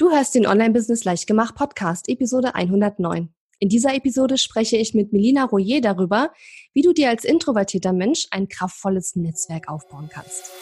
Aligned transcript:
Du 0.00 0.10
hörst 0.10 0.34
den 0.34 0.46
Online-Business 0.46 1.04
Leichtgemacht 1.04 1.54
Podcast, 1.54 2.08
Episode 2.08 2.54
109. 2.54 3.28
In 3.58 3.68
dieser 3.68 3.94
Episode 3.94 4.38
spreche 4.38 4.78
ich 4.78 4.94
mit 4.94 5.12
Melina 5.12 5.44
Royer 5.44 5.82
darüber, 5.82 6.30
wie 6.72 6.80
du 6.80 6.94
dir 6.94 7.10
als 7.10 7.22
introvertierter 7.22 7.92
Mensch 7.92 8.26
ein 8.30 8.48
kraftvolles 8.48 9.14
Netzwerk 9.16 9.68
aufbauen 9.68 10.08
kannst. 10.10 10.52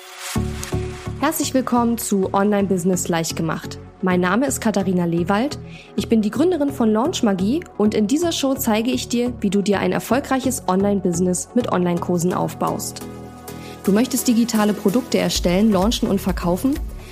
Herzlich 1.21 1.55
willkommen 1.55 1.99
zu 1.99 2.35
Online-Business 2.35 3.07
Leichtgemacht. 3.07 3.79
Mein 4.03 4.19
Name 4.19 4.45
ist 4.45 4.61
Katharina 4.61 5.05
Lewald. 5.05 5.61
Ich 5.95 6.09
bin 6.09 6.21
die 6.21 6.33
Gründerin 6.33 6.73
von 6.73 6.91
Launch 6.91 7.23
Magie 7.23 7.63
und 7.77 7.95
in 7.95 8.09
dieser 8.09 8.33
Show 8.33 8.55
zeige 8.55 8.91
ich 8.91 9.09
dir, 9.09 9.33
wie 9.41 9.51
du 9.51 9.63
dir 9.63 9.79
ein 9.79 9.93
erfolgreiches 9.93 10.65
Online-Business 10.67 11.51
mit 11.55 11.71
Online-Kursen 11.71 12.35
aufbaust. 12.35 13.03
Du 13.85 13.93
möchtest 13.93 14.27
digitale 14.27 14.75
Produkte 14.75 15.19
erstellen, 15.19 15.71
launchen 15.71 16.09
und 16.09 16.21
verkaufen? 16.21 16.75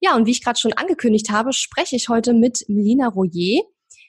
Ja, 0.00 0.14
und 0.14 0.26
wie 0.26 0.30
ich 0.30 0.44
gerade 0.44 0.58
schon 0.58 0.72
angekündigt 0.74 1.30
habe, 1.30 1.52
spreche 1.52 1.96
ich 1.96 2.08
heute 2.08 2.32
mit 2.32 2.64
Melina 2.68 3.08
Royer. 3.08 3.62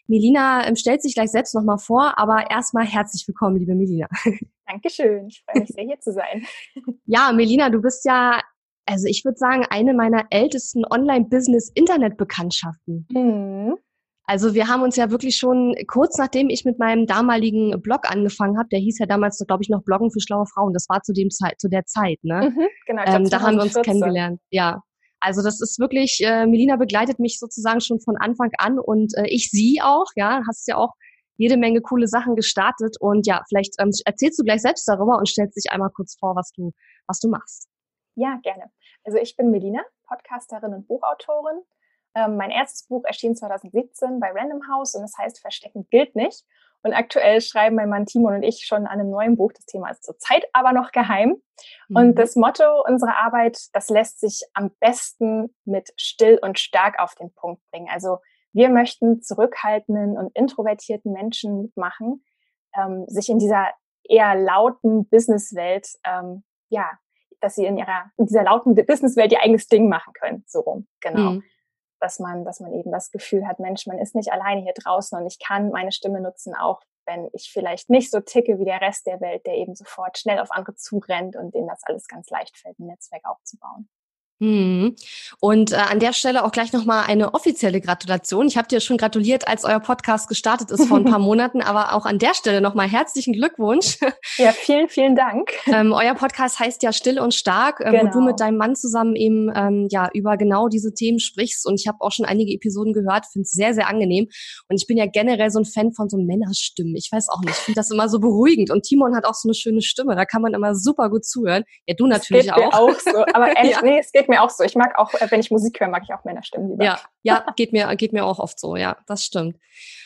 Melina 0.07 0.67
ähm, 0.67 0.75
stellt 0.75 1.01
sich 1.01 1.15
gleich 1.15 1.31
selbst 1.31 1.55
nochmal 1.55 1.77
vor, 1.77 2.17
aber 2.17 2.49
erstmal 2.49 2.85
herzlich 2.85 3.27
willkommen, 3.27 3.57
liebe 3.57 3.75
Melina. 3.75 4.07
Dankeschön, 4.67 5.27
ich 5.27 5.43
freue 5.45 5.61
mich 5.61 5.69
sehr, 5.69 5.85
hier 5.85 5.99
zu 5.99 6.13
sein. 6.13 6.45
Ja, 7.05 7.31
Melina, 7.31 7.69
du 7.69 7.81
bist 7.81 8.05
ja, 8.05 8.39
also 8.85 9.07
ich 9.07 9.25
würde 9.25 9.37
sagen, 9.37 9.65
eine 9.69 9.95
meiner 9.95 10.25
ältesten 10.29 10.85
Online-Business-Internet-Bekanntschaften. 10.85 13.07
Mhm. 13.11 13.77
Also 14.25 14.53
wir 14.53 14.67
haben 14.67 14.83
uns 14.83 14.95
ja 14.95 15.09
wirklich 15.09 15.37
schon 15.37 15.73
kurz 15.87 16.19
nachdem 16.19 16.49
ich 16.49 16.65
mit 16.65 16.77
meinem 16.77 17.07
damaligen 17.07 17.81
Blog 17.81 18.07
angefangen 18.07 18.59
habe, 18.59 18.69
der 18.69 18.77
hieß 18.77 18.99
ja 18.99 19.07
damals, 19.07 19.43
glaube 19.47 19.63
ich, 19.63 19.69
noch 19.69 19.81
Bloggen 19.81 20.11
für 20.11 20.19
schlaue 20.19 20.45
Frauen. 20.45 20.73
Das 20.73 20.87
war 20.87 21.01
zu 21.01 21.13
dem 21.13 21.31
Zeit, 21.31 21.59
zu 21.59 21.67
der 21.67 21.85
Zeit, 21.85 22.19
ne? 22.21 22.53
Mhm, 22.55 22.67
genau. 22.85 23.03
Glaub, 23.05 23.15
ähm, 23.15 23.29
da 23.29 23.41
haben 23.41 23.57
wir 23.57 23.63
uns 23.63 23.73
kennengelernt. 23.73 24.39
Ja, 24.51 24.83
also 25.19 25.41
das 25.41 25.61
ist 25.61 25.79
wirklich, 25.79 26.19
äh, 26.23 26.45
Melina 26.45 26.75
begleitet 26.75 27.19
mich 27.19 27.39
sozusagen 27.39 27.81
schon 27.81 27.99
von 27.99 28.17
Anfang 28.17 28.51
an 28.57 28.79
und 28.79 29.13
äh, 29.17 29.27
ich 29.27 29.49
sie 29.51 29.81
auch, 29.83 30.07
ja, 30.15 30.41
hast 30.47 30.67
ja 30.67 30.77
auch 30.77 30.93
jede 31.37 31.57
Menge 31.57 31.81
coole 31.81 32.07
Sachen 32.07 32.35
gestartet 32.35 32.97
und 32.99 33.25
ja, 33.25 33.43
vielleicht 33.47 33.75
ähm, 33.79 33.91
erzählst 34.05 34.39
du 34.39 34.43
gleich 34.43 34.61
selbst 34.61 34.87
darüber 34.87 35.17
und 35.17 35.27
stellst 35.27 35.55
dich 35.55 35.71
einmal 35.71 35.89
kurz 35.89 36.17
vor, 36.19 36.35
was 36.35 36.51
du, 36.51 36.73
was 37.07 37.19
du 37.19 37.29
machst. 37.29 37.69
Ja, 38.15 38.39
gerne. 38.43 38.71
Also 39.05 39.17
ich 39.17 39.37
bin 39.37 39.49
Melina, 39.49 39.81
Podcasterin 40.07 40.73
und 40.73 40.87
Buchautorin. 40.87 41.61
Ähm, 42.15 42.35
mein 42.37 42.51
erstes 42.51 42.87
Buch 42.87 43.03
erschien 43.05 43.35
2017 43.35 44.19
bei 44.19 44.31
Random 44.31 44.61
House 44.69 44.95
und 44.95 45.01
das 45.01 45.13
heißt 45.17 45.39
Verstecken 45.39 45.87
gilt 45.89 46.15
nicht. 46.15 46.43
Und 46.81 46.93
aktuell 46.93 47.41
schreiben 47.41 47.75
mein 47.75 47.89
Mann 47.89 48.05
Timon 48.05 48.35
und 48.35 48.43
ich 48.43 48.65
schon 48.65 48.87
an 48.87 48.99
einem 48.99 49.09
neuen 49.09 49.35
Buch. 49.35 49.51
Das 49.53 49.65
Thema 49.65 49.89
ist 49.89 50.03
zurzeit 50.03 50.45
aber 50.53 50.71
noch 50.71 50.91
geheim. 50.91 51.41
Mhm. 51.89 51.95
Und 51.95 52.15
das 52.15 52.35
Motto 52.35 52.83
unserer 52.87 53.17
Arbeit, 53.17 53.59
das 53.73 53.89
lässt 53.89 54.19
sich 54.21 54.43
am 54.53 54.71
besten 54.79 55.53
mit 55.65 55.89
still 55.97 56.39
und 56.41 56.57
stark 56.57 56.99
auf 56.99 57.15
den 57.15 57.33
Punkt 57.33 57.61
bringen. 57.71 57.89
Also 57.91 58.19
wir 58.53 58.69
möchten 58.69 59.21
zurückhaltenden 59.21 60.17
und 60.17 60.35
introvertierten 60.35 61.11
Menschen 61.11 61.71
machen, 61.75 62.23
ähm, 62.77 63.05
sich 63.07 63.29
in 63.29 63.39
dieser 63.39 63.67
eher 64.03 64.35
lauten 64.35 65.07
Businesswelt, 65.07 65.87
ähm, 66.05 66.43
ja, 66.69 66.89
dass 67.41 67.55
sie 67.55 67.65
in 67.65 67.77
ihrer, 67.77 68.11
in 68.17 68.25
dieser 68.25 68.43
lauten 68.43 68.73
Businesswelt 68.73 69.31
ihr 69.31 69.41
eigenes 69.41 69.67
Ding 69.67 69.89
machen 69.89 70.13
können. 70.13 70.43
So 70.47 70.61
rum, 70.61 70.87
genau. 71.01 71.31
Mhm 71.31 71.43
dass 71.99 72.19
man, 72.19 72.45
dass 72.45 72.59
man 72.59 72.73
eben 72.73 72.91
das 72.91 73.11
Gefühl 73.11 73.47
hat, 73.47 73.59
Mensch, 73.59 73.85
man 73.87 73.99
ist 73.99 74.15
nicht 74.15 74.31
alleine 74.31 74.61
hier 74.61 74.73
draußen 74.73 75.17
und 75.17 75.25
ich 75.27 75.39
kann 75.39 75.69
meine 75.69 75.91
Stimme 75.91 76.21
nutzen, 76.21 76.55
auch 76.55 76.81
wenn 77.05 77.29
ich 77.33 77.49
vielleicht 77.51 77.89
nicht 77.89 78.11
so 78.11 78.19
ticke 78.19 78.59
wie 78.59 78.65
der 78.65 78.81
Rest 78.81 79.07
der 79.07 79.19
Welt, 79.19 79.45
der 79.45 79.55
eben 79.55 79.75
sofort 79.75 80.17
schnell 80.17 80.39
auf 80.39 80.51
andere 80.51 80.75
zurennt 80.75 81.35
und 81.35 81.55
denen 81.55 81.67
das 81.67 81.83
alles 81.83 82.07
ganz 82.07 82.29
leicht 82.29 82.57
fällt, 82.57 82.79
ein 82.79 82.85
Netzwerk 82.85 83.25
aufzubauen. 83.25 83.89
Mhm. 84.39 84.95
Und 85.39 85.73
äh, 85.73 85.75
an 85.75 85.99
der 85.99 86.13
Stelle 86.13 86.45
auch 86.45 86.51
gleich 86.51 86.71
nochmal 86.71 87.05
eine 87.07 87.33
offizielle 87.33 87.81
Gratulation. 87.81 88.47
Ich 88.47 88.57
habe 88.57 88.67
dir 88.67 88.79
schon 88.79 88.97
gratuliert, 88.97 89.47
als 89.47 89.65
euer 89.65 89.79
Podcast 89.79 90.29
gestartet 90.29 90.71
ist 90.71 90.85
vor 90.85 90.97
ein 90.97 91.05
paar 91.05 91.19
Monaten, 91.19 91.61
aber 91.61 91.93
auch 91.93 92.05
an 92.05 92.19
der 92.19 92.33
Stelle 92.33 92.61
nochmal 92.61 92.87
herzlichen 92.87 93.33
Glückwunsch. 93.33 93.97
Ja, 94.37 94.51
vielen, 94.51 94.87
vielen 94.87 95.15
Dank. 95.15 95.51
Ähm, 95.67 95.91
euer 95.91 96.15
Podcast 96.15 96.59
heißt 96.59 96.83
ja 96.83 96.93
Still 96.93 97.19
und 97.19 97.33
Stark, 97.33 97.81
äh, 97.81 97.91
genau. 97.91 98.01
wo 98.01 98.05
du 98.05 98.13
genau. 98.13 98.25
mit 98.27 98.39
deinem 98.39 98.57
Mann 98.57 98.75
zusammen 98.75 99.15
eben 99.15 99.51
ähm, 99.53 99.87
ja 99.89 100.09
über 100.13 100.37
genau 100.37 100.69
diese 100.69 100.93
Themen 100.93 101.19
sprichst. 101.19 101.65
Und 101.67 101.79
ich 101.79 101.87
habe 101.87 101.97
auch 101.99 102.11
schon 102.11 102.25
einige 102.25 102.53
Episoden 102.53 102.93
gehört, 102.93 103.25
finde 103.31 103.43
es 103.43 103.51
sehr, 103.51 103.73
sehr 103.73 103.87
angenehm. 103.87 104.27
Und 104.69 104.81
ich 104.81 104.87
bin 104.87 104.97
ja 104.97 105.05
generell 105.05 105.51
so 105.51 105.59
ein 105.59 105.65
Fan 105.65 105.91
von 105.91 106.07
so 106.09 106.17
Männerstimmen. 106.17 106.95
Ich 106.95 107.09
weiß 107.11 107.27
auch 107.29 107.41
nicht, 107.41 107.51
ich 107.57 107.65
finde 107.65 107.79
das 107.79 107.91
immer 107.91 108.07
so 108.07 108.19
beruhigend. 108.19 108.71
Und 108.71 108.83
Timon 108.83 109.15
hat 109.15 109.25
auch 109.25 109.33
so 109.33 109.49
eine 109.49 109.53
schöne 109.53 109.81
Stimme, 109.81 110.15
da 110.15 110.23
kann 110.25 110.41
man 110.41 110.53
immer 110.53 110.75
super 110.75 111.09
gut 111.09 111.25
zuhören. 111.25 111.63
Ja, 111.85 111.95
du 111.95 112.07
natürlich 112.07 112.53
auch. 112.53 112.73
Auch 112.73 112.99
so. 112.99 113.25
Aber 113.33 113.47
ehrlich, 113.57 113.73
ja. 113.73 113.81
nee, 113.81 113.99
es 113.99 114.11
geht 114.11 114.28
mir 114.29 114.41
auch 114.41 114.49
so. 114.49 114.63
Ich 114.63 114.75
mag 114.75 114.97
auch, 114.97 115.13
äh, 115.15 115.27
wenn 115.29 115.39
ich 115.39 115.51
Musik 115.51 115.79
höre, 115.79 115.89
mag 115.89 116.03
ich 116.03 116.13
auch 116.13 116.23
Männerstimmen 116.23 116.69
lieber. 116.69 116.85
Ja, 116.85 116.99
ja, 117.23 117.45
geht 117.55 117.73
mir, 117.73 117.93
geht 117.95 118.13
mir 118.13 118.25
auch 118.25 118.39
oft 118.39 118.59
so, 118.59 118.75
ja, 118.75 118.97
das 119.07 119.25
stimmt. 119.25 119.57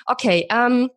Okay, 0.06 0.48
ähm, 0.52 0.90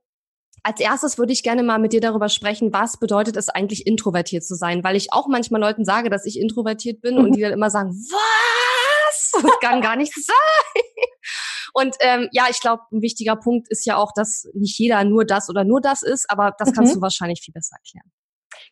als 0.62 0.80
erstes 0.80 1.16
würde 1.16 1.32
ich 1.32 1.44
gerne 1.44 1.62
mal 1.62 1.78
mit 1.78 1.92
dir 1.92 2.00
darüber 2.00 2.28
sprechen, 2.28 2.72
was 2.72 2.98
bedeutet 2.98 3.36
es 3.36 3.48
eigentlich, 3.48 3.86
introvertiert 3.86 4.44
zu 4.44 4.56
sein? 4.56 4.82
Weil 4.82 4.96
ich 4.96 5.12
auch 5.12 5.28
manchmal 5.28 5.60
Leuten 5.60 5.84
sage, 5.84 6.10
dass 6.10 6.26
ich 6.26 6.40
introvertiert 6.40 7.00
bin 7.02 7.18
und 7.18 7.36
die 7.36 7.40
dann 7.40 7.52
immer 7.52 7.70
sagen, 7.70 7.90
was? 7.90 9.30
Das 9.42 9.60
kann 9.60 9.80
gar 9.80 9.96
nicht 9.96 10.12
sein. 10.14 10.82
Und 11.72 11.94
ähm, 12.00 12.28
ja, 12.32 12.46
ich 12.50 12.60
glaube, 12.60 12.82
ein 12.90 13.02
wichtiger 13.02 13.36
Punkt 13.36 13.68
ist 13.68 13.84
ja 13.84 13.96
auch, 13.96 14.10
dass 14.14 14.48
nicht 14.54 14.78
jeder 14.78 15.04
nur 15.04 15.26
das 15.26 15.50
oder 15.50 15.62
nur 15.62 15.80
das 15.80 16.02
ist, 16.02 16.24
aber 16.30 16.54
das 16.58 16.72
kannst 16.72 16.94
mhm. 16.94 16.98
du 16.98 17.02
wahrscheinlich 17.02 17.42
viel 17.42 17.52
besser 17.52 17.76
erklären. 17.76 18.10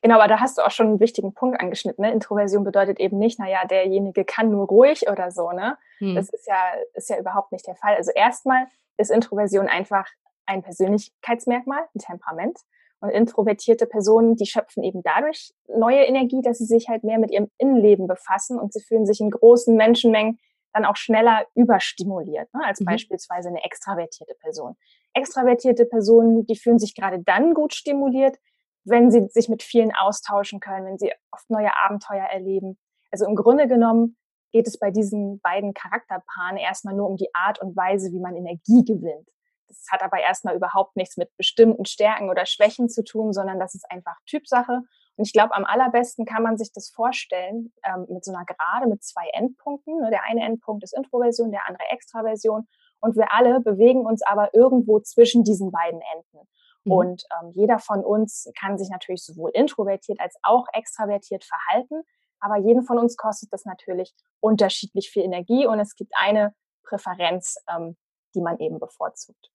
Genau, 0.03 0.16
aber 0.16 0.28
da 0.28 0.41
hast 0.41 0.59
du 0.59 0.62
auch 0.62 0.71
schon 0.71 0.87
einen 0.88 1.00
wichtigen 1.00 1.34
Punkt 1.34 1.60
angeschnitten. 1.60 2.05
Ne? 2.05 2.12
Introversion 2.12 2.65
bedeutet 2.65 3.00
eben 3.00 3.19
nicht, 3.19 3.38
naja, 3.38 3.65
derjenige 3.66 4.25
kann 4.25 4.50
nur 4.50 4.66
ruhig 4.66 5.09
oder 5.09 5.31
so. 5.31 5.50
Ne? 5.50 5.77
Hm. 5.99 6.15
Das 6.15 6.28
ist 6.28 6.47
ja, 6.47 6.56
ist 6.94 7.10
ja 7.10 7.19
überhaupt 7.19 7.53
nicht 7.53 7.66
der 7.66 7.77
Fall. 7.77 7.94
Also 7.97 8.10
erstmal 8.15 8.66
ist 8.97 9.10
Introversion 9.10 9.69
einfach 9.69 10.06
ein 10.47 10.62
Persönlichkeitsmerkmal, 10.62 11.84
ein 11.94 11.99
Temperament. 11.99 12.59
Und 13.00 13.10
introvertierte 13.10 13.84
Personen, 13.87 14.34
die 14.37 14.47
schöpfen 14.47 14.82
eben 14.82 15.03
dadurch 15.03 15.53
neue 15.69 16.05
Energie, 16.05 16.41
dass 16.41 16.56
sie 16.56 16.65
sich 16.65 16.88
halt 16.88 17.05
mehr 17.05 17.19
mit 17.19 17.31
ihrem 17.31 17.50
Innenleben 17.59 18.06
befassen 18.06 18.59
und 18.59 18.72
sie 18.72 18.81
fühlen 18.81 19.05
sich 19.05 19.21
in 19.21 19.31
großen 19.31 19.76
Menschenmengen 19.76 20.38
dann 20.72 20.84
auch 20.84 20.97
schneller 20.97 21.47
überstimuliert, 21.55 22.53
ne? 22.55 22.62
als 22.65 22.81
mhm. 22.81 22.87
beispielsweise 22.87 23.49
eine 23.49 23.62
extravertierte 23.62 24.34
Person. 24.34 24.76
Extravertierte 25.12 25.84
Personen, 25.84 26.47
die 26.47 26.56
fühlen 26.56 26.78
sich 26.78 26.94
gerade 26.94 27.21
dann 27.21 27.55
gut 27.55 27.75
stimuliert, 27.75 28.38
wenn 28.84 29.10
sie 29.10 29.28
sich 29.28 29.48
mit 29.48 29.62
vielen 29.62 29.94
austauschen 29.94 30.60
können, 30.60 30.86
wenn 30.86 30.98
sie 30.98 31.12
oft 31.30 31.48
neue 31.50 31.76
Abenteuer 31.76 32.24
erleben. 32.24 32.78
Also 33.10 33.26
im 33.26 33.34
Grunde 33.34 33.68
genommen 33.68 34.16
geht 34.52 34.66
es 34.66 34.78
bei 34.78 34.90
diesen 34.90 35.40
beiden 35.40 35.74
Charakterpaaren 35.74 36.56
erstmal 36.56 36.94
nur 36.94 37.08
um 37.08 37.16
die 37.16 37.34
Art 37.34 37.60
und 37.60 37.76
Weise, 37.76 38.12
wie 38.12 38.20
man 38.20 38.36
Energie 38.36 38.84
gewinnt. 38.84 39.28
Das 39.68 39.86
hat 39.90 40.02
aber 40.02 40.20
erstmal 40.20 40.54
überhaupt 40.54 40.96
nichts 40.96 41.16
mit 41.16 41.34
bestimmten 41.36 41.84
Stärken 41.86 42.30
oder 42.30 42.46
Schwächen 42.46 42.88
zu 42.88 43.02
tun, 43.02 43.32
sondern 43.32 43.58
das 43.58 43.74
ist 43.74 43.90
einfach 43.90 44.16
Typsache. 44.26 44.82
Und 45.16 45.26
ich 45.26 45.32
glaube, 45.32 45.54
am 45.54 45.64
allerbesten 45.64 46.26
kann 46.26 46.42
man 46.42 46.58
sich 46.58 46.72
das 46.72 46.90
vorstellen 46.90 47.72
ähm, 47.84 48.06
mit 48.08 48.24
so 48.24 48.32
einer 48.32 48.44
Gerade 48.44 48.88
mit 48.88 49.02
zwei 49.02 49.28
Endpunkten. 49.32 50.00
Ne, 50.00 50.10
der 50.10 50.24
eine 50.24 50.44
Endpunkt 50.44 50.84
ist 50.84 50.96
Introversion, 50.96 51.50
der 51.50 51.66
andere 51.66 51.84
Extraversion. 51.90 52.68
Und 53.00 53.16
wir 53.16 53.32
alle 53.32 53.60
bewegen 53.60 54.06
uns 54.06 54.22
aber 54.22 54.54
irgendwo 54.54 55.00
zwischen 55.00 55.44
diesen 55.44 55.70
beiden 55.70 56.00
Enden. 56.14 56.48
Mhm. 56.84 56.92
Und 56.92 57.25
ähm, 57.40 57.52
jeder 57.54 57.78
von 57.78 58.04
uns 58.04 58.50
kann 58.58 58.78
sich 58.78 58.88
natürlich 58.90 59.25
sowohl 59.25 59.50
introvertiert 59.54 60.20
als 60.20 60.36
auch 60.42 60.66
extravertiert 60.72 61.44
verhalten. 61.44 62.02
Aber 62.40 62.58
jeden 62.58 62.82
von 62.82 62.98
uns 62.98 63.16
kostet 63.16 63.52
das 63.52 63.64
natürlich 63.64 64.12
unterschiedlich 64.40 65.10
viel 65.10 65.22
Energie 65.22 65.66
und 65.66 65.81
es 65.81 65.96
gibt 65.96 66.12
eine 66.14 66.54
Präferenz, 66.82 67.56
ähm, 67.75 67.96
die 68.34 68.40
man 68.40 68.58
eben 68.58 68.78
bevorzugt. 68.78 69.50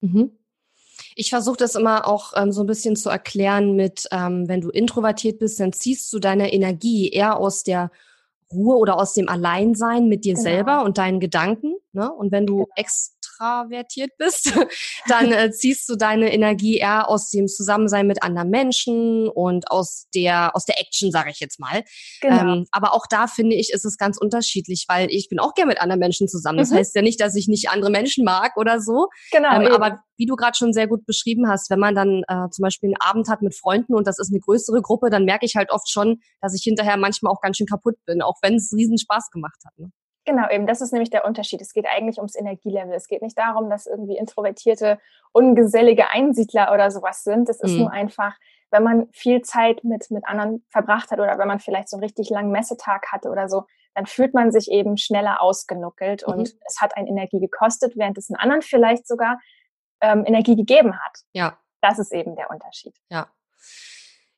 Mhm. 0.00 0.38
Ich 1.16 1.30
versuche 1.30 1.56
das 1.56 1.74
immer 1.74 2.06
auch 2.06 2.32
ähm, 2.36 2.52
so 2.52 2.62
ein 2.62 2.66
bisschen 2.66 2.96
zu 2.96 3.08
erklären 3.08 3.74
mit, 3.74 4.06
ähm, 4.12 4.48
wenn 4.48 4.60
du 4.60 4.70
introvertiert 4.70 5.38
bist, 5.38 5.58
dann 5.58 5.72
ziehst 5.72 6.12
du 6.12 6.18
deine 6.18 6.52
Energie 6.52 7.08
eher 7.10 7.38
aus 7.38 7.62
der 7.62 7.90
Ruhe 8.52 8.76
oder 8.76 9.00
aus 9.00 9.14
dem 9.14 9.28
Alleinsein 9.28 10.08
mit 10.08 10.24
dir 10.24 10.34
genau. 10.34 10.42
selber 10.42 10.84
und 10.84 10.98
deinen 10.98 11.20
Gedanken. 11.20 11.74
Ne? 11.92 12.12
Und 12.12 12.30
wenn 12.30 12.46
du 12.46 12.56
genau 12.56 12.72
intravertiert 13.34 14.10
bist, 14.18 14.52
dann 15.08 15.32
äh, 15.32 15.50
ziehst 15.50 15.88
du 15.88 15.96
deine 15.96 16.32
Energie 16.32 16.78
eher 16.78 17.08
aus 17.08 17.30
dem 17.30 17.48
Zusammensein 17.48 18.06
mit 18.06 18.22
anderen 18.22 18.50
Menschen 18.50 19.28
und 19.28 19.70
aus 19.70 20.06
der 20.14 20.54
aus 20.54 20.64
der 20.64 20.80
Action, 20.80 21.10
sage 21.10 21.30
ich 21.30 21.40
jetzt 21.40 21.60
mal. 21.60 21.84
Genau. 22.20 22.54
Ähm, 22.54 22.66
aber 22.72 22.94
auch 22.94 23.06
da 23.08 23.26
finde 23.26 23.56
ich, 23.56 23.70
ist 23.70 23.84
es 23.84 23.96
ganz 23.96 24.18
unterschiedlich, 24.18 24.86
weil 24.88 25.08
ich 25.10 25.28
bin 25.28 25.38
auch 25.38 25.54
gerne 25.54 25.70
mit 25.70 25.80
anderen 25.80 26.00
Menschen 26.00 26.28
zusammen. 26.28 26.58
Das 26.58 26.70
mhm. 26.70 26.76
heißt 26.76 26.94
ja 26.94 27.02
nicht, 27.02 27.20
dass 27.20 27.34
ich 27.34 27.48
nicht 27.48 27.68
andere 27.68 27.90
Menschen 27.90 28.24
mag 28.24 28.56
oder 28.56 28.80
so. 28.80 29.08
Genau. 29.32 29.60
Ähm, 29.60 29.72
aber 29.72 30.00
wie 30.16 30.26
du 30.26 30.36
gerade 30.36 30.56
schon 30.56 30.72
sehr 30.72 30.86
gut 30.86 31.06
beschrieben 31.06 31.48
hast, 31.48 31.70
wenn 31.70 31.80
man 31.80 31.94
dann 31.94 32.22
äh, 32.28 32.48
zum 32.50 32.62
Beispiel 32.62 32.88
einen 32.88 33.00
Abend 33.00 33.28
hat 33.28 33.42
mit 33.42 33.54
Freunden 33.54 33.94
und 33.94 34.06
das 34.06 34.18
ist 34.18 34.30
eine 34.30 34.40
größere 34.40 34.80
Gruppe, 34.80 35.10
dann 35.10 35.24
merke 35.24 35.44
ich 35.44 35.56
halt 35.56 35.70
oft 35.70 35.90
schon, 35.90 36.20
dass 36.40 36.54
ich 36.54 36.62
hinterher 36.62 36.96
manchmal 36.96 37.32
auch 37.32 37.40
ganz 37.40 37.56
schön 37.56 37.66
kaputt 37.66 37.96
bin, 38.06 38.22
auch 38.22 38.36
wenn 38.42 38.54
es 38.54 38.72
riesen 38.72 38.98
Spaß 38.98 39.30
gemacht 39.30 39.58
hat. 39.64 39.76
Ne? 39.76 39.90
Genau, 40.24 40.48
eben, 40.50 40.66
das 40.66 40.80
ist 40.80 40.92
nämlich 40.92 41.10
der 41.10 41.24
Unterschied. 41.24 41.60
Es 41.60 41.74
geht 41.74 41.86
eigentlich 41.86 42.16
ums 42.18 42.34
Energielevel. 42.34 42.94
Es 42.94 43.08
geht 43.08 43.22
nicht 43.22 43.36
darum, 43.36 43.68
dass 43.68 43.86
irgendwie 43.86 44.16
introvertierte, 44.16 44.98
ungesellige 45.32 46.08
Einsiedler 46.08 46.72
oder 46.72 46.90
sowas 46.90 47.24
sind. 47.24 47.48
Es 47.48 47.60
ist 47.60 47.72
mhm. 47.72 47.80
nur 47.80 47.90
einfach, 47.90 48.34
wenn 48.70 48.82
man 48.82 49.08
viel 49.12 49.42
Zeit 49.42 49.84
mit, 49.84 50.10
mit 50.10 50.26
anderen 50.26 50.64
verbracht 50.70 51.10
hat 51.10 51.20
oder 51.20 51.38
wenn 51.38 51.48
man 51.48 51.60
vielleicht 51.60 51.90
so 51.90 51.96
einen 51.96 52.04
richtig 52.04 52.30
langen 52.30 52.50
Messetag 52.50 53.12
hatte 53.12 53.28
oder 53.28 53.48
so, 53.48 53.64
dann 53.94 54.06
fühlt 54.06 54.34
man 54.34 54.50
sich 54.50 54.70
eben 54.70 54.96
schneller 54.96 55.42
ausgenuckelt 55.42 56.26
mhm. 56.26 56.32
und 56.32 56.54
es 56.66 56.80
hat 56.80 56.96
einen 56.96 57.06
Energie 57.06 57.40
gekostet, 57.40 57.96
während 57.96 58.16
es 58.16 58.30
einen 58.30 58.40
anderen 58.40 58.62
vielleicht 58.62 59.06
sogar 59.06 59.38
ähm, 60.00 60.24
Energie 60.26 60.56
gegeben 60.56 60.98
hat. 60.98 61.20
Ja. 61.32 61.58
Das 61.82 61.98
ist 61.98 62.12
eben 62.12 62.34
der 62.34 62.50
Unterschied. 62.50 62.96
Ja. 63.10 63.28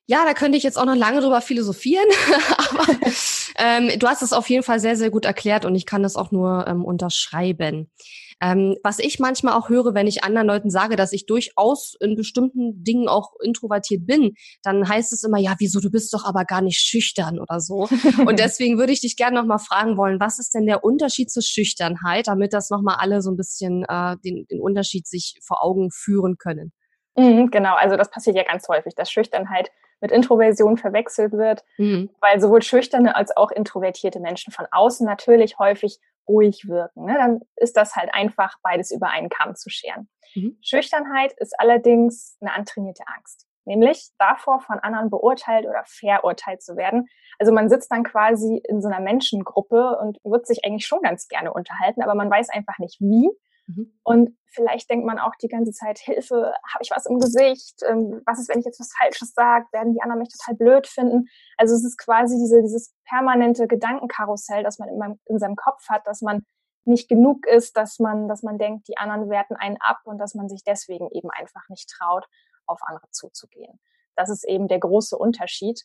Ja, 0.09 0.23
da 0.25 0.33
könnte 0.33 0.57
ich 0.57 0.63
jetzt 0.63 0.77
auch 0.77 0.85
noch 0.85 0.95
lange 0.95 1.19
drüber 1.19 1.41
philosophieren, 1.41 2.07
aber 2.57 2.93
ähm, 3.59 3.99
du 3.99 4.07
hast 4.07 4.21
es 4.21 4.31
auf 4.31 4.49
jeden 4.49 4.63
Fall 4.63 4.79
sehr, 4.79 4.95
sehr 4.95 5.09
gut 5.09 5.25
erklärt 5.25 5.65
und 5.65 5.75
ich 5.75 5.85
kann 5.85 6.01
das 6.01 6.15
auch 6.15 6.31
nur 6.31 6.65
ähm, 6.67 6.85
unterschreiben. 6.85 7.91
Ähm, 8.39 8.77
was 8.83 8.99
ich 8.99 9.19
manchmal 9.19 9.55
auch 9.55 9.67
höre, 9.67 9.95
wenn 9.95 10.07
ich 10.07 10.23
anderen 10.23 10.47
Leuten 10.47 10.69
sage, 10.69 10.95
dass 10.95 11.11
ich 11.11 11.25
durchaus 11.25 11.95
in 11.99 12.15
bestimmten 12.15 12.83
Dingen 12.83 13.09
auch 13.09 13.33
introvertiert 13.43 14.05
bin, 14.05 14.35
dann 14.63 14.87
heißt 14.87 15.11
es 15.11 15.23
immer, 15.23 15.39
ja, 15.39 15.55
wieso, 15.57 15.81
du 15.81 15.89
bist 15.89 16.13
doch 16.13 16.23
aber 16.23 16.45
gar 16.45 16.61
nicht 16.61 16.79
schüchtern 16.79 17.39
oder 17.39 17.59
so. 17.59 17.89
Und 18.25 18.39
deswegen 18.39 18.77
würde 18.77 18.93
ich 18.93 19.01
dich 19.01 19.17
gerne 19.17 19.39
nochmal 19.39 19.59
fragen 19.59 19.97
wollen, 19.97 20.19
was 20.19 20.39
ist 20.39 20.53
denn 20.53 20.67
der 20.67 20.83
Unterschied 20.83 21.31
zur 21.31 21.41
Schüchternheit, 21.41 22.27
damit 22.27 22.53
das 22.53 22.69
nochmal 22.69 22.97
alle 22.99 23.21
so 23.21 23.31
ein 23.31 23.37
bisschen 23.37 23.83
äh, 23.89 24.15
den, 24.23 24.45
den 24.51 24.61
Unterschied 24.61 25.07
sich 25.07 25.39
vor 25.45 25.63
Augen 25.63 25.89
führen 25.91 26.37
können? 26.37 26.71
Mhm, 27.17 27.49
genau, 27.49 27.75
also 27.75 27.97
das 27.97 28.11
passiert 28.11 28.35
ja 28.35 28.43
ganz 28.43 28.67
häufig, 28.69 28.93
dass 28.93 29.11
Schüchternheit 29.11 29.71
mit 29.99 30.11
Introversion 30.11 30.77
verwechselt 30.77 31.33
wird, 31.33 31.63
mhm. 31.77 32.09
weil 32.19 32.39
sowohl 32.39 32.61
schüchterne 32.61 33.15
als 33.15 33.35
auch 33.35 33.51
introvertierte 33.51 34.19
Menschen 34.19 34.53
von 34.53 34.67
außen 34.71 35.05
natürlich 35.05 35.59
häufig 35.59 35.99
ruhig 36.27 36.67
wirken. 36.67 37.05
Ne? 37.05 37.15
Dann 37.15 37.39
ist 37.55 37.77
das 37.77 37.95
halt 37.95 38.13
einfach, 38.13 38.57
beides 38.61 38.91
über 38.91 39.09
einen 39.09 39.29
Kamm 39.29 39.55
zu 39.55 39.69
scheren. 39.69 40.09
Mhm. 40.35 40.57
Schüchternheit 40.61 41.33
ist 41.37 41.59
allerdings 41.59 42.37
eine 42.41 42.53
antrainierte 42.53 43.03
Angst, 43.15 43.47
nämlich 43.65 44.09
davor, 44.17 44.59
von 44.59 44.79
anderen 44.79 45.09
beurteilt 45.09 45.65
oder 45.65 45.83
verurteilt 45.85 46.61
zu 46.61 46.75
werden. 46.75 47.07
Also 47.39 47.51
man 47.51 47.69
sitzt 47.69 47.91
dann 47.91 48.03
quasi 48.03 48.61
in 48.67 48.81
so 48.81 48.87
einer 48.87 48.99
Menschengruppe 48.99 49.97
und 49.97 50.17
wird 50.23 50.47
sich 50.47 50.65
eigentlich 50.65 50.85
schon 50.85 51.01
ganz 51.01 51.27
gerne 51.27 51.53
unterhalten, 51.53 52.01
aber 52.01 52.15
man 52.15 52.29
weiß 52.29 52.49
einfach 52.49 52.77
nicht 52.79 52.99
wie 52.99 53.29
Mhm. 53.67 53.99
Und 54.03 54.37
vielleicht 54.45 54.89
denkt 54.89 55.05
man 55.05 55.19
auch 55.19 55.35
die 55.41 55.49
ganze 55.49 55.71
Zeit, 55.71 55.99
Hilfe, 55.99 56.53
habe 56.73 56.81
ich 56.81 56.91
was 56.91 57.05
im 57.05 57.19
Gesicht? 57.19 57.81
Ähm, 57.87 58.21
was 58.25 58.39
ist, 58.39 58.49
wenn 58.49 58.59
ich 58.59 58.65
jetzt 58.65 58.79
was 58.79 58.93
Falsches 58.99 59.33
sage? 59.33 59.65
Werden 59.71 59.93
die 59.93 60.01
anderen 60.01 60.19
mich 60.19 60.29
total 60.29 60.55
blöd 60.55 60.87
finden? 60.87 61.27
Also 61.57 61.75
es 61.75 61.83
ist 61.83 61.97
quasi 61.97 62.37
diese, 62.37 62.61
dieses 62.61 62.93
permanente 63.05 63.67
Gedankenkarussell, 63.67 64.63
das 64.63 64.79
man 64.79 64.89
in, 64.89 64.97
meinem, 64.97 65.19
in 65.25 65.39
seinem 65.39 65.55
Kopf 65.55 65.87
hat, 65.89 66.07
dass 66.07 66.21
man 66.21 66.45
nicht 66.85 67.09
genug 67.09 67.45
ist, 67.45 67.75
dass 67.75 67.99
man, 67.99 68.29
dass 68.29 68.43
man 68.43 68.57
denkt, 68.57 68.87
die 68.87 68.97
anderen 68.97 69.29
werten 69.29 69.55
einen 69.57 69.77
ab 69.81 69.99
und 70.05 70.17
dass 70.17 70.33
man 70.33 70.47
sich 70.47 70.63
deswegen 70.63 71.09
eben 71.11 71.29
einfach 71.29 71.67
nicht 71.69 71.89
traut, 71.89 72.25
auf 72.65 72.79
andere 72.83 73.09
zuzugehen. 73.11 73.79
Das 74.15 74.29
ist 74.29 74.47
eben 74.47 74.67
der 74.67 74.79
große 74.79 75.17
Unterschied. 75.17 75.83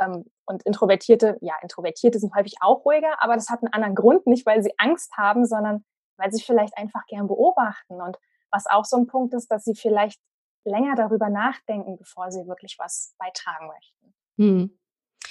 Ähm, 0.00 0.30
und 0.46 0.62
Introvertierte, 0.62 1.36
ja, 1.40 1.54
Introvertierte 1.62 2.20
sind 2.20 2.34
häufig 2.34 2.54
auch 2.60 2.84
ruhiger, 2.84 3.20
aber 3.22 3.34
das 3.34 3.48
hat 3.48 3.62
einen 3.62 3.72
anderen 3.72 3.96
Grund, 3.96 4.26
nicht 4.26 4.46
weil 4.46 4.62
sie 4.62 4.74
Angst 4.78 5.12
haben, 5.16 5.44
sondern 5.46 5.84
weil 6.16 6.32
sie 6.32 6.42
vielleicht 6.42 6.76
einfach 6.76 7.04
gern 7.06 7.26
beobachten 7.26 8.00
und 8.00 8.16
was 8.50 8.66
auch 8.66 8.84
so 8.84 8.96
ein 8.96 9.06
Punkt 9.06 9.34
ist, 9.34 9.48
dass 9.48 9.64
sie 9.64 9.74
vielleicht 9.74 10.20
länger 10.64 10.94
darüber 10.94 11.28
nachdenken, 11.28 11.96
bevor 11.96 12.30
sie 12.30 12.46
wirklich 12.46 12.76
was 12.78 13.14
beitragen 13.18 13.68
möchten. 13.68 14.14
Hm. 14.38 14.78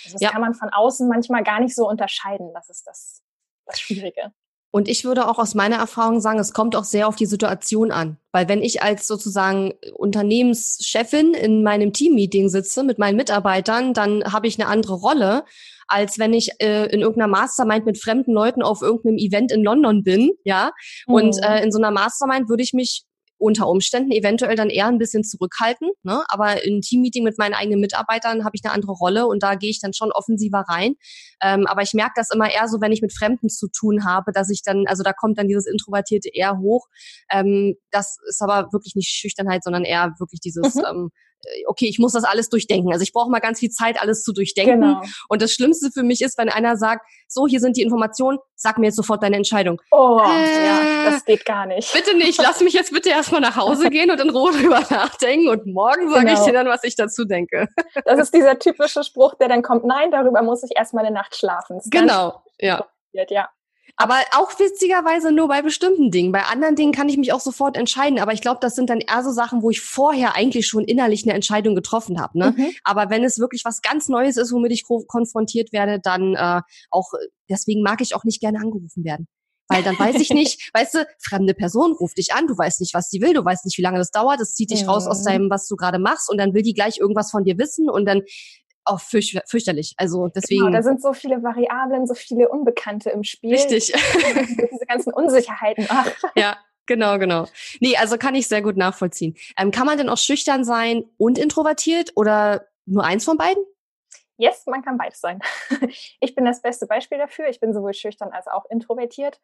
Also 0.03 0.15
das 0.15 0.21
ja. 0.21 0.29
kann 0.29 0.41
man 0.41 0.53
von 0.53 0.69
außen 0.69 1.07
manchmal 1.07 1.43
gar 1.43 1.59
nicht 1.59 1.75
so 1.75 1.87
unterscheiden. 1.87 2.53
Das 2.53 2.69
ist 2.69 2.85
das, 2.85 3.23
das 3.65 3.79
Schwierige. 3.81 4.33
Und 4.75 4.87
ich 4.87 5.05
würde 5.05 5.27
auch 5.27 5.37
aus 5.37 5.53
meiner 5.53 5.75
Erfahrung 5.75 6.19
sagen, 6.19 6.39
es 6.39 6.51
kommt 6.51 6.75
auch 6.75 6.83
sehr 6.83 7.07
auf 7.07 7.15
die 7.15 7.27
Situation 7.27 7.91
an. 7.91 8.17
Weil 8.31 8.49
wenn 8.49 8.63
ich 8.63 8.81
als 8.81 9.05
sozusagen 9.05 9.75
Unternehmenschefin 9.93 11.35
in 11.35 11.61
meinem 11.61 11.93
Teammeeting 11.93 12.49
sitze 12.49 12.83
mit 12.83 12.97
meinen 12.97 13.15
Mitarbeitern, 13.15 13.93
dann 13.93 14.23
habe 14.33 14.47
ich 14.47 14.59
eine 14.59 14.67
andere 14.67 14.95
Rolle, 14.95 15.43
als 15.87 16.17
wenn 16.17 16.33
ich 16.33 16.49
äh, 16.57 16.85
in 16.87 17.01
irgendeiner 17.01 17.27
Mastermind 17.27 17.85
mit 17.85 17.99
fremden 17.99 18.33
Leuten 18.33 18.63
auf 18.63 18.81
irgendeinem 18.81 19.17
Event 19.17 19.51
in 19.51 19.63
London 19.63 20.03
bin, 20.03 20.31
ja. 20.43 20.71
Und 21.05 21.35
mhm. 21.35 21.43
äh, 21.43 21.63
in 21.63 21.71
so 21.71 21.77
einer 21.77 21.91
Mastermind 21.91 22.49
würde 22.49 22.63
ich 22.63 22.73
mich 22.73 23.03
unter 23.43 23.67
Umständen 23.67 24.11
eventuell 24.11 24.55
dann 24.55 24.69
eher 24.69 24.87
ein 24.87 24.97
bisschen 24.97 25.23
zurückhalten. 25.25 25.89
Ne? 26.03 26.23
Aber 26.29 26.63
im 26.63 26.79
Teammeeting 26.79 27.25
mit 27.25 27.37
meinen 27.37 27.53
eigenen 27.53 27.81
Mitarbeitern 27.81 28.45
habe 28.45 28.55
ich 28.55 28.63
eine 28.63 28.73
andere 28.73 28.93
Rolle 28.93 29.27
und 29.27 29.43
da 29.43 29.55
gehe 29.55 29.69
ich 29.69 29.81
dann 29.81 29.93
schon 29.93 30.13
offensiver 30.13 30.63
rein. 30.69 30.95
Ähm, 31.41 31.67
aber 31.67 31.81
ich 31.81 31.93
merke 31.93 32.13
das 32.15 32.29
immer 32.33 32.49
eher 32.49 32.69
so, 32.69 32.79
wenn 32.79 32.93
ich 32.93 33.01
mit 33.01 33.13
Fremden 33.13 33.49
zu 33.49 33.67
tun 33.67 34.05
habe, 34.05 34.31
dass 34.31 34.49
ich 34.49 34.63
dann, 34.63 34.85
also 34.87 35.03
da 35.03 35.11
kommt 35.11 35.37
dann 35.37 35.49
dieses 35.49 35.67
Introvertierte 35.67 36.29
eher 36.33 36.57
hoch. 36.59 36.87
Ähm, 37.29 37.75
das 37.91 38.17
ist 38.27 38.41
aber 38.41 38.71
wirklich 38.71 38.95
nicht 38.95 39.09
Schüchternheit, 39.09 39.63
sondern 39.63 39.83
eher 39.83 40.13
wirklich 40.19 40.39
dieses, 40.39 40.75
mhm. 40.75 40.83
ähm, 40.89 41.09
äh, 41.09 41.32
okay, 41.67 41.87
ich 41.87 41.99
muss 41.99 42.13
das 42.13 42.23
alles 42.23 42.49
durchdenken. 42.49 42.91
Also 42.91 43.03
ich 43.03 43.13
brauche 43.13 43.29
mal 43.29 43.39
ganz 43.39 43.59
viel 43.59 43.69
Zeit, 43.69 44.01
alles 44.01 44.23
zu 44.23 44.33
durchdenken. 44.33 44.81
Genau. 44.81 45.01
Und 45.29 45.41
das 45.41 45.51
Schlimmste 45.51 45.91
für 45.91 46.03
mich 46.03 46.21
ist, 46.21 46.37
wenn 46.37 46.49
einer 46.49 46.77
sagt, 46.77 47.05
so, 47.27 47.47
hier 47.47 47.59
sind 47.59 47.77
die 47.77 47.81
Informationen, 47.81 48.39
sag 48.55 48.77
mir 48.77 48.87
jetzt 48.87 48.95
sofort 48.95 49.23
deine 49.23 49.35
Entscheidung. 49.35 49.81
Oh, 49.91 50.21
äh, 50.23 50.65
ja, 50.65 51.09
das 51.09 51.25
geht 51.25 51.45
gar 51.45 51.65
nicht. 51.65 51.91
Bitte 51.93 52.15
nicht, 52.15 52.39
lass 52.41 52.61
mich 52.61 52.73
jetzt 52.73 52.91
bitte 52.91 53.09
erstmal 53.09 53.41
nach 53.41 53.55
Hause 53.55 53.89
gehen 53.89 54.11
und 54.11 54.19
in 54.19 54.29
Ruhe 54.29 54.51
drüber 54.57 54.81
nachdenken 54.89 55.49
und 55.49 55.65
morgen 55.65 56.09
sage 56.09 56.25
genau. 56.25 56.39
ich 56.39 56.45
dir 56.45 56.53
dann, 56.53 56.67
was 56.67 56.83
ich 56.83 56.95
dazu 56.95 57.25
denke. 57.25 57.67
Das 58.05 58.19
ist 58.19 58.33
dieser 58.33 58.59
typische 58.59 59.03
Spruch, 59.03 59.35
der 59.35 59.49
dann 59.49 59.61
kommt, 59.61 59.85
nein, 59.85 60.11
darüber 60.11 60.41
muss 60.41 60.63
ich 60.63 60.71
erstmal 60.75 61.05
eine 61.05 61.13
Nacht 61.13 61.35
schlafen. 61.35 61.79
Genau, 61.85 62.41
ja. 62.59 62.85
ja. 63.11 63.49
Aber 63.95 64.15
auch 64.35 64.57
witzigerweise 64.59 65.31
nur 65.31 65.47
bei 65.47 65.61
bestimmten 65.61 66.09
Dingen. 66.09 66.31
Bei 66.31 66.43
anderen 66.43 66.75
Dingen 66.75 66.93
kann 66.93 67.09
ich 67.09 67.17
mich 67.17 67.31
auch 67.31 67.39
sofort 67.39 67.77
entscheiden. 67.77 68.19
Aber 68.19 68.33
ich 68.33 68.41
glaube, 68.41 68.57
das 68.59 68.75
sind 68.75 68.89
dann 68.89 68.99
eher 68.99 69.23
so 69.23 69.31
Sachen, 69.31 69.61
wo 69.61 69.69
ich 69.69 69.81
vorher 69.81 70.35
eigentlich 70.35 70.67
schon 70.67 70.83
innerlich 70.83 71.23
eine 71.23 71.33
Entscheidung 71.33 71.75
getroffen 71.75 72.19
habe. 72.19 72.37
Ne? 72.39 72.55
Mhm. 72.57 72.71
Aber 72.83 73.11
wenn 73.11 73.23
es 73.23 73.37
wirklich 73.37 73.63
was 73.65 73.81
ganz 73.81 74.09
Neues 74.09 74.37
ist, 74.37 74.51
womit 74.51 74.71
ich 74.71 74.83
konfrontiert 74.83 75.71
werde, 75.73 75.99
dann 75.99 76.33
äh, 76.33 76.61
auch, 76.89 77.11
deswegen 77.49 77.83
mag 77.83 78.01
ich 78.01 78.15
auch 78.15 78.23
nicht 78.23 78.41
gerne 78.41 78.59
angerufen 78.59 79.03
werden. 79.03 79.27
Weil 79.67 79.83
dann 79.83 79.97
weiß 79.97 80.15
ich 80.15 80.31
nicht, 80.31 80.69
weißt 80.73 80.95
du, 80.95 81.07
fremde 81.19 81.53
Person 81.53 81.93
ruft 81.93 82.17
dich 82.17 82.33
an, 82.33 82.47
du 82.47 82.57
weißt 82.57 82.81
nicht, 82.81 82.93
was 82.93 83.09
sie 83.09 83.21
will, 83.21 83.33
du 83.33 83.45
weißt 83.45 83.65
nicht, 83.65 83.77
wie 83.77 83.83
lange 83.83 83.99
das 83.99 84.11
dauert, 84.11 84.39
das 84.39 84.55
zieht 84.55 84.71
dich 84.71 84.83
mhm. 84.83 84.89
raus 84.89 85.07
aus 85.07 85.23
deinem, 85.23 85.49
was 85.49 85.67
du 85.67 85.75
gerade 85.75 85.99
machst 85.99 86.29
und 86.29 86.37
dann 86.37 86.53
will 86.53 86.63
die 86.63 86.73
gleich 86.73 86.97
irgendwas 86.97 87.31
von 87.31 87.43
dir 87.43 87.57
wissen 87.57 87.89
und 87.89 88.05
dann 88.05 88.21
auch 88.85 88.99
fürch 88.99 89.39
fürchterlich. 89.45 89.93
Also 89.97 90.27
deswegen. 90.27 90.65
Genau, 90.65 90.77
da 90.77 90.83
sind 90.83 91.01
so 91.01 91.13
viele 91.13 91.41
Variablen, 91.43 92.07
so 92.07 92.13
viele 92.13 92.49
Unbekannte 92.49 93.09
im 93.09 93.23
Spiel. 93.23 93.53
Richtig. 93.53 93.93
Diese 94.71 94.85
ganzen 94.87 95.13
Unsicherheiten. 95.13 95.85
Ach. 95.89 96.11
Ja, 96.35 96.57
genau, 96.85 97.17
genau. 97.17 97.47
Nee, 97.79 97.95
also 97.97 98.17
kann 98.17 98.35
ich 98.35 98.47
sehr 98.47 98.61
gut 98.61 98.77
nachvollziehen. 98.77 99.35
Ähm, 99.57 99.71
kann 99.71 99.85
man 99.85 99.97
denn 99.97 100.09
auch 100.09 100.17
schüchtern 100.17 100.63
sein 100.63 101.05
und 101.17 101.37
introvertiert 101.37 102.11
oder 102.15 102.67
nur 102.85 103.03
eins 103.03 103.25
von 103.25 103.37
beiden? 103.37 103.63
Yes, 104.37 104.65
man 104.65 104.83
kann 104.83 104.97
beides 104.97 105.21
sein. 105.21 105.39
Ich 106.19 106.35
bin 106.35 106.45
das 106.45 106.61
beste 106.61 106.87
Beispiel 106.87 107.17
dafür. 107.17 107.47
Ich 107.49 107.59
bin 107.59 107.73
sowohl 107.73 107.93
schüchtern 107.93 108.31
als 108.31 108.47
auch 108.47 108.65
introvertiert. 108.69 109.39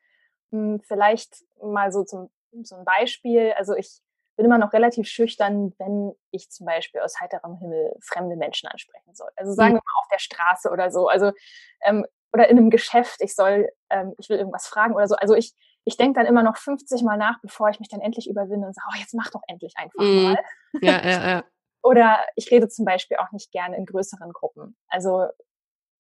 Hm, 0.52 0.82
vielleicht 0.82 1.44
mal 1.62 1.92
so 1.92 2.04
zum 2.04 2.30
so 2.64 2.76
ein 2.76 2.86
Beispiel. 2.86 3.54
Also 3.58 3.76
ich 3.76 4.02
bin 4.40 4.46
immer 4.46 4.58
noch 4.58 4.72
relativ 4.72 5.06
schüchtern, 5.10 5.74
wenn 5.80 6.16
ich 6.32 6.50
zum 6.50 6.66
Beispiel 6.66 7.02
aus 7.02 7.20
heiterem 7.20 7.58
Himmel 7.58 7.94
fremde 8.02 8.38
Menschen 8.38 8.70
ansprechen 8.70 9.14
soll. 9.14 9.28
Also 9.36 9.52
sagen 9.52 9.72
mhm. 9.72 9.76
wir 9.76 9.82
mal 9.84 10.00
auf 10.02 10.08
der 10.14 10.20
Straße 10.20 10.70
oder 10.70 10.92
so. 10.92 11.10
Also 11.10 11.34
ähm, 11.82 12.06
oder 12.32 12.48
in 12.48 12.58
einem 12.58 12.70
Geschäft, 12.70 13.18
ich 13.20 13.36
soll, 13.36 13.68
ähm, 13.90 14.16
ich 14.18 14.30
will 14.30 14.38
irgendwas 14.38 14.66
fragen 14.66 14.96
oder 14.96 15.10
so. 15.10 15.16
Also 15.16 15.36
ich, 15.36 15.54
ich 15.84 15.98
denke 15.98 16.18
dann 16.18 16.26
immer 16.26 16.42
noch 16.42 16.56
50 16.56 17.04
Mal 17.04 17.18
nach, 17.18 17.42
bevor 17.42 17.68
ich 17.68 17.82
mich 17.82 17.90
dann 17.90 18.00
endlich 18.00 18.30
überwinde 18.30 18.66
und 18.66 18.74
sage, 18.74 18.88
oh, 18.90 18.98
jetzt 18.98 19.14
mach 19.14 19.30
doch 19.30 19.42
endlich 19.50 19.74
einfach 19.76 20.02
mhm. 20.02 20.24
mal. 20.24 20.38
Ja, 20.82 21.04
ja, 21.04 21.28
ja. 21.28 21.44
oder 21.84 22.20
ich 22.38 22.50
rede 22.50 22.70
zum 22.70 22.86
Beispiel 22.86 23.18
auch 23.18 23.34
nicht 23.34 23.52
gerne 23.52 23.76
in 23.76 23.86
größeren 23.86 24.32
Gruppen. 24.32 24.78
Also 24.88 25.28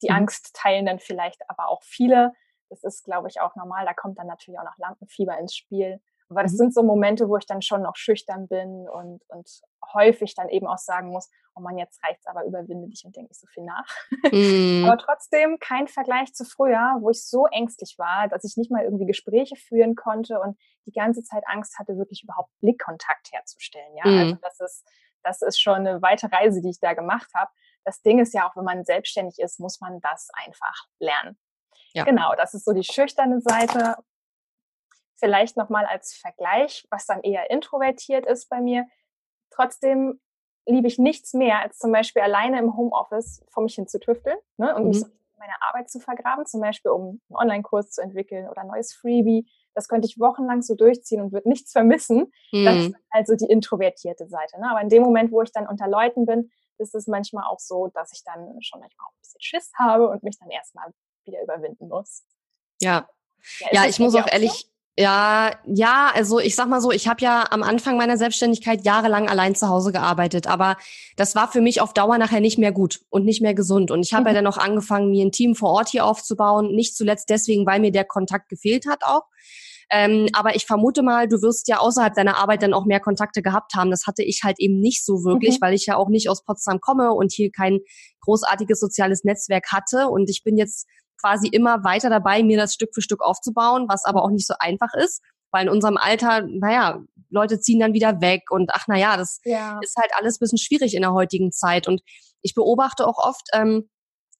die 0.01 0.11
mhm. 0.11 0.15
Angst 0.15 0.55
teilen 0.55 0.85
dann 0.85 0.99
vielleicht 0.99 1.41
aber 1.49 1.67
auch 1.67 1.83
viele. 1.83 2.31
Das 2.69 2.85
ist, 2.85 3.03
glaube 3.03 3.27
ich, 3.27 3.41
auch 3.41 3.57
normal. 3.57 3.85
Da 3.85 3.93
kommt 3.93 4.17
dann 4.17 4.27
natürlich 4.27 4.57
auch 4.61 4.63
noch 4.63 4.77
Lampenfieber 4.77 5.37
ins 5.37 5.57
Spiel. 5.57 5.99
Aber 6.29 6.43
das 6.43 6.53
mhm. 6.53 6.57
sind 6.57 6.73
so 6.73 6.83
Momente, 6.83 7.27
wo 7.27 7.37
ich 7.37 7.45
dann 7.45 7.61
schon 7.61 7.81
noch 7.81 7.95
schüchtern 7.95 8.47
bin 8.47 8.87
und, 8.87 9.21
und 9.29 9.49
häufig 9.93 10.35
dann 10.35 10.49
eben 10.49 10.67
auch 10.67 10.77
sagen 10.77 11.09
muss, 11.09 11.29
oh 11.55 11.61
man, 11.61 11.77
jetzt 11.77 12.03
reicht's 12.03 12.27
aber, 12.27 12.45
überwinde 12.45 12.87
dich 12.87 13.03
und 13.03 13.15
denke 13.15 13.31
ich 13.31 13.39
so 13.39 13.47
viel 13.47 13.63
nach. 13.63 13.85
Mhm. 14.31 14.85
aber 14.85 14.97
trotzdem 14.97 15.57
kein 15.59 15.87
Vergleich 15.87 16.33
zu 16.33 16.45
früher, 16.45 16.97
wo 16.99 17.09
ich 17.09 17.25
so 17.25 17.47
ängstlich 17.47 17.95
war, 17.97 18.27
dass 18.27 18.43
ich 18.43 18.57
nicht 18.57 18.69
mal 18.69 18.83
irgendwie 18.83 19.07
Gespräche 19.07 19.55
führen 19.55 19.95
konnte 19.95 20.39
und 20.39 20.57
die 20.85 20.91
ganze 20.91 21.23
Zeit 21.23 21.43
Angst 21.47 21.79
hatte, 21.79 21.97
wirklich 21.97 22.23
überhaupt 22.23 22.51
Blickkontakt 22.59 23.31
herzustellen. 23.31 23.95
Ja, 23.95 24.03
also 24.03 24.17
mhm. 24.17 24.23
also 24.23 24.37
das 24.41 24.59
ist, 24.59 24.87
das 25.23 25.41
ist 25.41 25.59
schon 25.59 25.87
eine 25.87 26.01
weite 26.01 26.31
Reise, 26.31 26.61
die 26.61 26.69
ich 26.69 26.79
da 26.79 26.93
gemacht 26.93 27.31
habe. 27.33 27.49
Das 27.85 28.01
Ding 28.01 28.19
ist 28.19 28.33
ja 28.33 28.47
auch, 28.47 28.55
wenn 28.55 28.65
man 28.65 28.83
selbstständig 28.85 29.39
ist, 29.39 29.59
muss 29.59 29.81
man 29.81 29.99
das 30.01 30.29
einfach 30.45 30.85
lernen. 30.99 31.37
Ja. 31.93 32.03
Genau, 32.03 32.35
das 32.35 32.53
ist 32.53 32.65
so 32.65 32.73
die 32.73 32.83
schüchterne 32.83 33.41
Seite. 33.41 33.95
Vielleicht 35.19 35.57
nochmal 35.57 35.85
als 35.85 36.13
Vergleich, 36.13 36.87
was 36.89 37.05
dann 37.05 37.21
eher 37.21 37.49
introvertiert 37.51 38.25
ist 38.25 38.49
bei 38.49 38.61
mir. 38.61 38.87
Trotzdem 39.51 40.19
liebe 40.65 40.87
ich 40.87 40.97
nichts 40.97 41.33
mehr, 41.33 41.59
als 41.59 41.77
zum 41.77 41.91
Beispiel 41.91 42.21
alleine 42.21 42.59
im 42.59 42.75
Homeoffice 42.77 43.43
vor 43.49 43.63
mich 43.63 43.75
hin 43.75 43.87
zu 43.87 43.99
tüfteln 43.99 44.37
ne, 44.57 44.75
und 44.75 44.83
mhm. 44.83 44.89
mich 44.89 45.03
meine 45.37 45.61
Arbeit 45.61 45.89
zu 45.89 45.99
vergraben, 45.99 46.45
zum 46.45 46.61
Beispiel 46.61 46.91
um 46.91 47.21
einen 47.29 47.37
Online-Kurs 47.37 47.91
zu 47.91 48.01
entwickeln 48.01 48.49
oder 48.49 48.61
ein 48.61 48.67
neues 48.67 48.93
Freebie. 48.93 49.49
Das 49.73 49.87
könnte 49.87 50.07
ich 50.07 50.19
wochenlang 50.19 50.61
so 50.61 50.75
durchziehen 50.75 51.21
und 51.21 51.31
würde 51.31 51.49
nichts 51.49 51.71
vermissen. 51.71 52.31
Mhm. 52.51 52.65
Das 52.65 52.75
ist 52.75 52.95
also 53.09 53.35
die 53.35 53.51
introvertierte 53.51 54.27
Seite. 54.27 54.59
Ne? 54.59 54.69
Aber 54.69 54.81
in 54.81 54.89
dem 54.89 55.01
Moment, 55.01 55.31
wo 55.31 55.41
ich 55.41 55.51
dann 55.51 55.67
unter 55.67 55.87
Leuten 55.87 56.25
bin, 56.25 56.51
ist 56.77 56.95
es 56.95 57.07
manchmal 57.07 57.45
auch 57.45 57.59
so, 57.59 57.87
dass 57.87 58.11
ich 58.13 58.23
dann 58.23 58.61
schon 58.61 58.79
manchmal 58.79 59.07
auch 59.07 59.13
ein 59.13 59.21
bisschen 59.21 59.41
Schiss 59.41 59.71
habe 59.77 60.09
und 60.09 60.23
mich 60.23 60.37
dann 60.39 60.49
erstmal 60.49 60.93
wieder 61.25 61.41
überwinden 61.41 61.87
muss. 61.87 62.25
Ja. 62.81 63.09
Ja, 63.59 63.67
ja 63.71 63.85
ich 63.85 63.99
muss 63.99 64.15
auch 64.15 64.27
ehrlich, 64.27 64.51
so? 64.51 64.67
Ja, 64.99 65.55
ja, 65.65 66.11
also 66.13 66.39
ich 66.39 66.57
sag 66.57 66.67
mal 66.67 66.81
so, 66.81 66.91
ich 66.91 67.07
habe 67.07 67.21
ja 67.21 67.45
am 67.51 67.63
Anfang 67.63 67.95
meiner 67.95 68.17
Selbstständigkeit 68.17 68.83
jahrelang 68.83 69.29
allein 69.29 69.55
zu 69.55 69.69
Hause 69.69 69.93
gearbeitet, 69.93 70.45
aber 70.45 70.75
das 71.15 71.35
war 71.35 71.49
für 71.49 71.61
mich 71.61 71.79
auf 71.79 71.93
Dauer 71.93 72.17
nachher 72.17 72.41
nicht 72.41 72.57
mehr 72.57 72.73
gut 72.73 72.99
und 73.09 73.23
nicht 73.23 73.41
mehr 73.41 73.53
gesund. 73.53 73.91
Und 73.91 74.01
ich 74.01 74.13
habe 74.13 74.23
mhm. 74.23 74.27
ja 74.27 74.33
dann 74.33 74.47
auch 74.47 74.57
angefangen, 74.57 75.09
mir 75.09 75.25
ein 75.25 75.31
Team 75.31 75.55
vor 75.55 75.69
Ort 75.69 75.87
hier 75.87 76.05
aufzubauen, 76.05 76.75
nicht 76.75 76.97
zuletzt 76.97 77.29
deswegen, 77.29 77.65
weil 77.65 77.79
mir 77.79 77.93
der 77.93 78.03
Kontakt 78.03 78.49
gefehlt 78.49 78.87
hat 78.89 79.05
auch. 79.05 79.23
Ähm, 79.89 80.27
aber 80.33 80.57
ich 80.57 80.65
vermute 80.65 81.01
mal, 81.01 81.29
du 81.29 81.41
wirst 81.41 81.69
ja 81.69 81.77
außerhalb 81.77 82.13
deiner 82.13 82.37
Arbeit 82.37 82.61
dann 82.61 82.73
auch 82.73 82.85
mehr 82.85 82.99
Kontakte 82.99 83.41
gehabt 83.41 83.75
haben. 83.75 83.91
Das 83.91 84.05
hatte 84.05 84.21
ich 84.21 84.41
halt 84.43 84.59
eben 84.59 84.81
nicht 84.81 85.05
so 85.05 85.23
wirklich, 85.23 85.61
mhm. 85.61 85.61
weil 85.61 85.73
ich 85.75 85.85
ja 85.85 85.95
auch 85.95 86.09
nicht 86.09 86.29
aus 86.29 86.43
Potsdam 86.43 86.81
komme 86.81 87.13
und 87.13 87.31
hier 87.31 87.51
kein 87.51 87.79
großartiges 88.19 88.81
soziales 88.81 89.23
Netzwerk 89.23 89.71
hatte. 89.71 90.09
Und 90.09 90.29
ich 90.29 90.43
bin 90.43 90.57
jetzt 90.57 90.87
quasi 91.19 91.47
immer 91.47 91.83
weiter 91.83 92.09
dabei, 92.09 92.43
mir 92.43 92.57
das 92.57 92.73
Stück 92.73 92.91
für 92.93 93.01
Stück 93.01 93.21
aufzubauen, 93.21 93.85
was 93.87 94.05
aber 94.05 94.23
auch 94.23 94.29
nicht 94.29 94.47
so 94.47 94.53
einfach 94.59 94.93
ist, 94.93 95.21
weil 95.51 95.67
in 95.67 95.69
unserem 95.69 95.97
Alter, 95.97 96.41
naja, 96.41 97.01
Leute 97.29 97.59
ziehen 97.59 97.79
dann 97.79 97.93
wieder 97.93 98.21
weg 98.21 98.43
und 98.49 98.71
ach 98.73 98.87
naja, 98.87 99.17
das 99.17 99.39
ja. 99.43 99.79
ist 99.81 99.95
halt 99.97 100.11
alles 100.17 100.39
bisschen 100.39 100.57
schwierig 100.57 100.95
in 100.95 101.01
der 101.01 101.13
heutigen 101.13 101.51
Zeit. 101.51 101.87
Und 101.87 102.01
ich 102.41 102.55
beobachte 102.55 103.07
auch 103.07 103.17
oft, 103.17 103.47
ähm, 103.53 103.89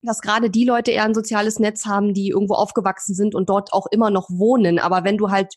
dass 0.02 0.22
gerade 0.22 0.50
die 0.50 0.64
Leute 0.64 0.92
eher 0.92 1.04
ein 1.04 1.14
soziales 1.14 1.60
Netz 1.60 1.86
haben, 1.86 2.14
die 2.14 2.30
irgendwo 2.30 2.56
aufgewachsen 2.56 3.14
sind 3.14 3.36
und 3.36 3.50
dort 3.50 3.74
auch 3.74 3.86
immer 3.92 4.10
noch 4.10 4.30
wohnen. 4.30 4.80
Aber 4.80 5.04
wenn 5.04 5.18
du 5.18 5.30
halt 5.30 5.56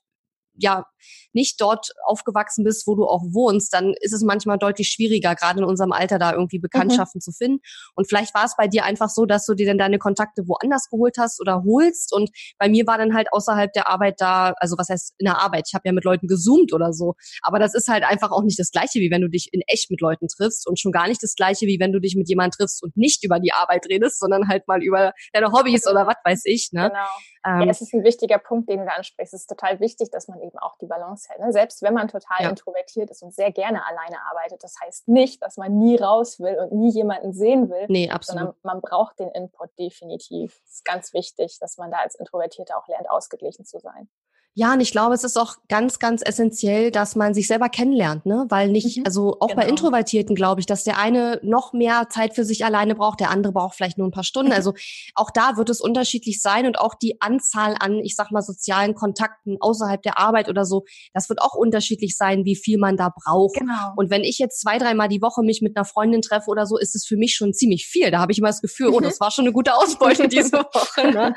ja 0.56 0.84
nicht 1.32 1.60
dort 1.60 1.92
aufgewachsen 2.06 2.64
bist, 2.64 2.86
wo 2.86 2.94
du 2.94 3.04
auch 3.04 3.22
wohnst, 3.30 3.72
dann 3.72 3.94
ist 4.00 4.12
es 4.12 4.22
manchmal 4.22 4.58
deutlich 4.58 4.88
schwieriger, 4.88 5.34
gerade 5.34 5.60
in 5.60 5.64
unserem 5.64 5.92
Alter 5.92 6.18
da 6.18 6.32
irgendwie 6.32 6.58
mhm. 6.58 6.62
Bekanntschaften 6.62 7.18
mhm. 7.18 7.22
zu 7.22 7.32
finden. 7.32 7.60
Und 7.94 8.08
vielleicht 8.08 8.34
war 8.34 8.44
es 8.44 8.54
bei 8.56 8.68
dir 8.68 8.84
einfach 8.84 9.08
so, 9.08 9.26
dass 9.26 9.46
du 9.46 9.54
dir 9.54 9.66
dann 9.66 9.78
deine 9.78 9.98
Kontakte 9.98 10.46
woanders 10.46 10.88
geholt 10.90 11.16
hast 11.18 11.40
oder 11.40 11.62
holst. 11.64 12.12
Und 12.12 12.30
bei 12.58 12.68
mir 12.68 12.86
war 12.86 12.98
dann 12.98 13.14
halt 13.14 13.32
außerhalb 13.32 13.72
der 13.72 13.88
Arbeit 13.88 14.16
da, 14.18 14.54
also 14.58 14.76
was 14.78 14.88
heißt 14.88 15.14
in 15.18 15.24
der 15.24 15.38
Arbeit? 15.38 15.64
Ich 15.68 15.74
habe 15.74 15.82
ja 15.86 15.92
mit 15.92 16.04
Leuten 16.04 16.26
gezoomt 16.26 16.72
oder 16.72 16.92
so. 16.92 17.14
Aber 17.42 17.58
das 17.58 17.74
ist 17.74 17.88
halt 17.88 18.04
einfach 18.04 18.30
auch 18.30 18.42
nicht 18.42 18.58
das 18.58 18.70
Gleiche, 18.70 19.00
wie 19.00 19.10
wenn 19.10 19.22
du 19.22 19.28
dich 19.28 19.48
in 19.52 19.62
echt 19.66 19.90
mit 19.90 20.00
Leuten 20.00 20.28
triffst 20.28 20.66
und 20.68 20.78
schon 20.78 20.92
gar 20.92 21.08
nicht 21.08 21.22
das 21.22 21.34
Gleiche, 21.34 21.66
wie 21.66 21.80
wenn 21.80 21.92
du 21.92 22.00
dich 22.00 22.16
mit 22.16 22.28
jemandem 22.28 22.58
triffst 22.58 22.82
und 22.82 22.96
nicht 22.96 23.24
über 23.24 23.40
die 23.40 23.52
Arbeit 23.52 23.86
redest, 23.88 24.18
sondern 24.18 24.48
halt 24.48 24.68
mal 24.68 24.82
über 24.82 25.12
deine 25.32 25.52
Hobbys 25.52 25.86
oder 25.88 26.06
was 26.06 26.16
weiß 26.24 26.42
ich. 26.44 26.70
Ne? 26.72 26.88
Genau. 26.88 27.06
Ähm, 27.44 27.62
ja, 27.62 27.70
es 27.70 27.80
ist 27.80 27.92
ein 27.92 28.04
wichtiger 28.04 28.38
Punkt, 28.38 28.68
den 28.68 28.84
du 28.84 28.92
ansprichst. 28.92 29.34
Es 29.34 29.42
ist 29.42 29.46
total 29.48 29.80
wichtig, 29.80 30.10
dass 30.10 30.28
man 30.28 30.40
eben 30.40 30.58
auch 30.58 30.76
die 30.78 30.86
Balance 30.86 31.28
hält. 31.28 31.40
Ne? 31.40 31.52
Selbst 31.52 31.82
wenn 31.82 31.94
man 31.94 32.08
total 32.08 32.42
ja. 32.42 32.50
introvertiert 32.50 33.10
ist 33.10 33.22
und 33.22 33.34
sehr 33.34 33.50
gerne 33.50 33.84
alleine 33.84 34.16
arbeitet, 34.30 34.62
das 34.62 34.76
heißt 34.80 35.08
nicht, 35.08 35.42
dass 35.42 35.56
man 35.56 35.76
nie 35.76 35.96
raus 35.96 36.38
will 36.38 36.56
und 36.56 36.72
nie 36.72 36.90
jemanden 36.90 37.32
sehen 37.32 37.68
will. 37.68 37.86
Nee, 37.88 38.10
absolut. 38.10 38.38
Sondern 38.38 38.56
man 38.62 38.80
braucht 38.80 39.18
den 39.18 39.30
Input 39.30 39.70
definitiv. 39.78 40.60
Es 40.64 40.74
ist 40.74 40.84
ganz 40.84 41.12
wichtig, 41.12 41.58
dass 41.58 41.78
man 41.78 41.90
da 41.90 41.98
als 41.98 42.14
Introvertierter 42.14 42.78
auch 42.78 42.86
lernt, 42.86 43.10
ausgeglichen 43.10 43.64
zu 43.64 43.80
sein. 43.80 44.08
Ja, 44.54 44.74
und 44.74 44.80
ich 44.80 44.92
glaube, 44.92 45.14
es 45.14 45.24
ist 45.24 45.38
auch 45.38 45.56
ganz, 45.68 45.98
ganz 45.98 46.20
essentiell, 46.22 46.90
dass 46.90 47.16
man 47.16 47.32
sich 47.32 47.46
selber 47.46 47.70
kennenlernt, 47.70 48.26
ne? 48.26 48.44
Weil 48.50 48.68
nicht, 48.68 48.98
mhm, 48.98 49.04
also 49.06 49.38
auch 49.40 49.48
genau. 49.48 49.62
bei 49.62 49.66
Introvertierten 49.66 50.34
glaube 50.34 50.60
ich, 50.60 50.66
dass 50.66 50.84
der 50.84 50.98
eine 50.98 51.40
noch 51.42 51.72
mehr 51.72 52.08
Zeit 52.10 52.34
für 52.34 52.44
sich 52.44 52.62
alleine 52.62 52.94
braucht, 52.94 53.20
der 53.20 53.30
andere 53.30 53.54
braucht 53.54 53.76
vielleicht 53.76 53.96
nur 53.96 54.06
ein 54.06 54.10
paar 54.12 54.24
Stunden. 54.24 54.52
Also 54.52 54.74
auch 55.14 55.30
da 55.30 55.56
wird 55.56 55.70
es 55.70 55.80
unterschiedlich 55.80 56.42
sein 56.42 56.66
und 56.66 56.78
auch 56.78 56.94
die 56.94 57.18
Anzahl 57.22 57.76
an, 57.80 58.00
ich 58.00 58.14
sag 58.14 58.30
mal, 58.30 58.42
sozialen 58.42 58.94
Kontakten 58.94 59.56
außerhalb 59.58 60.02
der 60.02 60.18
Arbeit 60.18 60.50
oder 60.50 60.66
so, 60.66 60.84
das 61.14 61.30
wird 61.30 61.40
auch 61.40 61.54
unterschiedlich 61.54 62.18
sein, 62.18 62.44
wie 62.44 62.56
viel 62.56 62.76
man 62.76 62.98
da 62.98 63.08
braucht. 63.08 63.54
Genau. 63.54 63.94
Und 63.96 64.10
wenn 64.10 64.22
ich 64.22 64.38
jetzt 64.38 64.60
zwei, 64.60 64.76
dreimal 64.76 65.08
die 65.08 65.22
Woche 65.22 65.42
mich 65.42 65.62
mit 65.62 65.78
einer 65.78 65.86
Freundin 65.86 66.20
treffe 66.20 66.50
oder 66.50 66.66
so, 66.66 66.76
ist 66.76 66.94
es 66.94 67.06
für 67.06 67.16
mich 67.16 67.34
schon 67.34 67.54
ziemlich 67.54 67.86
viel. 67.86 68.10
Da 68.10 68.18
habe 68.20 68.32
ich 68.32 68.38
immer 68.38 68.48
das 68.48 68.60
Gefühl, 68.60 68.88
oh, 68.88 69.00
das 69.00 69.18
war 69.18 69.30
schon 69.30 69.46
eine 69.46 69.52
gute 69.52 69.74
Ausbeute 69.74 70.28
diese 70.28 70.52
Woche. 70.74 71.10
Ne? 71.10 71.34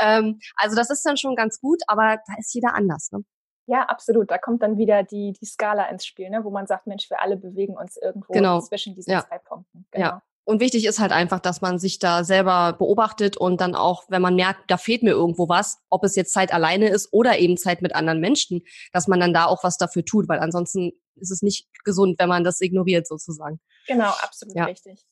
ähm, 0.00 0.38
also 0.56 0.74
das 0.76 0.88
ist 0.88 1.04
dann 1.04 1.18
schon 1.18 1.36
ganz 1.36 1.60
gut, 1.60 1.82
aber 1.88 2.16
da 2.26 2.34
ist 2.38 2.53
jeder 2.54 2.74
anders. 2.74 3.10
Ne? 3.12 3.24
Ja, 3.66 3.82
absolut. 3.82 4.30
Da 4.30 4.38
kommt 4.38 4.62
dann 4.62 4.76
wieder 4.76 5.02
die, 5.02 5.32
die 5.32 5.46
Skala 5.46 5.86
ins 5.86 6.04
Spiel, 6.06 6.30
ne? 6.30 6.44
wo 6.44 6.50
man 6.50 6.66
sagt, 6.66 6.86
Mensch, 6.86 7.08
wir 7.10 7.22
alle 7.22 7.36
bewegen 7.36 7.76
uns 7.76 7.96
irgendwo 7.96 8.32
genau. 8.32 8.60
zwischen 8.60 8.94
diesen 8.94 9.12
ja. 9.12 9.26
zwei 9.26 9.38
Punkten. 9.38 9.86
Genau. 9.90 10.06
Ja. 10.06 10.22
Und 10.46 10.60
wichtig 10.60 10.84
ist 10.84 10.98
halt 10.98 11.10
einfach, 11.10 11.40
dass 11.40 11.62
man 11.62 11.78
sich 11.78 11.98
da 11.98 12.22
selber 12.22 12.74
beobachtet 12.74 13.38
und 13.38 13.62
dann 13.62 13.74
auch, 13.74 14.04
wenn 14.08 14.20
man 14.20 14.34
merkt, 14.34 14.70
da 14.70 14.76
fehlt 14.76 15.02
mir 15.02 15.12
irgendwo 15.12 15.48
was, 15.48 15.78
ob 15.88 16.04
es 16.04 16.16
jetzt 16.16 16.34
Zeit 16.34 16.52
alleine 16.52 16.88
ist 16.88 17.12
oder 17.12 17.38
eben 17.38 17.56
Zeit 17.56 17.80
mit 17.80 17.94
anderen 17.94 18.20
Menschen, 18.20 18.60
dass 18.92 19.08
man 19.08 19.20
dann 19.20 19.32
da 19.32 19.46
auch 19.46 19.64
was 19.64 19.78
dafür 19.78 20.04
tut, 20.04 20.28
weil 20.28 20.40
ansonsten 20.40 20.92
ist 21.16 21.30
es 21.30 21.40
nicht 21.40 21.66
gesund, 21.84 22.18
wenn 22.18 22.28
man 22.28 22.44
das 22.44 22.60
ignoriert 22.60 23.06
sozusagen. 23.06 23.58
Genau, 23.86 24.10
absolut 24.22 24.54
ja. 24.54 24.64
richtig. 24.66 25.06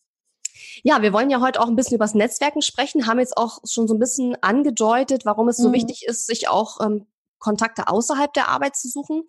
Ja, 0.83 1.01
wir 1.01 1.15
wollen 1.15 1.31
ja 1.31 1.41
heute 1.41 1.61
auch 1.61 1.69
ein 1.69 1.77
bisschen 1.77 1.95
über 1.95 2.05
das 2.05 2.15
Netzwerken 2.15 2.61
sprechen, 2.61 3.07
haben 3.07 3.19
jetzt 3.19 3.37
auch 3.37 3.61
schon 3.65 3.89
so 3.89 3.95
ein 3.95 4.01
bisschen 4.01 4.37
angedeutet, 4.43 5.25
warum 5.25 5.49
es 5.49 5.57
so 5.57 5.69
mhm. 5.69 5.75
wichtig 5.75 6.05
ist, 6.07 6.27
sich 6.27 6.49
auch 6.49 6.79
ähm, 6.85 7.07
Kontakte 7.43 7.89
außerhalb 7.89 8.33
der 8.33 8.49
Arbeit 8.49 8.77
zu 8.77 8.89
suchen. 8.89 9.25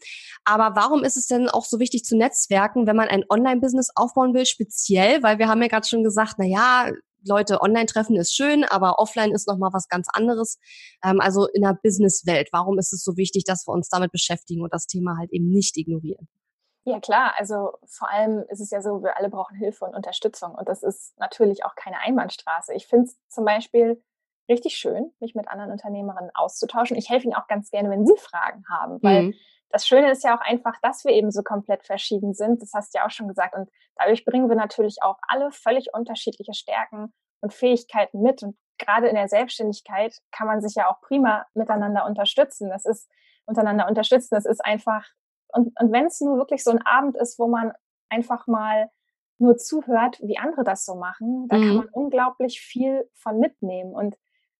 Aber 0.46 0.76
warum 0.76 1.04
ist 1.04 1.18
es 1.18 1.28
denn 1.28 1.50
auch 1.50 1.66
so 1.66 1.80
wichtig 1.80 2.06
zu 2.06 2.16
netzwerken, 2.16 2.88
wenn 2.88 2.96
man 2.96 3.10
ein 3.10 3.26
Online-Business 3.28 3.90
aufbauen 3.96 4.34
will, 4.34 4.46
speziell? 4.46 5.22
Weil 5.24 5.40
wir 5.40 5.50
haben 5.50 5.62
ja 5.62 5.68
gerade 5.68 5.88
schon 5.88 6.04
gesagt, 6.04 6.36
na 6.38 6.46
ja, 6.46 6.92
Leute, 7.26 7.62
Online-Treffen 7.62 8.16
ist 8.18 8.36
schön, 8.36 8.66
aber 8.66 9.00
offline 9.00 9.32
ist 9.32 9.48
nochmal 9.48 9.72
was 9.74 9.88
ganz 9.88 10.08
anderes. 10.12 10.60
Ähm, 11.04 11.20
also 11.22 11.48
in 11.48 11.62
der 11.62 11.78
Business-Welt, 11.82 12.50
warum 12.52 12.78
ist 12.80 12.94
es 12.94 13.04
so 13.04 13.18
wichtig, 13.18 13.44
dass 13.46 13.66
wir 13.68 13.74
uns 13.74 13.90
damit 13.90 14.12
beschäftigen 14.12 14.62
und 14.62 14.74
das 14.74 14.88
Thema 14.88 15.18
halt 15.18 15.32
eben 15.32 15.50
nicht 15.50 15.78
ignorieren? 15.78 16.28
Ja 16.86 17.00
klar, 17.00 17.34
also 17.38 17.72
vor 17.88 18.10
allem 18.10 18.44
ist 18.50 18.60
es 18.60 18.70
ja 18.70 18.82
so, 18.82 19.02
wir 19.04 19.16
alle 19.18 19.30
brauchen 19.30 19.56
Hilfe 19.56 19.86
und 19.86 19.96
Unterstützung 19.96 20.54
und 20.54 20.68
das 20.68 20.84
ist 20.84 21.18
natürlich 21.18 21.64
auch 21.64 21.76
keine 21.76 22.00
Einbahnstraße. 22.00 22.74
Ich 22.74 22.88
finde 22.88 23.06
es 23.06 23.18
zum 23.30 23.46
Beispiel 23.46 24.04
richtig 24.50 24.76
schön, 24.76 25.12
mich 25.20 25.36
mit 25.36 25.48
anderen 25.48 25.72
Unternehmerinnen 25.72 26.32
auszutauschen. 26.34 26.98
Ich 26.98 27.10
helfe 27.10 27.26
ihnen 27.26 27.36
auch 27.36 27.48
ganz 27.48 27.70
gerne, 27.70 27.90
wenn 27.90 28.06
sie 28.06 28.18
Fragen 28.18 28.64
haben, 28.70 29.02
weil 29.02 29.24
mhm. 29.24 29.34
das 29.70 29.88
Schöne 29.88 30.12
ist 30.12 30.24
ja 30.24 30.38
auch 30.38 30.42
einfach, 30.42 30.76
dass 30.82 31.06
wir 31.06 31.12
eben 31.12 31.32
so 31.32 31.44
komplett 31.44 31.86
verschieden 31.86 32.34
sind. 32.34 32.62
Das 32.62 32.74
hast 32.74 32.94
du 32.94 33.00
ja 33.00 33.06
auch 33.06 33.12
schon 33.12 33.28
gesagt. 33.28 33.56
Und 33.56 33.70
dadurch 33.96 34.26
bringen 34.26 34.50
wir 34.50 34.56
natürlich 34.56 34.98
auch 35.02 35.18
alle 35.28 35.52
völlig 35.52 35.94
unterschiedliche 35.94 36.54
Stärken 36.54 37.14
und 37.42 37.54
Fähigkeiten 37.54 38.22
mit. 38.22 38.44
Und 38.44 38.58
gerade 38.78 39.08
in 39.08 39.16
der 39.16 39.30
Selbstständigkeit 39.30 40.18
kann 40.32 40.48
man 40.48 40.62
sich 40.62 40.76
ja 40.76 40.90
auch 40.90 41.00
prima 41.02 41.46
miteinander 41.54 42.06
unterstützen. 42.06 42.70
Das 42.70 42.86
ist 42.86 43.10
untereinander 43.46 43.88
unterstützen. 43.88 44.36
Das 44.36 44.46
ist 44.46 44.64
einfach, 44.64 45.06
und, 45.50 45.72
und 45.80 45.92
wenn 45.92 46.06
es 46.06 46.20
nur 46.22 46.38
wirklich 46.38 46.64
so 46.64 46.72
ein 46.72 46.82
Abend 46.86 47.16
ist, 47.16 47.40
wo 47.40 47.48
man 47.48 47.74
einfach 48.10 48.48
mal 48.48 48.90
nur 49.40 49.58
zuhört, 49.58 50.20
wie 50.22 50.38
andere 50.38 50.64
das 50.64 50.86
so 50.86 50.96
machen, 50.96 51.48
da 51.50 51.58
mhm. 51.58 51.62
kann 51.62 51.76
man 51.78 51.90
unglaublich 51.90 52.62
viel 52.62 53.10
von 53.16 53.40
mitnehmen. 53.40 53.94
Und 53.94 54.16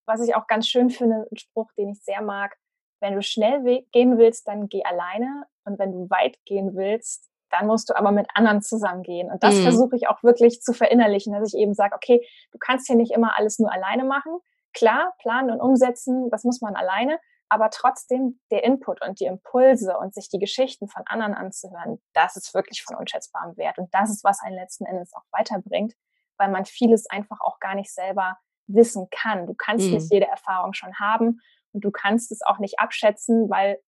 was 0.06 0.22
ich 0.22 0.36
auch 0.36 0.48
ganz 0.48 0.68
schön 0.68 0.90
finde, 0.90 1.28
ein 1.32 1.38
Spruch, 1.38 1.72
den 1.78 1.90
ich 1.90 2.04
sehr 2.04 2.22
mag, 2.22 2.56
wenn 3.02 3.16
du 3.16 3.22
schnell 3.22 3.86
gehen 3.92 4.18
willst, 4.18 4.48
dann 4.48 4.70
geh 4.70 4.84
alleine 4.84 5.46
und 5.66 5.78
wenn 5.78 5.92
du 5.92 6.10
weit 6.10 6.38
gehen 6.46 6.76
willst, 6.76 7.30
dann 7.50 7.68
musst 7.68 7.90
du 7.90 7.96
aber 7.96 8.12
mit 8.12 8.28
anderen 8.34 8.62
zusammengehen. 8.62 9.30
Und 9.30 9.44
das 9.44 9.56
mhm. 9.56 9.64
versuche 9.64 9.96
ich 9.96 10.08
auch 10.08 10.24
wirklich 10.24 10.62
zu 10.62 10.74
verinnerlichen, 10.74 11.34
dass 11.34 11.54
ich 11.54 11.60
eben 11.60 11.74
sage, 11.74 11.96
okay, 11.96 12.26
du 12.52 12.58
kannst 12.58 12.88
hier 12.88 12.96
nicht 12.96 13.12
immer 13.12 13.38
alles 13.38 13.60
nur 13.60 13.72
alleine 13.72 14.06
machen. 14.06 14.40
Klar, 14.74 15.14
planen 15.20 15.52
und 15.52 15.62
umsetzen, 15.62 16.30
das 16.32 16.44
muss 16.44 16.62
man 16.62 16.76
alleine, 16.76 17.20
aber 17.50 17.70
trotzdem 17.70 18.40
der 18.50 18.64
Input 18.64 19.06
und 19.06 19.20
die 19.20 19.26
Impulse 19.26 19.96
und 20.00 20.16
sich 20.16 20.30
die 20.30 20.40
Geschichten 20.40 20.88
von 20.88 21.04
anderen 21.06 21.36
anzuhören, 21.36 22.02
das 22.14 22.36
ist 22.36 22.56
wirklich 22.56 22.82
von 22.82 22.96
unschätzbarem 22.96 23.56
Wert. 23.58 23.78
Und 23.78 23.94
das 23.94 24.10
ist, 24.10 24.24
was 24.24 24.42
einen 24.42 24.56
letzten 24.56 24.86
Endes 24.86 25.14
auch 25.14 25.26
weiterbringt, 25.32 25.94
weil 26.40 26.50
man 26.50 26.66
vieles 26.66 27.08
einfach 27.10 27.40
auch 27.42 27.60
gar 27.60 27.76
nicht 27.76 27.94
selber 27.94 28.38
wissen 28.68 29.08
kann. 29.12 29.48
Du 29.48 29.54
kannst 29.54 29.88
mhm. 29.88 29.96
nicht 29.96 30.12
jede 30.12 30.28
Erfahrung 30.28 30.74
schon 30.74 30.94
haben 31.00 31.42
und 31.72 31.84
du 31.84 31.92
kannst 31.92 32.32
es 32.32 32.42
auch 32.42 32.60
nicht 32.60 32.80
abschätzen, 32.80 33.50
weil 33.50 33.80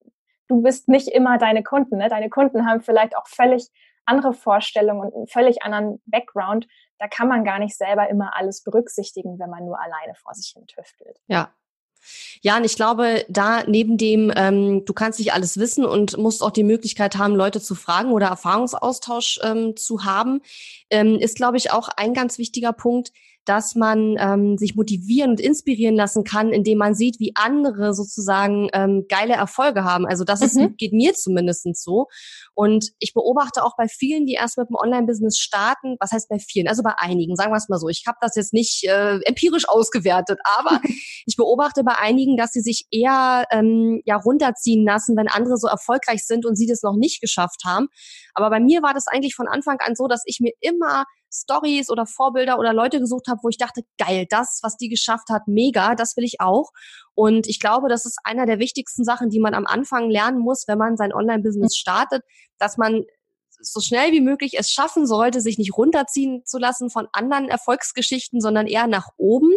du 0.48 0.62
bist 0.62 0.88
nicht 0.88 1.08
immer 1.08 1.38
deine 1.38 1.64
Kunden. 1.64 1.98
Ne? 1.98 2.10
Deine 2.10 2.30
Kunden 2.30 2.68
haben 2.68 2.82
vielleicht 2.82 3.16
auch 3.18 3.28
völlig 3.28 3.70
andere 4.06 4.34
Vorstellungen 4.34 5.02
und 5.02 5.16
einen 5.16 5.28
völlig 5.28 5.64
anderen 5.64 6.02
Background. 6.06 6.68
Da 7.00 7.08
kann 7.08 7.28
man 7.28 7.44
gar 7.44 7.60
nicht 7.60 7.76
selber 7.76 8.10
immer 8.10 8.36
alles 8.36 8.64
berücksichtigen, 8.64 9.40
wenn 9.40 9.50
man 9.50 9.66
nur 9.66 9.80
alleine 9.80 10.16
vor 10.16 10.34
sich 10.34 10.54
hin 10.56 10.66
tüftelt. 10.68 11.20
Ja, 11.28 11.52
ja, 12.42 12.58
und 12.58 12.66
ich 12.66 12.76
glaube, 12.76 13.26
da 13.30 13.64
neben 13.66 13.98
dem, 13.98 14.32
ähm, 14.36 14.86
du 14.86 14.94
kannst 14.94 15.20
nicht 15.20 15.34
alles 15.34 15.58
wissen 15.58 15.86
und 15.86 16.18
musst 16.18 16.44
auch 16.44 16.52
die 16.52 16.64
Möglichkeit 16.64 17.18
haben, 17.18 17.36
Leute 17.36 17.62
zu 17.62 17.76
fragen 17.76 18.12
oder 18.12 18.28
Erfahrungsaustausch 18.28 19.40
ähm, 19.44 19.76
zu 19.76 20.06
haben, 20.06 20.42
ähm, 20.90 21.18
ist, 21.20 21.36
glaube 21.36 21.58
ich, 21.58 21.72
auch 21.72 21.90
ein 21.90 22.14
ganz 22.14 22.38
wichtiger 22.38 22.74
Punkt, 22.74 23.12
dass 23.46 23.76
man 23.76 24.16
ähm, 24.20 24.58
sich 24.58 24.76
motivieren 24.76 25.32
und 25.32 25.40
inspirieren 25.40 25.96
lassen 25.96 26.24
kann, 26.24 26.52
indem 26.52 26.78
man 26.78 26.96
sieht, 26.96 27.20
wie 27.20 27.34
andere 27.36 27.94
sozusagen 27.94 28.70
ähm, 28.74 29.06
geile 29.08 29.34
Erfolge 29.34 29.84
haben. 29.84 30.06
Also 30.06 30.24
das 30.24 30.42
mhm. 30.42 30.46
ist, 30.46 30.78
geht 30.78 30.94
mir 30.94 31.14
zumindestens 31.14 31.84
so. 31.84 32.08
Und 32.54 32.92
ich 33.00 33.14
beobachte 33.14 33.64
auch 33.64 33.76
bei 33.78 33.88
vielen, 33.88 34.26
die 34.26 34.34
erst 34.34 34.58
mit 34.58 34.70
dem 34.70 34.76
Online-Business 34.76 35.38
starten, 35.38 35.96
was 36.00 36.12
heißt 36.12 36.30
bei 36.30 36.40
vielen? 36.40 36.68
Also 36.68 36.84
bei 36.84 36.94
einigen, 36.98 37.36
sagen 37.36 37.52
wir 37.52 37.58
es 37.58 37.70
mal 37.70 37.80
so. 37.80 37.88
Ich 37.90 38.04
habe 38.08 38.18
das 38.22 38.36
jetzt 38.36 38.54
nicht 38.54 38.84
äh, 38.86 39.20
empirisch 39.26 39.68
ausgewertet, 39.68 40.40
aber 40.58 40.82
ich 41.26 41.36
beobachte 41.36 41.84
bei 41.84 41.98
einigen, 41.98 42.38
dass 42.38 42.52
sie 42.52 42.62
sich 42.62 42.88
eher 42.92 43.46
ähm, 43.52 44.02
ja 44.06 44.18
runterziehen 44.18 44.86
lassen, 44.86 45.16
wenn 45.16 45.28
andere 45.28 45.58
so 45.58 45.68
erfolgreich 45.68 46.26
sind 46.26 46.46
und 46.46 46.56
sie 46.56 46.68
das 46.68 46.82
noch 46.82 46.96
nicht 46.96 47.22
geschafft 47.22 47.62
haben. 47.66 47.88
Aber 48.34 48.50
bei 48.50 48.60
mir 48.60 48.82
war 48.82 48.94
das 48.94 49.08
eigentlich 49.08 49.36
von 49.36 49.48
Anfang 49.48 49.78
an 49.80 49.96
so, 49.96 50.08
dass 50.08 50.24
ich 50.26 50.40
mir 50.40 50.54
immer 50.60 51.06
Stories 51.42 51.90
oder 51.90 52.06
Vorbilder 52.06 52.60
oder 52.60 52.74
Leute 52.74 53.00
gesucht 53.00 53.28
habe, 53.28 53.40
wo 53.44 53.50
ich 53.50 53.58
dachte, 53.58 53.82
geil, 53.98 54.26
das, 54.30 54.60
was 54.64 54.78
die 54.78 54.90
geschafft 54.90 55.30
hat, 55.30 55.48
mega, 55.48 55.96
das 55.96 56.16
will 56.18 56.24
ich 56.24 56.40
auch. 56.40 56.72
Und 57.14 57.48
ich 57.48 57.60
glaube, 57.60 57.90
das 57.90 58.06
ist 58.06 58.18
einer 58.24 58.46
der 58.46 58.60
wichtigsten 58.60 59.04
Sachen, 59.04 59.30
die 59.30 59.40
man 59.40 59.54
am 59.54 59.66
Anfang 59.66 60.10
lernen 60.10 60.40
muss, 60.40 60.68
wenn 60.68 60.78
man 60.78 60.98
sein 60.98 61.14
Online-Business 61.14 61.76
startet, 61.76 62.24
dass 62.58 62.78
man 62.78 63.04
so 63.66 63.80
schnell 63.80 64.12
wie 64.12 64.22
möglich 64.22 64.58
es 64.58 64.72
schaffen 64.72 65.06
sollte, 65.06 65.42
sich 65.42 65.58
nicht 65.58 65.78
runterziehen 65.78 66.44
zu 66.46 66.58
lassen 66.58 66.90
von 66.90 67.08
anderen 67.12 67.50
Erfolgsgeschichten, 67.50 68.42
sondern 68.42 68.68
eher 68.68 68.88
nach 68.88 69.10
oben. 69.18 69.52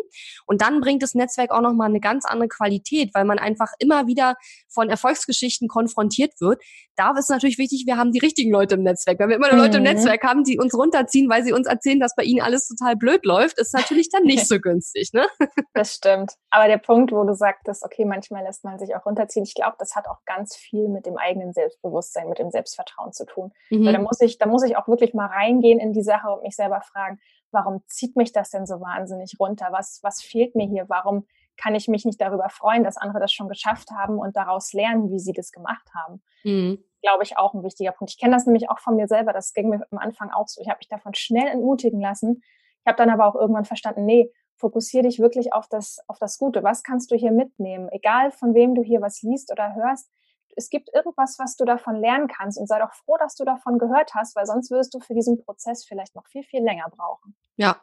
Und 0.47 0.63
dann 0.63 0.81
bringt 0.81 1.03
das 1.03 1.15
Netzwerk 1.15 1.51
auch 1.51 1.61
nochmal 1.61 1.89
eine 1.89 2.01
ganz 2.01 2.25
andere 2.25 2.49
Qualität, 2.49 3.11
weil 3.15 3.25
man 3.25 3.39
einfach 3.39 3.73
immer 3.79 4.07
wieder 4.07 4.37
von 4.69 4.91
Erfolgsgeschichten 4.91 5.69
konfrontiert 5.69 6.41
wird. 6.41 6.63
Da 6.97 7.13
ist 7.17 7.31
natürlich 7.31 7.59
wichtig, 7.59 7.85
wir 7.87 7.97
haben 7.97 8.13
die 8.13 8.19
richtigen 8.19 8.51
Leute 8.51 8.75
im 8.75 8.83
Netzwerk. 8.83 9.19
Wenn 9.19 9.29
wir 9.29 9.37
immer 9.37 9.49
nur 9.53 9.59
Leute 9.65 9.79
im 9.79 9.85
mhm. 9.85 9.91
Netzwerk 9.91 10.25
haben, 10.25 10.45
die 10.45 10.59
uns 10.59 10.75
runterziehen, 10.75 11.31
weil 11.31 11.45
sie 11.45 11.53
uns 11.53 11.67
erzählen, 11.67 12.01
dass 12.01 12.15
bei 12.17 12.25
ihnen 12.25 12.41
alles 12.41 12.67
total 12.67 12.97
blöd 12.97 13.25
läuft, 13.25 13.59
ist 13.59 13.75
natürlich 13.75 14.09
dann 14.11 14.25
nicht 14.25 14.47
so 14.49 14.59
günstig, 14.59 15.13
ne? 15.13 15.27
Das 15.75 15.95
stimmt. 15.95 16.35
Aber 16.51 16.67
der 16.67 16.79
Punkt, 16.79 17.13
wo 17.13 17.23
du 17.25 17.35
sagtest, 17.35 17.85
okay, 17.85 18.05
manchmal 18.05 18.45
lässt 18.45 18.65
man 18.65 18.79
sich 18.79 18.97
auch 18.97 19.07
runterziehen, 19.07 19.45
ich 19.45 19.55
glaube, 19.55 19.77
das 19.79 19.95
hat 19.95 20.09
auch 20.09 20.25
ganz 20.27 20.57
viel 20.57 20.89
mit 20.89 21.07
dem 21.07 21.17
eigenen 21.17 21.53
Selbstbewusstsein, 21.53 22.29
mit 22.29 22.39
dem 22.39 22.51
Selbstvertrauen 22.51 23.13
zu 23.13 23.27
tun. 23.27 23.53
Mhm. 23.71 23.87
Da 23.99 24.03
muss 24.05 24.21
ich, 24.21 24.39
da 24.39 24.47
muss 24.47 24.63
ich 24.63 24.77
auch 24.77 24.89
wirklich 24.89 25.15
mal 25.15 25.27
reingehen 25.27 25.81
in 25.81 25.93
die 25.93 26.03
Sache 26.03 26.31
und 26.31 26.43
mich 26.43 26.57
selber 26.57 26.81
fragen, 26.81 27.19
warum 27.51 27.83
zieht 27.87 28.17
mich 28.17 28.33
das 28.33 28.51
denn 28.51 28.67
so 28.67 28.81
wahnsinnig 28.81 29.37
runter? 29.41 29.69
Was, 29.71 30.01
was 30.03 30.23
fehlt 30.23 30.55
mir 30.55 30.67
hier? 30.67 30.89
Warum 30.89 31.27
kann 31.57 31.75
ich 31.75 31.89
mich 31.89 32.05
nicht 32.05 32.21
darüber 32.21 32.49
freuen, 32.49 32.85
dass 32.85 32.97
andere 32.97 33.21
das 33.21 33.33
schon 33.33 33.49
geschafft 33.49 33.91
haben 33.91 34.19
und 34.19 34.37
daraus 34.37 34.73
lernen, 34.73 35.11
wie 35.11 35.19
sie 35.19 35.33
das 35.33 35.51
gemacht 35.51 35.89
haben? 35.95 36.23
Mhm. 36.45 36.85
Glaube 37.03 37.25
ich 37.25 37.37
auch 37.37 37.55
ein 37.55 37.63
wichtiger 37.63 37.93
Punkt. 37.93 38.13
Ich 38.13 38.19
kenne 38.19 38.35
das 38.35 38.47
nämlich 38.47 38.71
auch 38.71 38.79
von 38.79 38.97
mir 38.97 39.09
selber. 39.09 39.33
Das 39.33 39.53
ging 39.53 39.69
mir 39.69 39.85
am 39.91 39.99
Anfang 39.99 40.31
auch 40.31 40.47
so. 40.47 40.61
Ich 40.61 40.69
habe 40.69 40.79
mich 40.79 40.89
davon 40.89 41.15
schnell 41.15 41.49
entmutigen 41.49 42.01
lassen. 42.01 42.43
Ich 42.81 42.87
habe 42.87 42.97
dann 42.97 43.11
aber 43.11 43.27
auch 43.27 43.35
irgendwann 43.35 43.65
verstanden, 43.65 44.05
nee, 44.05 44.31
fokussiere 44.57 45.05
dich 45.05 45.19
wirklich 45.19 45.53
auf 45.53 45.69
das, 45.69 45.99
auf 46.07 46.19
das 46.19 46.39
Gute. 46.39 46.63
Was 46.63 46.83
kannst 46.83 47.11
du 47.11 47.17
hier 47.17 47.33
mitnehmen? 47.33 47.89
Egal 47.91 48.31
von 48.31 48.55
wem 48.55 48.75
du 48.75 48.83
hier 48.83 49.01
was 49.01 49.23
liest 49.23 49.53
oder 49.53 49.75
hörst, 49.75 50.11
es 50.59 50.71
gibt 50.71 50.93
irgendwas, 50.93 51.39
was 51.39 51.57
du 51.57 51.65
davon 51.65 51.97
lernen 51.97 52.27
kannst 52.27 52.59
und 52.59 52.67
sei 52.67 52.81
doch 52.81 52.93
froh, 52.93 53.17
dass 53.19 53.37
du 53.37 53.45
davon 53.45 53.79
gehört 53.79 54.13
hast, 54.15 54.35
weil 54.35 54.45
sonst 54.45 54.71
wirst 54.71 54.93
du 54.93 55.01
für 55.01 55.15
diesen 55.15 55.39
Prozess 55.39 55.85
vielleicht 55.85 56.17
noch 56.17 56.27
viel, 56.27 56.43
viel 56.43 56.63
länger 56.63 56.91
brauchen. 56.91 57.37
Ja. 57.57 57.81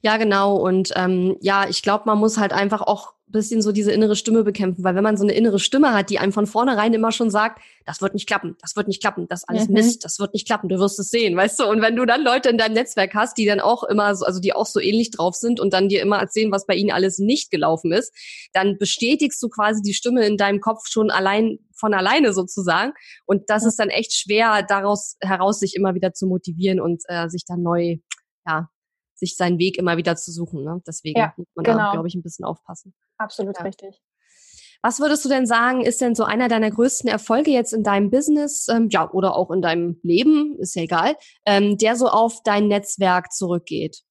Ja, 0.00 0.16
genau. 0.16 0.56
Und 0.56 0.92
ähm, 0.96 1.36
ja, 1.40 1.68
ich 1.68 1.82
glaube, 1.82 2.04
man 2.06 2.18
muss 2.18 2.38
halt 2.38 2.52
einfach 2.52 2.82
auch 2.82 3.14
bisschen 3.30 3.62
so 3.62 3.72
diese 3.72 3.92
innere 3.92 4.16
Stimme 4.16 4.42
bekämpfen, 4.42 4.84
weil 4.84 4.94
wenn 4.94 5.02
man 5.02 5.16
so 5.16 5.24
eine 5.24 5.34
innere 5.34 5.58
Stimme 5.58 5.92
hat, 5.92 6.10
die 6.10 6.18
einem 6.18 6.32
von 6.32 6.46
vornherein 6.46 6.94
immer 6.94 7.12
schon 7.12 7.30
sagt, 7.30 7.60
das 7.84 8.00
wird 8.00 8.14
nicht 8.14 8.26
klappen, 8.26 8.56
das 8.60 8.76
wird 8.76 8.88
nicht 8.88 9.00
klappen, 9.00 9.26
das 9.28 9.44
alles 9.44 9.68
mhm. 9.68 9.74
Mist, 9.74 10.04
das 10.04 10.18
wird 10.18 10.34
nicht 10.34 10.46
klappen, 10.46 10.68
du 10.68 10.78
wirst 10.78 10.98
es 10.98 11.10
sehen, 11.10 11.36
weißt 11.36 11.60
du? 11.60 11.64
Und 11.66 11.80
wenn 11.80 11.96
du 11.96 12.04
dann 12.04 12.22
Leute 12.22 12.48
in 12.48 12.58
deinem 12.58 12.74
Netzwerk 12.74 13.14
hast, 13.14 13.36
die 13.38 13.46
dann 13.46 13.60
auch 13.60 13.84
immer 13.84 14.14
so, 14.14 14.24
also 14.24 14.40
die 14.40 14.52
auch 14.52 14.66
so 14.66 14.80
ähnlich 14.80 15.10
drauf 15.10 15.34
sind 15.34 15.60
und 15.60 15.72
dann 15.72 15.88
dir 15.88 16.02
immer 16.02 16.18
erzählen, 16.18 16.52
was 16.52 16.66
bei 16.66 16.74
ihnen 16.74 16.90
alles 16.90 17.18
nicht 17.18 17.50
gelaufen 17.50 17.92
ist, 17.92 18.12
dann 18.52 18.78
bestätigst 18.78 19.42
du 19.42 19.48
quasi 19.48 19.82
die 19.82 19.94
Stimme 19.94 20.26
in 20.26 20.36
deinem 20.36 20.60
Kopf 20.60 20.86
schon 20.88 21.10
allein 21.10 21.58
von 21.74 21.94
alleine 21.94 22.32
sozusagen. 22.32 22.92
Und 23.26 23.50
das 23.50 23.64
ist 23.64 23.78
dann 23.78 23.88
echt 23.88 24.12
schwer, 24.12 24.62
daraus 24.62 25.16
heraus 25.20 25.60
sich 25.60 25.76
immer 25.76 25.94
wieder 25.94 26.12
zu 26.12 26.26
motivieren 26.26 26.80
und 26.80 27.02
äh, 27.08 27.28
sich 27.28 27.44
dann 27.46 27.62
neu, 27.62 27.96
ja, 28.46 28.68
sich 29.18 29.36
seinen 29.36 29.58
Weg 29.58 29.78
immer 29.78 29.96
wieder 29.96 30.16
zu 30.16 30.30
suchen. 30.32 30.64
Ne? 30.64 30.82
Deswegen 30.86 31.18
ja, 31.18 31.32
muss 31.36 31.48
man 31.54 31.64
genau. 31.64 31.78
da, 31.78 31.92
glaube 31.92 32.08
ich, 32.08 32.14
ein 32.14 32.22
bisschen 32.22 32.44
aufpassen. 32.44 32.94
Absolut 33.18 33.56
ja. 33.58 33.64
richtig. 33.64 34.00
Was 34.82 35.00
würdest 35.00 35.24
du 35.24 35.28
denn 35.28 35.46
sagen, 35.46 35.80
ist 35.80 36.00
denn 36.00 36.14
so 36.14 36.22
einer 36.22 36.48
deiner 36.48 36.70
größten 36.70 37.10
Erfolge 37.10 37.50
jetzt 37.50 37.72
in 37.72 37.82
deinem 37.82 38.10
Business, 38.10 38.68
ähm, 38.68 38.88
ja, 38.90 39.10
oder 39.10 39.34
auch 39.34 39.50
in 39.50 39.60
deinem 39.60 39.98
Leben, 40.02 40.56
ist 40.60 40.76
ja 40.76 40.82
egal, 40.82 41.16
ähm, 41.46 41.76
der 41.78 41.96
so 41.96 42.08
auf 42.08 42.42
dein 42.44 42.68
Netzwerk 42.68 43.32
zurückgeht? 43.32 44.02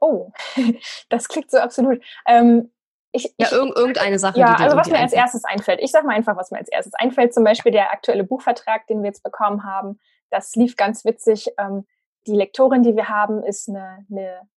Oh, 0.00 0.32
das 1.10 1.28
klingt 1.28 1.50
so 1.50 1.58
absolut. 1.58 2.02
Ähm, 2.26 2.72
ich, 3.12 3.34
ja, 3.38 3.50
irg 3.52 3.76
irgendeine 3.76 4.18
Sache. 4.18 4.38
Ja, 4.38 4.54
also 4.54 4.76
was 4.76 4.90
mir 4.90 4.98
als 4.98 5.12
erstes 5.12 5.44
einfällt. 5.44 5.80
Ich 5.80 5.92
sag 5.92 6.04
mal 6.04 6.14
einfach, 6.14 6.36
was 6.36 6.50
mir 6.50 6.58
als 6.58 6.68
erstes 6.68 6.94
einfällt. 6.94 7.32
Zum 7.32 7.44
Beispiel 7.44 7.72
der 7.72 7.90
aktuelle 7.90 8.24
Buchvertrag, 8.24 8.86
den 8.86 9.02
wir 9.02 9.08
jetzt 9.08 9.22
bekommen 9.22 9.64
haben. 9.64 9.98
Das 10.30 10.54
lief 10.56 10.76
ganz 10.76 11.04
witzig. 11.04 11.48
Ähm, 11.58 11.86
die 12.26 12.34
Lektorin, 12.34 12.82
die 12.82 12.96
wir 12.96 13.08
haben, 13.08 13.42
ist 13.42 13.68
eine, 13.68 14.06
eine 14.10 14.48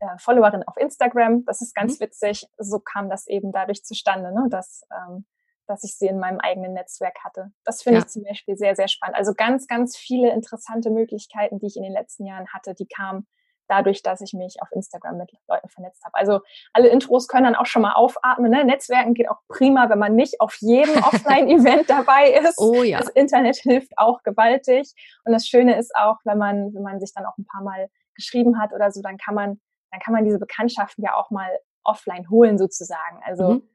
äh, 0.00 0.18
Followerin 0.18 0.62
auf 0.64 0.76
Instagram. 0.76 1.44
Das 1.44 1.60
ist 1.60 1.74
ganz 1.74 1.98
mhm. 1.98 2.04
witzig. 2.04 2.46
So 2.58 2.80
kam 2.80 3.08
das 3.08 3.26
eben 3.26 3.52
dadurch 3.52 3.84
zustande, 3.84 4.32
ne? 4.32 4.48
dass, 4.50 4.82
ähm, 4.92 5.26
dass 5.66 5.84
ich 5.84 5.96
sie 5.96 6.06
in 6.06 6.18
meinem 6.18 6.40
eigenen 6.40 6.72
Netzwerk 6.72 7.16
hatte. 7.24 7.52
Das 7.64 7.82
finde 7.82 8.00
ja. 8.00 8.04
ich 8.04 8.10
zum 8.10 8.24
Beispiel 8.24 8.56
sehr, 8.56 8.76
sehr 8.76 8.88
spannend. 8.88 9.16
Also 9.16 9.34
ganz, 9.34 9.66
ganz 9.66 9.96
viele 9.96 10.32
interessante 10.32 10.90
Möglichkeiten, 10.90 11.58
die 11.58 11.66
ich 11.66 11.76
in 11.76 11.82
den 11.82 11.92
letzten 11.92 12.26
Jahren 12.26 12.48
hatte, 12.52 12.74
die 12.74 12.86
kamen 12.86 13.26
dadurch, 13.68 14.02
dass 14.02 14.20
ich 14.20 14.32
mich 14.34 14.56
auf 14.60 14.70
Instagram 14.72 15.18
mit 15.18 15.32
Leuten 15.48 15.68
vernetzt 15.68 16.04
habe. 16.04 16.14
Also 16.14 16.40
alle 16.72 16.88
Intros 16.88 17.28
können 17.28 17.44
dann 17.44 17.54
auch 17.54 17.66
schon 17.66 17.82
mal 17.82 17.94
aufatmen. 17.94 18.50
Ne? 18.50 18.64
Netzwerken 18.64 19.14
geht 19.14 19.30
auch 19.30 19.40
prima, 19.48 19.88
wenn 19.88 19.98
man 19.98 20.14
nicht 20.14 20.40
auf 20.40 20.56
jedem 20.60 20.96
Offline-Event 21.04 21.88
dabei 21.88 22.30
ist. 22.30 22.58
Oh 22.58 22.82
ja. 22.82 22.98
Das 22.98 23.08
Internet 23.08 23.56
hilft 23.56 23.92
auch 23.96 24.22
gewaltig. 24.22 24.92
Und 25.24 25.32
das 25.32 25.46
Schöne 25.46 25.78
ist 25.78 25.94
auch, 25.96 26.16
wenn 26.24 26.38
man, 26.38 26.74
wenn 26.74 26.82
man 26.82 27.00
sich 27.00 27.12
dann 27.14 27.26
auch 27.26 27.38
ein 27.38 27.46
paar 27.46 27.62
Mal 27.62 27.88
geschrieben 28.14 28.60
hat 28.60 28.72
oder 28.72 28.90
so, 28.90 29.02
dann 29.02 29.16
kann 29.16 29.34
man 29.34 29.60
dann 29.94 30.00
kann 30.00 30.12
man 30.12 30.24
diese 30.24 30.40
Bekanntschaften 30.40 31.04
ja 31.04 31.14
auch 31.14 31.30
mal 31.30 31.48
offline 31.84 32.28
holen 32.28 32.58
sozusagen. 32.58 33.20
Also 33.24 33.54
mhm. 33.54 33.68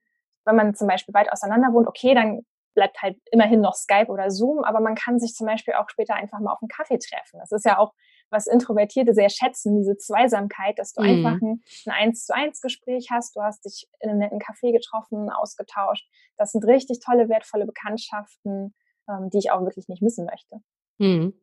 wenn 0.43 0.55
man 0.55 0.75
zum 0.75 0.87
Beispiel 0.87 1.13
weit 1.13 1.31
auseinander 1.31 1.71
wohnt, 1.71 1.87
okay, 1.87 2.13
dann 2.13 2.41
bleibt 2.75 3.01
halt 3.01 3.17
immerhin 3.31 3.61
noch 3.61 3.73
Skype 3.73 4.07
oder 4.09 4.29
Zoom, 4.29 4.63
aber 4.63 4.81
man 4.81 4.95
kann 4.95 5.19
sich 5.19 5.33
zum 5.33 5.47
Beispiel 5.47 5.75
auch 5.75 5.89
später 5.89 6.15
einfach 6.15 6.39
mal 6.39 6.51
auf 6.51 6.61
einen 6.61 6.67
Kaffee 6.69 6.99
treffen. 6.99 7.39
Das 7.39 7.51
ist 7.51 7.65
ja 7.65 7.77
auch, 7.77 7.93
was 8.29 8.47
Introvertierte 8.47 9.13
sehr 9.13 9.29
schätzen, 9.29 9.77
diese 9.77 9.97
Zweisamkeit, 9.97 10.77
dass 10.79 10.93
du 10.93 11.01
mhm. 11.01 11.09
einfach 11.09 11.41
ein, 11.41 11.61
ein 11.85 11.91
eins 11.91 12.25
zu 12.25 12.35
eins 12.35 12.61
Gespräch 12.61 13.07
hast, 13.11 13.35
du 13.35 13.41
hast 13.41 13.65
dich 13.65 13.87
in 13.99 14.09
einem 14.09 14.19
netten 14.19 14.39
Café 14.39 14.71
getroffen, 14.71 15.29
ausgetauscht. 15.29 16.07
Das 16.37 16.51
sind 16.51 16.65
richtig 16.65 16.99
tolle, 16.99 17.29
wertvolle 17.29 17.65
Bekanntschaften, 17.65 18.73
ähm, 19.09 19.29
die 19.31 19.39
ich 19.39 19.51
auch 19.51 19.61
wirklich 19.61 19.87
nicht 19.87 20.01
missen 20.01 20.25
möchte. 20.25 20.61
Mhm. 20.97 21.33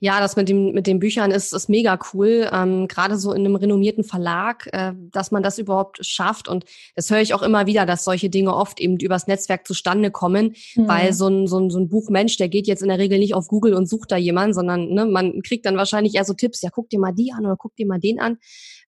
Ja, 0.00 0.20
das 0.20 0.36
mit, 0.36 0.48
dem, 0.48 0.72
mit 0.72 0.86
den 0.86 0.98
Büchern 0.98 1.30
ist, 1.30 1.52
ist 1.52 1.68
mega 1.68 1.98
cool. 2.12 2.48
Ähm, 2.52 2.88
Gerade 2.88 3.16
so 3.16 3.32
in 3.32 3.44
einem 3.44 3.56
renommierten 3.56 4.04
Verlag, 4.04 4.68
äh, 4.72 4.92
dass 5.12 5.30
man 5.30 5.42
das 5.42 5.58
überhaupt 5.58 6.04
schafft. 6.04 6.48
Und 6.48 6.64
das 6.94 7.10
höre 7.10 7.20
ich 7.20 7.34
auch 7.34 7.42
immer 7.42 7.66
wieder, 7.66 7.86
dass 7.86 8.04
solche 8.04 8.30
Dinge 8.30 8.54
oft 8.54 8.80
eben 8.80 8.98
übers 8.98 9.26
Netzwerk 9.26 9.66
zustande 9.66 10.10
kommen, 10.10 10.54
mhm. 10.74 10.88
weil 10.88 11.12
so 11.12 11.28
ein, 11.28 11.46
so, 11.46 11.58
ein, 11.58 11.70
so 11.70 11.78
ein 11.78 11.88
Buchmensch, 11.88 12.36
der 12.36 12.48
geht 12.48 12.66
jetzt 12.66 12.82
in 12.82 12.88
der 12.88 12.98
Regel 12.98 13.18
nicht 13.18 13.34
auf 13.34 13.48
Google 13.48 13.74
und 13.74 13.88
sucht 13.88 14.12
da 14.12 14.16
jemanden, 14.16 14.54
sondern 14.54 14.88
ne, 14.88 15.06
man 15.06 15.42
kriegt 15.42 15.66
dann 15.66 15.76
wahrscheinlich 15.76 16.14
eher 16.14 16.24
so 16.24 16.34
Tipps, 16.34 16.62
ja, 16.62 16.70
guck 16.70 16.90
dir 16.90 17.00
mal 17.00 17.12
die 17.12 17.32
an 17.32 17.44
oder 17.44 17.56
guck 17.56 17.76
dir 17.76 17.86
mal 17.86 18.00
den 18.00 18.20
an. 18.20 18.38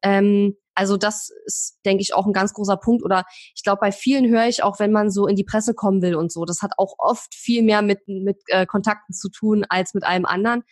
Ähm, 0.02 0.56
also 0.74 0.96
das 0.96 1.30
ist, 1.46 1.78
denke 1.84 2.02
ich, 2.02 2.14
auch 2.14 2.26
ein 2.26 2.32
ganz 2.32 2.52
großer 2.52 2.76
Punkt. 2.76 3.04
Oder 3.04 3.24
ich 3.54 3.62
glaube, 3.62 3.80
bei 3.80 3.92
vielen 3.92 4.28
höre 4.28 4.46
ich 4.46 4.62
auch, 4.62 4.78
wenn 4.78 4.92
man 4.92 5.10
so 5.10 5.26
in 5.26 5.36
die 5.36 5.44
Presse 5.44 5.74
kommen 5.74 6.02
will 6.02 6.14
und 6.14 6.32
so, 6.32 6.44
das 6.44 6.62
hat 6.62 6.72
auch 6.78 6.94
oft 6.98 7.34
viel 7.34 7.62
mehr 7.62 7.82
mit, 7.82 8.00
mit 8.06 8.38
äh, 8.46 8.66
Kontakten 8.66 9.14
zu 9.14 9.28
tun 9.30 9.64
als 9.68 9.94
mit 9.94 10.04
allem 10.04 10.24
anderen. 10.24 10.62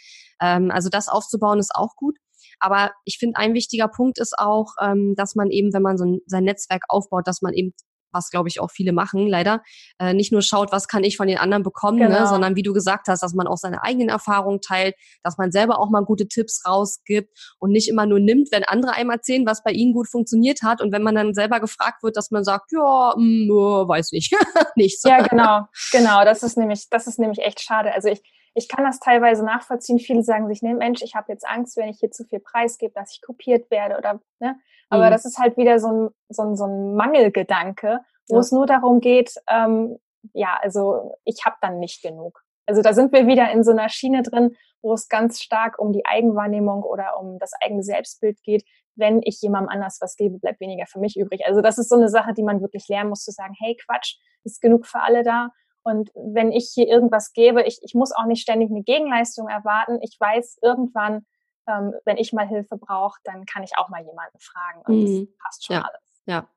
Ähm, 0.40 0.70
also 0.70 0.88
das 0.88 1.08
aufzubauen 1.08 1.58
ist 1.58 1.74
auch 1.74 1.94
gut. 1.96 2.16
Aber 2.60 2.92
ich 3.04 3.18
finde, 3.18 3.38
ein 3.38 3.54
wichtiger 3.54 3.88
Punkt 3.88 4.18
ist 4.18 4.38
auch, 4.38 4.74
ähm, 4.80 5.14
dass 5.16 5.34
man 5.34 5.50
eben, 5.50 5.72
wenn 5.72 5.82
man 5.82 5.96
so 5.96 6.04
ein, 6.04 6.20
sein 6.26 6.44
Netzwerk 6.44 6.84
aufbaut, 6.88 7.26
dass 7.26 7.42
man 7.42 7.52
eben 7.52 7.74
was 8.12 8.30
glaube 8.30 8.48
ich 8.48 8.60
auch 8.60 8.70
viele 8.70 8.92
machen, 8.92 9.26
leider, 9.26 9.62
äh, 9.98 10.14
nicht 10.14 10.32
nur 10.32 10.42
schaut, 10.42 10.72
was 10.72 10.88
kann 10.88 11.04
ich 11.04 11.16
von 11.16 11.28
den 11.28 11.38
anderen 11.38 11.62
bekommen, 11.62 11.98
ne, 11.98 12.06
genau. 12.06 12.20
ne, 12.20 12.26
sondern 12.26 12.56
wie 12.56 12.62
du 12.62 12.72
gesagt 12.72 13.08
hast, 13.08 13.22
dass 13.22 13.34
man 13.34 13.46
auch 13.46 13.56
seine 13.56 13.82
eigenen 13.82 14.08
Erfahrungen 14.08 14.60
teilt, 14.60 14.94
dass 15.22 15.38
man 15.38 15.50
selber 15.52 15.78
auch 15.78 15.90
mal 15.90 16.04
gute 16.04 16.28
Tipps 16.28 16.62
rausgibt 16.66 17.30
und 17.58 17.70
nicht 17.70 17.88
immer 17.88 18.06
nur 18.06 18.20
nimmt, 18.20 18.48
wenn 18.52 18.64
andere 18.64 18.92
einem 18.92 19.10
erzählen, 19.10 19.46
was 19.46 19.62
bei 19.62 19.72
ihnen 19.72 19.92
gut 19.92 20.08
funktioniert 20.08 20.62
hat 20.62 20.80
und 20.80 20.92
wenn 20.92 21.02
man 21.02 21.14
dann 21.14 21.34
selber 21.34 21.60
gefragt 21.60 22.02
wird, 22.02 22.16
dass 22.16 22.30
man 22.30 22.44
sagt, 22.44 22.72
ja, 22.72 23.14
mh, 23.16 23.22
mm, 23.22 23.88
weiß 23.88 24.12
nicht, 24.12 24.32
nichts. 24.76 25.02
Ja, 25.04 25.22
genau, 25.22 25.66
genau, 25.92 26.24
das 26.24 26.42
ist 26.42 26.56
nämlich, 26.56 26.88
das 26.90 27.06
ist 27.06 27.18
nämlich 27.18 27.40
echt 27.40 27.60
schade. 27.60 27.92
Also 27.92 28.08
ich, 28.08 28.22
ich 28.54 28.68
kann 28.68 28.84
das 28.84 28.98
teilweise 28.98 29.44
nachvollziehen. 29.44 29.98
Viele 29.98 30.22
sagen 30.22 30.48
sich, 30.48 30.62
nee, 30.62 30.74
Mensch, 30.74 31.02
ich 31.02 31.14
habe 31.14 31.32
jetzt 31.32 31.46
Angst, 31.46 31.76
wenn 31.76 31.88
ich 31.88 31.98
hier 32.00 32.10
zu 32.10 32.24
viel 32.24 32.40
preisgebe, 32.40 32.92
dass 32.94 33.12
ich 33.12 33.22
kopiert 33.22 33.70
werde 33.70 33.96
oder, 33.96 34.20
ne? 34.40 34.56
Aber 34.90 35.06
mhm. 35.06 35.10
das 35.10 35.24
ist 35.24 35.38
halt 35.38 35.56
wieder 35.56 35.78
so 35.78 35.88
ein, 35.88 36.08
so 36.28 36.42
ein, 36.42 36.56
so 36.56 36.64
ein 36.64 36.94
Mangelgedanke, 36.94 38.00
wo 38.28 38.36
ja. 38.36 38.40
es 38.40 38.52
nur 38.52 38.66
darum 38.66 39.00
geht, 39.00 39.34
ähm, 39.48 39.98
ja, 40.34 40.58
also 40.60 41.16
ich 41.24 41.44
habe 41.44 41.56
dann 41.60 41.78
nicht 41.78 42.02
genug. 42.02 42.42
Also 42.66 42.82
da 42.82 42.92
sind 42.92 43.12
wir 43.12 43.26
wieder 43.26 43.50
in 43.50 43.64
so 43.64 43.70
einer 43.70 43.88
Schiene 43.88 44.22
drin, 44.22 44.54
wo 44.82 44.92
es 44.92 45.08
ganz 45.08 45.40
stark 45.40 45.78
um 45.78 45.92
die 45.92 46.04
Eigenwahrnehmung 46.04 46.82
oder 46.82 47.18
um 47.18 47.38
das 47.38 47.52
eigene 47.62 47.82
Selbstbild 47.82 48.42
geht. 48.42 48.64
Wenn 48.94 49.20
ich 49.22 49.40
jemandem 49.40 49.70
anders 49.70 49.98
was 50.00 50.16
gebe, 50.16 50.38
bleibt 50.38 50.60
weniger 50.60 50.86
für 50.86 50.98
mich 50.98 51.16
übrig. 51.18 51.46
Also 51.46 51.62
das 51.62 51.78
ist 51.78 51.88
so 51.88 51.96
eine 51.96 52.08
Sache, 52.08 52.34
die 52.34 52.42
man 52.42 52.60
wirklich 52.60 52.86
lernen 52.88 53.10
muss, 53.10 53.24
zu 53.24 53.30
sagen, 53.30 53.54
hey 53.58 53.76
Quatsch, 53.76 54.16
ist 54.44 54.60
genug 54.60 54.86
für 54.86 55.00
alle 55.00 55.22
da. 55.22 55.50
Und 55.82 56.10
wenn 56.14 56.52
ich 56.52 56.70
hier 56.74 56.86
irgendwas 56.86 57.32
gebe, 57.32 57.62
ich, 57.62 57.78
ich 57.82 57.94
muss 57.94 58.12
auch 58.12 58.26
nicht 58.26 58.42
ständig 58.42 58.70
eine 58.70 58.82
Gegenleistung 58.82 59.48
erwarten. 59.48 59.98
Ich 60.02 60.16
weiß 60.20 60.58
irgendwann, 60.60 61.24
ähm, 61.68 61.94
wenn 62.04 62.16
ich 62.16 62.32
mal 62.32 62.46
Hilfe 62.46 62.76
brauche, 62.76 63.20
dann 63.24 63.44
kann 63.44 63.62
ich 63.62 63.72
auch 63.76 63.88
mal 63.88 64.04
jemanden 64.04 64.38
fragen. 64.38 64.82
Und 64.86 65.04
mhm. 65.04 65.26
das 65.26 65.36
passt 65.38 65.66
schon 65.66 65.76
ja. 65.76 65.82
alles. 65.82 66.00
Ja. 66.26 66.48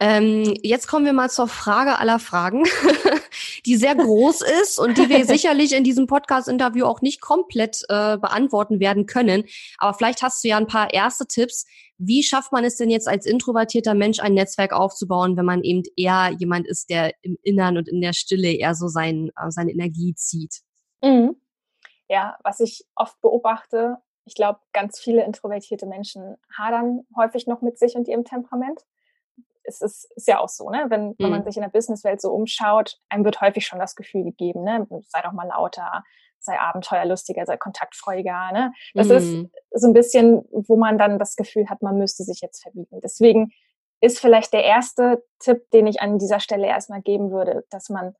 Ähm, 0.00 0.54
jetzt 0.62 0.88
kommen 0.88 1.06
wir 1.06 1.12
mal 1.12 1.30
zur 1.30 1.46
Frage 1.46 1.98
aller 1.98 2.18
Fragen, 2.18 2.64
die 3.66 3.76
sehr 3.76 3.94
groß 3.94 4.42
ist 4.62 4.78
und 4.78 4.98
die 4.98 5.08
wir 5.08 5.24
sicherlich 5.26 5.72
in 5.72 5.84
diesem 5.84 6.06
Podcast-Interview 6.08 6.84
auch 6.84 7.00
nicht 7.00 7.20
komplett 7.20 7.82
äh, 7.88 8.18
beantworten 8.18 8.80
werden 8.80 9.06
können. 9.06 9.44
Aber 9.78 9.94
vielleicht 9.94 10.22
hast 10.22 10.42
du 10.42 10.48
ja 10.48 10.56
ein 10.56 10.66
paar 10.66 10.92
erste 10.92 11.26
Tipps. 11.26 11.64
Wie 11.96 12.24
schafft 12.24 12.50
man 12.50 12.64
es 12.64 12.76
denn 12.76 12.90
jetzt 12.90 13.06
als 13.06 13.24
introvertierter 13.24 13.94
Mensch 13.94 14.18
ein 14.18 14.34
Netzwerk 14.34 14.72
aufzubauen, 14.72 15.36
wenn 15.36 15.44
man 15.44 15.62
eben 15.62 15.84
eher 15.96 16.32
jemand 16.38 16.66
ist, 16.66 16.90
der 16.90 17.12
im 17.22 17.38
Innern 17.42 17.78
und 17.78 17.88
in 17.88 18.00
der 18.00 18.14
Stille 18.14 18.50
eher 18.50 18.74
so 18.74 18.88
sein, 18.88 19.30
äh, 19.36 19.50
seine 19.50 19.70
Energie 19.70 20.14
zieht? 20.16 20.62
Mhm. 21.02 21.36
Ja, 22.08 22.38
was 22.42 22.60
ich 22.60 22.84
oft 22.94 23.20
beobachte, 23.20 23.98
ich 24.26 24.34
glaube, 24.34 24.60
ganz 24.72 24.98
viele 24.98 25.24
introvertierte 25.24 25.86
Menschen 25.86 26.36
hadern 26.56 27.06
häufig 27.16 27.46
noch 27.46 27.60
mit 27.60 27.78
sich 27.78 27.94
und 27.94 28.08
ihrem 28.08 28.24
Temperament 28.24 28.80
es 29.64 29.80
ist, 29.80 30.10
ist 30.14 30.28
ja 30.28 30.40
auch 30.40 30.48
so, 30.48 30.70
ne? 30.70 30.86
Wenn, 30.88 31.14
wenn 31.18 31.30
man 31.30 31.40
mhm. 31.40 31.44
sich 31.44 31.56
in 31.56 31.62
der 31.62 31.70
Businesswelt 31.70 32.20
so 32.20 32.30
umschaut, 32.30 32.98
einem 33.08 33.24
wird 33.24 33.40
häufig 33.40 33.66
schon 33.66 33.78
das 33.78 33.96
Gefühl 33.96 34.24
gegeben, 34.24 34.62
ne? 34.62 34.86
Sei 35.08 35.20
doch 35.22 35.32
mal 35.32 35.48
lauter, 35.48 36.04
sei 36.38 36.58
abenteuerlustiger, 36.58 37.46
sei 37.46 37.56
kontaktfreudiger, 37.56 38.52
ne? 38.52 38.72
Das 38.94 39.08
mhm. 39.08 39.14
ist 39.14 39.80
so 39.80 39.88
ein 39.88 39.94
bisschen, 39.94 40.44
wo 40.50 40.76
man 40.76 40.98
dann 40.98 41.18
das 41.18 41.36
Gefühl 41.36 41.68
hat, 41.68 41.82
man 41.82 41.98
müsste 41.98 42.22
sich 42.22 42.40
jetzt 42.40 42.62
verbieten. 42.62 43.00
Deswegen 43.02 43.52
ist 44.00 44.20
vielleicht 44.20 44.52
der 44.52 44.64
erste 44.64 45.24
Tipp, 45.38 45.70
den 45.70 45.86
ich 45.86 46.00
an 46.00 46.18
dieser 46.18 46.40
Stelle 46.40 46.66
erstmal 46.66 47.00
geben 47.00 47.30
würde, 47.30 47.64
dass 47.70 47.88
man, 47.88 48.14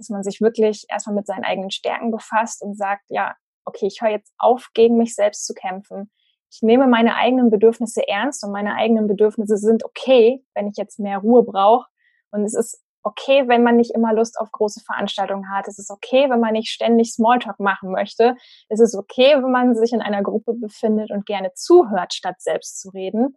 dass 0.00 0.08
man 0.08 0.22
sich 0.22 0.40
wirklich 0.40 0.86
erstmal 0.88 1.14
mit 1.14 1.26
seinen 1.26 1.44
eigenen 1.44 1.70
Stärken 1.70 2.10
befasst 2.10 2.62
und 2.62 2.76
sagt, 2.76 3.04
ja, 3.08 3.34
okay, 3.64 3.86
ich 3.86 4.00
höre 4.00 4.10
jetzt 4.10 4.32
auf, 4.38 4.70
gegen 4.74 4.96
mich 4.96 5.14
selbst 5.14 5.46
zu 5.46 5.54
kämpfen 5.54 6.10
ich 6.52 6.62
nehme 6.62 6.88
meine 6.88 7.14
eigenen 7.14 7.50
Bedürfnisse 7.50 8.06
ernst 8.06 8.44
und 8.44 8.50
meine 8.50 8.74
eigenen 8.74 9.06
Bedürfnisse 9.06 9.56
sind 9.56 9.84
okay, 9.84 10.44
wenn 10.54 10.66
ich 10.66 10.76
jetzt 10.76 10.98
mehr 10.98 11.18
Ruhe 11.18 11.44
brauche. 11.44 11.86
Und 12.32 12.44
es 12.44 12.54
ist 12.54 12.82
okay, 13.02 13.44
wenn 13.46 13.62
man 13.62 13.76
nicht 13.76 13.94
immer 13.94 14.12
Lust 14.12 14.38
auf 14.38 14.50
große 14.50 14.80
Veranstaltungen 14.80 15.48
hat. 15.50 15.68
Es 15.68 15.78
ist 15.78 15.90
okay, 15.90 16.28
wenn 16.28 16.40
man 16.40 16.52
nicht 16.52 16.70
ständig 16.70 17.12
Smalltalk 17.12 17.60
machen 17.60 17.92
möchte. 17.92 18.36
Es 18.68 18.80
ist 18.80 18.96
okay, 18.96 19.36
wenn 19.36 19.50
man 19.50 19.74
sich 19.76 19.92
in 19.92 20.02
einer 20.02 20.22
Gruppe 20.22 20.54
befindet 20.54 21.10
und 21.10 21.24
gerne 21.24 21.52
zuhört, 21.54 22.14
statt 22.14 22.40
selbst 22.40 22.80
zu 22.80 22.90
reden. 22.90 23.36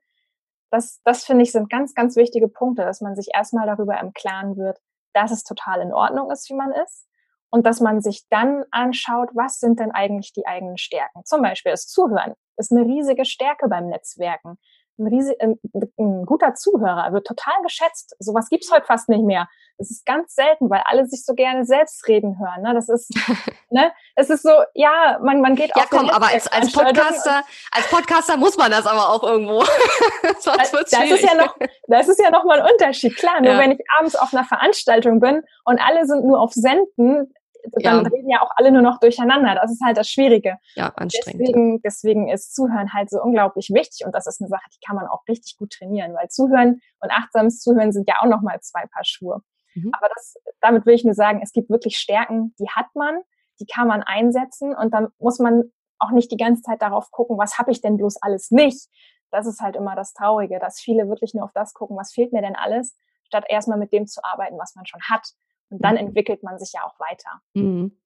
Das, 0.72 1.00
das 1.06 1.24
finde 1.24 1.44
ich 1.44 1.52
sind 1.52 1.70
ganz, 1.70 1.94
ganz 1.94 2.16
wichtige 2.16 2.48
Punkte, 2.48 2.84
dass 2.84 3.00
man 3.00 3.16
sich 3.16 3.30
erstmal 3.34 3.68
darüber 3.68 4.00
im 4.00 4.12
Klaren 4.14 4.58
wird, 4.58 4.80
dass 5.14 5.32
es 5.32 5.44
total 5.44 5.82
in 5.82 5.94
Ordnung 5.94 6.32
ist, 6.32 6.50
wie 6.50 6.56
man 6.56 6.72
ist. 6.72 7.08
Und 7.50 7.68
dass 7.68 7.82
man 7.82 8.02
sich 8.02 8.24
dann 8.30 8.64
anschaut, 8.72 9.30
was 9.34 9.60
sind 9.60 9.80
denn 9.80 9.92
eigentlich 9.92 10.34
die 10.34 10.48
eigenen 10.48 10.78
Stärken? 10.78 11.24
Zum 11.24 11.42
Beispiel 11.44 11.72
das 11.72 11.88
Zuhören 11.88 12.34
ist 12.58 12.72
eine 12.72 12.86
riesige 12.86 13.26
Stärke 13.26 13.68
beim 13.68 13.90
Netzwerken. 13.90 14.58
Ein, 15.00 15.08
riesig, 15.08 15.36
ein, 15.42 15.60
ein 15.98 16.26
guter 16.26 16.54
Zuhörer 16.54 17.12
wird 17.14 17.26
total 17.26 17.56
geschätzt. 17.64 18.16
Sowas 18.20 18.50
gibt's 18.50 18.72
heute 18.72 18.86
fast 18.86 19.10
nicht 19.10 19.24
mehr. 19.24 19.48
Das 19.78 19.90
ist 19.90 20.06
ganz 20.06 20.36
selten, 20.36 20.70
weil 20.70 20.82
alle 20.86 21.06
sich 21.08 21.26
so 21.26 21.34
gerne 21.34 21.66
selbst 21.66 22.08
reden 22.08 22.38
hören. 22.40 22.62
Ne? 22.62 22.74
Das 22.74 22.90
ist, 22.90 23.10
ne? 23.70 23.92
Es 24.16 24.30
ist 24.30 24.44
so, 24.44 24.52
ja, 24.76 25.20
man, 25.22 25.42
man 25.42 25.56
geht 25.56 25.72
Ja, 25.76 25.86
komm, 25.90 26.10
aber 26.10 26.28
als, 26.28 26.48
als 26.48 26.72
Podcaster, 26.72 27.44
als 27.72 27.88
Podcaster 27.90 28.38
muss 28.38 28.56
man 28.56 28.70
das 28.70 28.86
aber 28.86 29.10
auch 29.10 29.24
irgendwo. 29.24 29.64
Sonst 30.40 30.74
wird's 30.74 30.92
das 30.92 31.10
ist 31.10 31.24
ja 31.24 31.34
noch, 31.36 31.58
das 31.88 32.08
ist 32.08 32.22
ja 32.22 32.30
noch 32.30 32.44
mal 32.44 32.62
ein 32.62 32.72
Unterschied. 32.72 33.16
Klar, 33.18 33.42
nur 33.42 33.54
ja. 33.54 33.60
wenn 33.60 33.72
ich 33.72 33.80
abends 33.98 34.16
auf 34.16 34.34
einer 34.34 34.46
Veranstaltung 34.46 35.20
bin 35.20 35.44
und 35.66 35.82
alle 35.82 36.06
sind 36.06 36.24
nur 36.24 36.40
auf 36.40 36.54
Senden, 36.54 37.34
dann 37.72 38.04
ja. 38.04 38.10
reden 38.10 38.30
ja 38.30 38.42
auch 38.42 38.52
alle 38.56 38.72
nur 38.72 38.82
noch 38.82 39.00
durcheinander. 39.00 39.56
Das 39.56 39.72
ist 39.72 39.82
halt 39.84 39.98
das 39.98 40.10
Schwierige. 40.10 40.58
Ja, 40.76 40.90
anstrengend. 40.96 41.42
Deswegen, 41.42 41.82
deswegen 41.82 42.30
ist 42.30 42.54
Zuhören 42.56 42.94
halt 42.94 43.10
so 43.10 43.22
unglaublich 43.22 43.70
wichtig 43.74 44.06
und 44.06 44.14
das 44.14 44.28
ist 44.28 44.42
eine 44.42 44.50
Sache, 44.50 44.70
die 44.74 44.86
kann 44.86 44.96
man 44.96 45.08
auch 45.08 45.22
richtig 45.28 45.58
gut 45.58 45.72
trainieren, 45.72 46.14
weil 46.14 46.28
Zuhören 46.30 46.82
und 47.00 47.12
achtsames 47.12 47.60
Zuhören 47.60 47.92
sind 47.92 48.08
ja 48.08 48.16
auch 48.20 48.28
nochmal 48.28 48.60
zwei 48.62 48.86
Paar 48.92 49.06
Schuhe. 49.06 49.42
Mhm. 49.76 49.92
Aber 49.94 50.08
das, 50.14 50.36
damit 50.62 50.86
will 50.86 50.96
ich 50.96 51.04
nur 51.04 51.14
sagen, 51.14 51.40
es 51.42 51.52
gibt 51.52 51.70
wirklich 51.70 51.98
Stärken, 51.98 52.54
die 52.60 52.70
hat 52.70 52.88
man, 52.94 53.22
die 53.60 53.66
kann 53.66 53.88
man 53.88 54.04
einsetzen 54.04 54.76
und 54.76 54.94
dann 54.94 55.08
muss 55.20 55.40
man 55.40 55.72
auch 56.00 56.12
nicht 56.12 56.32
die 56.32 56.38
ganze 56.38 56.62
Zeit 56.64 56.82
darauf 56.82 57.12
gucken, 57.12 57.38
was 57.38 57.58
habe 57.58 57.72
ich 57.72 57.82
denn 57.82 57.98
bloß 57.98 58.18
alles 58.22 58.52
nicht. 58.52 58.88
Das 59.32 59.48
ist 59.48 59.62
halt 59.62 59.76
immer 59.76 59.96
das 59.96 60.14
Traurige, 60.14 60.60
dass 60.60 60.80
viele 60.80 61.08
wirklich 61.08 61.34
nur 61.34 61.46
auf 61.46 61.54
das 61.54 61.74
gucken, 61.74 61.98
was 61.98 62.14
fehlt 62.14 62.34
mir 62.34 62.42
denn 62.42 62.56
alles, 62.56 62.96
statt 63.26 63.46
erstmal 63.48 63.80
mit 63.80 63.92
dem 63.92 64.06
zu 64.06 64.24
arbeiten, 64.24 64.58
was 64.60 64.76
man 64.76 64.86
schon 64.86 65.02
hat. 65.10 65.28
Und 65.74 65.84
dann 65.84 65.98
entwickelt 65.98 66.44
man 66.44 66.60
sich 66.60 66.74
ja 66.74 66.82
auch 66.84 67.00
weiter. 67.00 67.42
Mhm. 67.54 67.98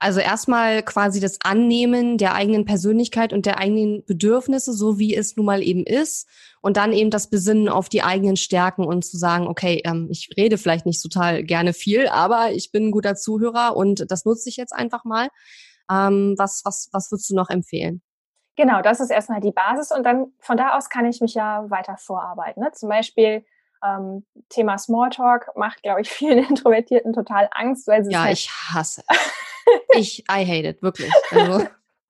Also 0.00 0.18
erstmal 0.18 0.82
quasi 0.82 1.20
das 1.20 1.38
Annehmen 1.42 2.18
der 2.18 2.34
eigenen 2.34 2.64
Persönlichkeit 2.64 3.32
und 3.32 3.46
der 3.46 3.58
eigenen 3.58 4.04
Bedürfnisse, 4.04 4.72
so 4.72 4.98
wie 4.98 5.14
es 5.14 5.36
nun 5.36 5.46
mal 5.46 5.62
eben 5.62 5.84
ist. 5.84 6.28
Und 6.60 6.76
dann 6.76 6.92
eben 6.92 7.10
das 7.10 7.30
Besinnen 7.30 7.68
auf 7.68 7.88
die 7.88 8.02
eigenen 8.02 8.36
Stärken 8.36 8.84
und 8.84 9.04
zu 9.04 9.16
sagen, 9.16 9.46
okay, 9.46 9.80
ähm, 9.84 10.08
ich 10.10 10.30
rede 10.36 10.58
vielleicht 10.58 10.86
nicht 10.86 11.00
total 11.00 11.44
gerne 11.44 11.72
viel, 11.72 12.08
aber 12.08 12.50
ich 12.50 12.72
bin 12.72 12.88
ein 12.88 12.90
guter 12.90 13.14
Zuhörer 13.14 13.76
und 13.76 14.10
das 14.10 14.24
nutze 14.24 14.48
ich 14.48 14.56
jetzt 14.56 14.72
einfach 14.72 15.04
mal. 15.04 15.28
Ähm, 15.88 16.34
was, 16.36 16.62
was, 16.64 16.88
was 16.92 17.12
würdest 17.12 17.30
du 17.30 17.36
noch 17.36 17.48
empfehlen? 17.48 18.02
Genau, 18.56 18.82
das 18.82 18.98
ist 18.98 19.10
erstmal 19.10 19.40
die 19.40 19.52
Basis 19.52 19.92
und 19.92 20.02
dann 20.02 20.32
von 20.40 20.56
da 20.56 20.76
aus 20.76 20.90
kann 20.90 21.06
ich 21.06 21.20
mich 21.20 21.34
ja 21.34 21.70
weiter 21.70 21.96
vorarbeiten. 21.96 22.60
Ne? 22.60 22.72
Zum 22.72 22.88
Beispiel 22.88 23.44
ähm, 23.84 24.26
Thema 24.48 24.78
Smalltalk 24.78 25.50
macht, 25.56 25.82
glaube 25.82 26.00
ich, 26.00 26.10
vielen 26.10 26.38
Introvertierten 26.38 27.12
total 27.12 27.48
Angst, 27.52 27.86
weil 27.86 28.04
sie 28.04 28.12
ja, 28.12 28.24
halt 28.24 28.38
ich 28.38 28.50
hasse. 28.50 29.02
ich, 29.94 30.20
I 30.30 30.44
hate 30.44 30.68
it, 30.68 30.82
wirklich. 30.82 31.12
Also, 31.30 31.66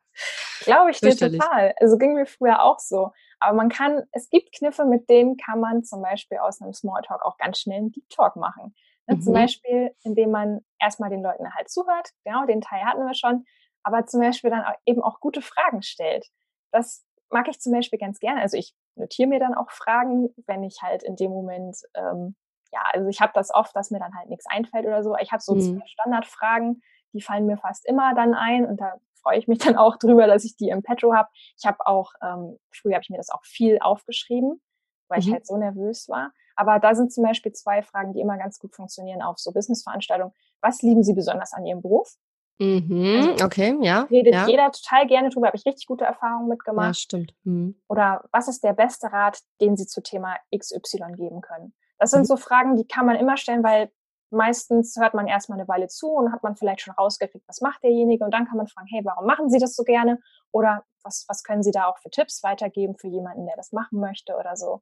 glaube 0.64 0.90
ich 0.90 1.00
dir 1.00 1.16
total. 1.16 1.74
Also 1.80 1.98
ging 1.98 2.14
mir 2.14 2.26
früher 2.26 2.62
auch 2.62 2.78
so. 2.78 3.12
Aber 3.40 3.56
man 3.56 3.68
kann, 3.68 4.02
es 4.12 4.30
gibt 4.30 4.52
Kniffe, 4.52 4.84
mit 4.84 5.08
denen 5.08 5.36
kann 5.36 5.60
man 5.60 5.84
zum 5.84 6.02
Beispiel 6.02 6.38
aus 6.38 6.60
einem 6.60 6.72
Smalltalk 6.72 7.24
auch 7.24 7.36
ganz 7.38 7.60
schnell 7.60 7.78
einen 7.78 7.92
Deep 7.92 8.08
Talk 8.08 8.36
machen. 8.36 8.74
Ne? 9.06 9.16
Mhm. 9.16 9.22
Zum 9.22 9.32
Beispiel, 9.32 9.94
indem 10.02 10.30
man 10.30 10.60
erstmal 10.80 11.10
den 11.10 11.22
Leuten 11.22 11.54
halt 11.54 11.70
zuhört. 11.70 12.10
Genau, 12.24 12.46
den 12.46 12.60
Teil 12.60 12.84
hatten 12.84 13.04
wir 13.04 13.14
schon. 13.14 13.44
Aber 13.82 14.06
zum 14.06 14.20
Beispiel 14.20 14.50
dann 14.50 14.64
eben 14.86 15.02
auch 15.02 15.20
gute 15.20 15.40
Fragen 15.40 15.82
stellt. 15.82 16.26
Das 16.72 17.04
mag 17.30 17.48
ich 17.48 17.60
zum 17.60 17.72
Beispiel 17.72 17.98
ganz 17.98 18.18
gerne. 18.18 18.40
Also 18.40 18.56
ich 18.56 18.74
notiere 18.94 19.28
mir 19.28 19.40
dann 19.40 19.54
auch 19.54 19.70
Fragen, 19.70 20.30
wenn 20.46 20.62
ich 20.62 20.82
halt 20.82 21.02
in 21.02 21.16
dem 21.16 21.30
Moment, 21.30 21.76
ähm, 21.94 22.36
ja, 22.72 22.80
also 22.92 23.08
ich 23.08 23.20
habe 23.20 23.32
das 23.34 23.52
oft, 23.52 23.74
dass 23.74 23.90
mir 23.90 23.98
dann 23.98 24.14
halt 24.16 24.28
nichts 24.28 24.46
einfällt 24.48 24.86
oder 24.86 25.02
so. 25.02 25.16
Ich 25.20 25.32
habe 25.32 25.42
so 25.42 25.54
mhm. 25.54 25.60
zwei 25.60 25.86
Standardfragen, 25.86 26.82
die 27.12 27.20
fallen 27.20 27.46
mir 27.46 27.56
fast 27.56 27.86
immer 27.86 28.14
dann 28.14 28.34
ein 28.34 28.66
und 28.66 28.80
da 28.80 28.94
freue 29.22 29.38
ich 29.38 29.48
mich 29.48 29.58
dann 29.76 29.76
auch 29.76 29.96
drüber, 29.96 30.26
dass 30.26 30.44
ich 30.44 30.56
die 30.56 30.68
im 30.68 30.82
Petro 30.82 31.14
habe. 31.14 31.28
Ich 31.58 31.66
habe 31.66 31.78
auch, 31.86 32.12
ähm, 32.22 32.58
früher 32.70 32.94
habe 32.94 33.02
ich 33.02 33.10
mir 33.10 33.16
das 33.16 33.30
auch 33.30 33.44
viel 33.44 33.78
aufgeschrieben, 33.80 34.60
weil 35.08 35.20
mhm. 35.20 35.26
ich 35.26 35.32
halt 35.32 35.46
so 35.46 35.56
nervös 35.56 36.08
war. 36.08 36.32
Aber 36.56 36.80
da 36.80 36.94
sind 36.94 37.12
zum 37.12 37.24
Beispiel 37.24 37.52
zwei 37.52 37.82
Fragen, 37.82 38.12
die 38.12 38.20
immer 38.20 38.36
ganz 38.36 38.58
gut 38.58 38.74
funktionieren 38.74 39.22
auf 39.22 39.38
so 39.38 39.52
Businessveranstaltungen. 39.52 40.34
Was 40.60 40.82
lieben 40.82 41.04
Sie 41.04 41.14
besonders 41.14 41.52
an 41.52 41.64
Ihrem 41.64 41.82
Beruf? 41.82 42.16
Mhm, 42.58 43.30
also, 43.30 43.44
okay, 43.44 43.76
ja. 43.82 44.02
Redet 44.10 44.34
ja. 44.34 44.46
jeder 44.48 44.72
total 44.72 45.06
gerne 45.06 45.28
drüber, 45.28 45.46
habe 45.46 45.56
ich 45.56 45.64
richtig 45.64 45.86
gute 45.86 46.04
Erfahrungen 46.04 46.48
mitgemacht. 46.48 46.88
Ja, 46.88 46.94
stimmt. 46.94 47.34
Mhm. 47.44 47.80
Oder 47.88 48.24
was 48.32 48.48
ist 48.48 48.64
der 48.64 48.72
beste 48.72 49.12
Rat, 49.12 49.40
den 49.60 49.76
Sie 49.76 49.86
zu 49.86 50.02
Thema 50.02 50.36
XY 50.56 51.12
geben 51.14 51.40
können? 51.40 51.72
Das 51.98 52.10
sind 52.10 52.20
mhm. 52.20 52.26
so 52.26 52.36
Fragen, 52.36 52.76
die 52.76 52.86
kann 52.86 53.06
man 53.06 53.16
immer 53.16 53.36
stellen, 53.36 53.62
weil 53.62 53.90
meistens 54.30 54.96
hört 54.98 55.14
man 55.14 55.26
erstmal 55.26 55.58
eine 55.58 55.68
Weile 55.68 55.88
zu 55.88 56.08
und 56.08 56.32
hat 56.32 56.42
man 56.42 56.56
vielleicht 56.56 56.82
schon 56.82 56.94
rausgekriegt, 56.94 57.46
was 57.48 57.60
macht 57.60 57.82
derjenige 57.82 58.24
und 58.24 58.32
dann 58.32 58.46
kann 58.46 58.58
man 58.58 58.66
fragen, 58.66 58.88
hey, 58.90 59.02
warum 59.04 59.26
machen 59.26 59.48
Sie 59.48 59.58
das 59.58 59.74
so 59.74 59.84
gerne? 59.84 60.20
Oder 60.50 60.84
was, 61.02 61.24
was 61.28 61.42
können 61.42 61.62
Sie 61.62 61.70
da 61.70 61.86
auch 61.86 61.98
für 61.98 62.10
Tipps 62.10 62.42
weitergeben 62.42 62.96
für 62.96 63.08
jemanden, 63.08 63.46
der 63.46 63.56
das 63.56 63.72
machen 63.72 64.00
möchte 64.00 64.36
oder 64.36 64.56
so? 64.56 64.80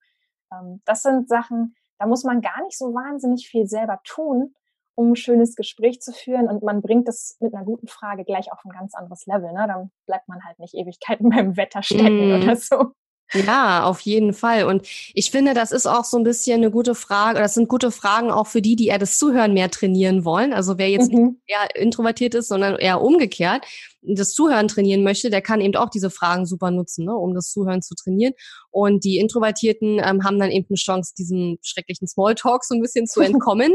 Ähm, 0.53 0.83
das 0.85 1.03
sind 1.03 1.29
Sachen, 1.29 1.77
da 1.99 2.07
muss 2.07 2.25
man 2.25 2.41
gar 2.41 2.63
nicht 2.63 2.77
so 2.77 2.93
wahnsinnig 2.95 3.49
viel 3.49 3.67
selber 3.67 4.01
tun, 4.05 4.55
um 4.97 5.13
ein 5.13 5.17
schönes 5.17 5.55
Gespräch 5.55 6.01
zu 6.01 6.13
führen 6.13 6.49
und 6.49 6.63
man 6.63 6.83
bringt 6.83 7.07
das 7.07 7.37
mit 7.41 7.55
einer 7.55 7.65
guten 7.65 7.87
Frage 7.87 8.25
gleich 8.25 8.51
auf 8.51 8.59
ein 8.65 8.71
ganz 8.71 8.95
anderes 8.95 9.27
Level. 9.27 9.53
Ne? 9.53 9.67
Dann 9.69 9.91
bleibt 10.07 10.27
man 10.27 10.43
halt 10.45 10.59
nicht 10.59 10.75
Ewigkeiten 10.75 11.31
beim 11.31 11.57
Wetter 11.57 11.83
stecken 11.83 12.31
mm. 12.31 12.43
oder 12.43 12.57
so. 12.57 12.93
Ja, 13.35 13.85
auf 13.85 14.01
jeden 14.01 14.33
Fall. 14.33 14.65
Und 14.65 14.87
ich 15.13 15.31
finde, 15.31 15.53
das 15.53 15.73
ist 15.73 15.87
auch 15.87 16.05
so 16.05 16.17
ein 16.17 16.23
bisschen 16.23 16.59
eine 16.59 16.71
gute 16.71 16.95
Frage, 16.95 17.41
das 17.41 17.55
sind 17.55 17.69
gute 17.69 17.91
Fragen 17.91 18.31
auch 18.31 18.47
für 18.47 18.63
die, 18.63 18.77
die 18.77 18.87
eher 18.87 18.99
das 18.99 19.19
Zuhören 19.19 19.53
mehr 19.53 19.71
trainieren 19.71 20.25
wollen. 20.25 20.53
Also 20.53 20.79
wer 20.79 20.89
jetzt 20.89 21.13
mhm. 21.13 21.25
nicht 21.25 21.41
eher 21.47 21.83
introvertiert 21.83 22.35
ist, 22.35 22.49
sondern 22.49 22.77
eher 22.77 23.01
umgekehrt, 23.01 23.65
das 24.03 24.33
Zuhören 24.33 24.69
trainieren 24.69 25.03
möchte, 25.03 25.31
der 25.31 25.43
kann 25.43 25.61
eben 25.61 25.75
auch 25.75 25.91
diese 25.91 26.11
Fragen 26.11 26.47
super 26.47 26.71
nutzen, 26.71 27.07
ne, 27.07 27.17
um 27.17 27.35
das 27.35 27.51
Zuhören 27.51 27.83
zu 27.83 27.97
trainieren. 27.97 28.35
Und 28.71 29.03
die 29.03 29.19
Introvertierten 29.19 29.99
ähm, 29.99 30.23
haben 30.23 30.39
dann 30.39 30.53
eben 30.53 30.67
eine 30.69 30.77
Chance, 30.77 31.13
diesem 31.19 31.59
schrecklichen 31.63 32.07
Smalltalk 32.07 32.65
so 32.65 32.77
ein 32.77 32.81
bisschen 32.81 33.09
zu 33.09 33.21
entkommen. 33.23 33.75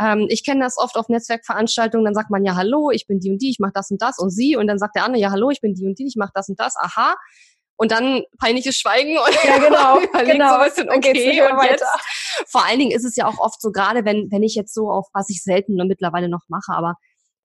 ähm, 0.00 0.26
ich 0.30 0.44
kenne 0.44 0.60
das 0.60 0.78
oft 0.78 0.96
auf 0.96 1.10
Netzwerkveranstaltungen, 1.10 2.06
dann 2.06 2.14
sagt 2.14 2.30
man 2.30 2.44
ja, 2.46 2.56
hallo, 2.56 2.90
ich 2.90 3.06
bin 3.06 3.20
die 3.20 3.30
und 3.30 3.42
die, 3.42 3.50
ich 3.50 3.58
mache 3.58 3.72
das 3.74 3.90
und 3.90 4.00
das 4.00 4.18
und 4.18 4.30
sie. 4.30 4.56
Und 4.56 4.66
dann 4.66 4.78
sagt 4.78 4.96
der 4.96 5.04
andere, 5.04 5.20
ja, 5.20 5.30
hallo, 5.30 5.50
ich 5.50 5.60
bin 5.60 5.74
die 5.74 5.84
und 5.84 5.98
die, 5.98 6.06
ich 6.06 6.16
mache 6.16 6.32
das 6.34 6.48
und 6.48 6.58
das. 6.58 6.74
Aha 6.78 7.14
und 7.76 7.90
dann 7.90 8.22
peinliches 8.38 8.76
Schweigen 8.76 9.18
und 9.18 9.34
ja, 9.44 9.58
genau, 9.58 9.98
genau. 10.24 10.48
so 10.48 10.60
ein 10.60 10.68
bisschen, 10.68 10.90
okay, 10.90 11.42
und 11.42 11.56
weiter. 11.58 11.72
jetzt, 11.72 11.84
vor 12.48 12.64
allen 12.64 12.78
Dingen 12.78 12.92
ist 12.92 13.04
es 13.04 13.16
ja 13.16 13.26
auch 13.26 13.38
oft 13.38 13.60
so, 13.60 13.70
gerade 13.70 14.04
wenn, 14.04 14.28
wenn 14.30 14.42
ich 14.42 14.54
jetzt 14.54 14.74
so 14.74 14.90
auf, 14.90 15.06
was 15.12 15.28
ich 15.30 15.42
selten 15.42 15.74
mittlerweile 15.86 16.28
noch 16.28 16.42
mache, 16.48 16.72
aber 16.72 16.94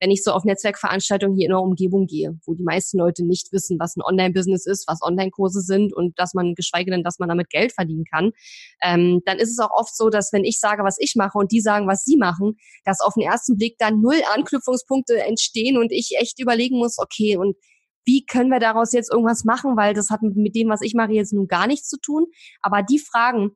wenn 0.01 0.09
ich 0.09 0.23
so 0.23 0.31
auf 0.31 0.43
Netzwerkveranstaltungen 0.43 1.37
hier 1.37 1.45
in 1.45 1.51
der 1.51 1.61
Umgebung 1.61 2.07
gehe, 2.07 2.35
wo 2.45 2.55
die 2.55 2.63
meisten 2.63 2.97
Leute 2.97 3.23
nicht 3.23 3.51
wissen, 3.51 3.77
was 3.79 3.95
ein 3.95 4.01
Online-Business 4.01 4.65
ist, 4.65 4.87
was 4.87 5.01
Online-Kurse 5.03 5.61
sind 5.61 5.93
und 5.93 6.17
dass 6.17 6.33
man, 6.33 6.55
geschweige 6.55 6.89
denn, 6.89 7.03
dass 7.03 7.19
man 7.19 7.29
damit 7.29 7.51
Geld 7.51 7.71
verdienen 7.71 8.05
kann, 8.11 8.31
ähm, 8.83 9.21
dann 9.25 9.37
ist 9.37 9.51
es 9.51 9.59
auch 9.59 9.69
oft 9.71 9.95
so, 9.95 10.09
dass 10.09 10.33
wenn 10.33 10.43
ich 10.43 10.59
sage, 10.59 10.83
was 10.83 10.97
ich 10.99 11.13
mache 11.15 11.37
und 11.37 11.51
die 11.51 11.61
sagen, 11.61 11.87
was 11.87 12.03
sie 12.03 12.17
machen, 12.17 12.57
dass 12.83 12.99
auf 12.99 13.13
den 13.13 13.23
ersten 13.23 13.57
Blick 13.57 13.75
dann 13.77 14.01
null 14.01 14.19
Anknüpfungspunkte 14.33 15.21
entstehen 15.21 15.77
und 15.77 15.91
ich 15.91 16.15
echt 16.19 16.39
überlegen 16.39 16.79
muss, 16.79 16.97
okay, 16.97 17.37
und 17.37 17.55
wie 18.05 18.25
können 18.25 18.49
wir 18.49 18.59
daraus 18.59 18.93
jetzt 18.93 19.11
irgendwas 19.11 19.43
machen, 19.43 19.77
weil 19.77 19.93
das 19.93 20.09
hat 20.09 20.21
mit, 20.21 20.55
dem, 20.55 20.69
was 20.69 20.81
ich 20.81 20.93
mache, 20.93 21.11
jetzt 21.11 21.33
nun 21.33 21.47
gar 21.47 21.67
nichts 21.67 21.87
zu 21.87 21.99
tun. 21.99 22.25
Aber 22.61 22.83
die 22.83 22.99
Fragen, 22.99 23.51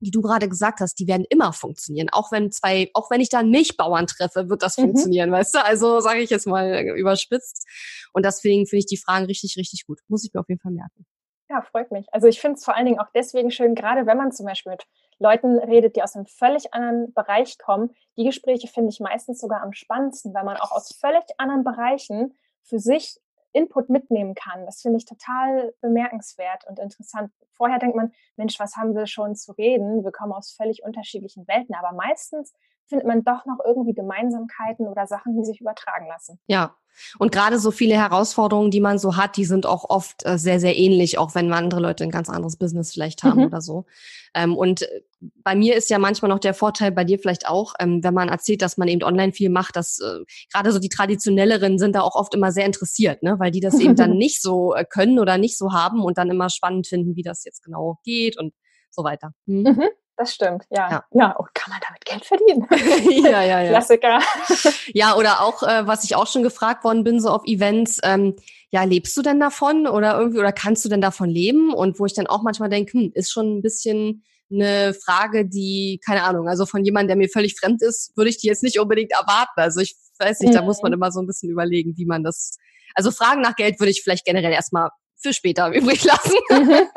die 0.00 0.10
du 0.10 0.20
gerade 0.20 0.48
gesagt 0.48 0.80
hast, 0.80 0.98
die 0.98 1.06
werden 1.06 1.24
immer 1.28 1.52
funktionieren. 1.52 2.08
Auch 2.12 2.32
wenn 2.32 2.50
zwei, 2.50 2.90
auch 2.94 3.10
wenn 3.10 3.20
ich 3.20 3.28
da 3.28 3.38
einen 3.38 3.50
Milchbauern 3.50 4.06
treffe, 4.06 4.48
wird 4.48 4.62
das 4.62 4.76
mhm. 4.76 4.82
funktionieren, 4.82 5.32
weißt 5.32 5.54
du? 5.54 5.64
Also 5.64 6.00
sage 6.00 6.20
ich 6.20 6.30
jetzt 6.30 6.46
mal 6.46 6.96
überspitzt. 6.96 7.66
Und 8.12 8.24
deswegen 8.24 8.66
finde 8.66 8.80
ich 8.80 8.86
die 8.86 8.96
Fragen 8.96 9.26
richtig, 9.26 9.56
richtig 9.56 9.86
gut. 9.86 10.00
Muss 10.08 10.24
ich 10.24 10.32
mir 10.32 10.40
auf 10.40 10.48
jeden 10.48 10.60
Fall 10.60 10.72
merken. 10.72 11.06
Ja, 11.50 11.62
freut 11.62 11.90
mich. 11.90 12.06
Also 12.12 12.26
ich 12.26 12.40
finde 12.40 12.56
es 12.56 12.64
vor 12.64 12.74
allen 12.74 12.86
Dingen 12.86 12.98
auch 12.98 13.10
deswegen 13.14 13.50
schön, 13.50 13.74
gerade 13.74 14.06
wenn 14.06 14.16
man 14.16 14.32
zum 14.32 14.46
Beispiel 14.46 14.72
mit 14.72 14.84
Leuten 15.18 15.58
redet, 15.58 15.96
die 15.96 16.02
aus 16.02 16.16
einem 16.16 16.26
völlig 16.26 16.72
anderen 16.74 17.12
Bereich 17.12 17.58
kommen. 17.58 17.90
Die 18.16 18.24
Gespräche 18.24 18.66
finde 18.66 18.90
ich 18.90 19.00
meistens 19.00 19.40
sogar 19.40 19.62
am 19.62 19.72
spannendsten, 19.72 20.34
weil 20.34 20.44
man 20.44 20.56
auch 20.56 20.72
aus 20.72 20.96
völlig 20.98 21.24
anderen 21.38 21.64
Bereichen 21.64 22.34
für 22.62 22.78
sich 22.78 23.20
Input 23.54 23.88
mitnehmen 23.88 24.34
kann. 24.34 24.66
Das 24.66 24.82
finde 24.82 24.98
ich 24.98 25.06
total 25.06 25.72
bemerkenswert 25.80 26.66
und 26.66 26.78
interessant. 26.78 27.32
Vorher 27.52 27.78
denkt 27.78 27.96
man, 27.96 28.12
Mensch, 28.36 28.58
was 28.58 28.76
haben 28.76 28.94
wir 28.94 29.06
schon 29.06 29.36
zu 29.36 29.52
reden? 29.52 30.04
Wir 30.04 30.12
kommen 30.12 30.32
aus 30.32 30.52
völlig 30.52 30.82
unterschiedlichen 30.82 31.46
Welten, 31.46 31.74
aber 31.74 31.92
meistens 31.92 32.52
findet 32.86 33.06
man 33.06 33.24
doch 33.24 33.46
noch 33.46 33.58
irgendwie 33.64 33.94
Gemeinsamkeiten 33.94 34.86
oder 34.86 35.06
Sachen, 35.06 35.36
die 35.36 35.44
sich 35.44 35.60
übertragen 35.60 36.06
lassen. 36.08 36.38
Ja, 36.46 36.76
und 37.18 37.32
gerade 37.32 37.58
so 37.58 37.70
viele 37.70 37.96
Herausforderungen, 37.96 38.70
die 38.70 38.80
man 38.80 38.98
so 38.98 39.16
hat, 39.16 39.36
die 39.36 39.44
sind 39.44 39.66
auch 39.66 39.88
oft 39.88 40.24
äh, 40.24 40.38
sehr, 40.38 40.60
sehr 40.60 40.76
ähnlich, 40.76 41.18
auch 41.18 41.34
wenn 41.34 41.52
andere 41.52 41.80
Leute 41.80 42.04
ein 42.04 42.10
ganz 42.10 42.28
anderes 42.28 42.56
Business 42.56 42.92
vielleicht 42.92 43.22
haben 43.24 43.40
mhm. 43.40 43.46
oder 43.46 43.60
so. 43.60 43.86
Ähm, 44.34 44.56
und 44.56 44.82
äh, 44.82 45.00
bei 45.42 45.54
mir 45.54 45.74
ist 45.74 45.90
ja 45.90 45.98
manchmal 45.98 46.28
noch 46.28 46.38
der 46.38 46.54
Vorteil, 46.54 46.92
bei 46.92 47.04
dir 47.04 47.18
vielleicht 47.18 47.48
auch, 47.48 47.74
ähm, 47.80 48.04
wenn 48.04 48.14
man 48.14 48.28
erzählt, 48.28 48.62
dass 48.62 48.76
man 48.76 48.88
eben 48.88 49.02
online 49.02 49.32
viel 49.32 49.50
macht, 49.50 49.76
dass 49.76 49.98
äh, 50.00 50.20
gerade 50.52 50.70
so 50.70 50.78
die 50.78 50.88
traditionelleren 50.88 51.78
sind 51.78 51.96
da 51.96 52.02
auch 52.02 52.14
oft 52.14 52.34
immer 52.34 52.52
sehr 52.52 52.66
interessiert, 52.66 53.22
ne? 53.22 53.36
weil 53.38 53.50
die 53.50 53.60
das 53.60 53.78
eben 53.78 53.96
dann 53.96 54.12
nicht 54.16 54.42
so 54.42 54.74
können 54.90 55.18
oder 55.18 55.38
nicht 55.38 55.58
so 55.58 55.72
haben 55.72 56.02
und 56.02 56.18
dann 56.18 56.30
immer 56.30 56.50
spannend 56.50 56.86
finden, 56.86 57.16
wie 57.16 57.22
das 57.22 57.44
jetzt 57.44 57.62
genau 57.62 57.98
geht 58.04 58.38
und 58.38 58.52
so 58.90 59.02
weiter. 59.02 59.32
Hm? 59.46 59.62
Mhm. 59.62 59.88
Das 60.16 60.32
stimmt, 60.32 60.64
ja. 60.70 60.90
Ja, 60.90 61.04
ja. 61.12 61.30
und 61.32 61.52
kann 61.54 61.70
man 61.72 61.80
damit 61.88 62.04
Geld 62.04 62.24
verdienen? 62.24 62.66
ja, 63.24 63.42
ja, 63.42 63.60
ja. 63.62 63.68
Klassiker. 63.70 64.20
ja, 64.94 65.16
oder 65.16 65.40
auch, 65.40 65.62
äh, 65.64 65.86
was 65.86 66.04
ich 66.04 66.14
auch 66.14 66.28
schon 66.28 66.44
gefragt 66.44 66.84
worden 66.84 67.02
bin, 67.02 67.20
so 67.20 67.30
auf 67.30 67.44
Events, 67.46 67.98
ähm, 68.04 68.36
ja, 68.70 68.84
lebst 68.84 69.16
du 69.16 69.22
denn 69.22 69.40
davon 69.40 69.88
oder 69.88 70.16
irgendwie, 70.16 70.38
oder 70.38 70.52
kannst 70.52 70.84
du 70.84 70.88
denn 70.88 71.00
davon 71.00 71.28
leben? 71.28 71.74
Und 71.74 71.98
wo 71.98 72.06
ich 72.06 72.14
dann 72.14 72.28
auch 72.28 72.42
manchmal 72.42 72.68
denke, 72.68 72.92
hm, 72.92 73.12
ist 73.14 73.32
schon 73.32 73.58
ein 73.58 73.62
bisschen 73.62 74.24
eine 74.52 74.94
Frage, 74.94 75.46
die, 75.46 76.00
keine 76.04 76.22
Ahnung, 76.22 76.48
also 76.48 76.64
von 76.66 76.84
jemandem, 76.84 77.08
der 77.08 77.16
mir 77.16 77.28
völlig 77.28 77.58
fremd 77.58 77.82
ist, 77.82 78.16
würde 78.16 78.30
ich 78.30 78.38
die 78.38 78.46
jetzt 78.46 78.62
nicht 78.62 78.78
unbedingt 78.78 79.10
erwarten. 79.10 79.60
Also 79.60 79.80
ich 79.80 79.96
weiß 80.18 80.40
nicht, 80.40 80.50
mhm. 80.50 80.56
da 80.56 80.62
muss 80.62 80.82
man 80.82 80.92
mhm. 80.92 80.98
immer 80.98 81.10
so 81.10 81.20
ein 81.20 81.26
bisschen 81.26 81.50
überlegen, 81.50 81.94
wie 81.96 82.06
man 82.06 82.22
das, 82.22 82.56
also 82.94 83.10
Fragen 83.10 83.40
nach 83.40 83.56
Geld 83.56 83.80
würde 83.80 83.90
ich 83.90 84.02
vielleicht 84.02 84.24
generell 84.24 84.52
erstmal 84.52 84.90
für 85.20 85.32
später 85.32 85.68
übrig 85.72 86.04
lassen. 86.04 86.36
Mhm. 86.50 86.88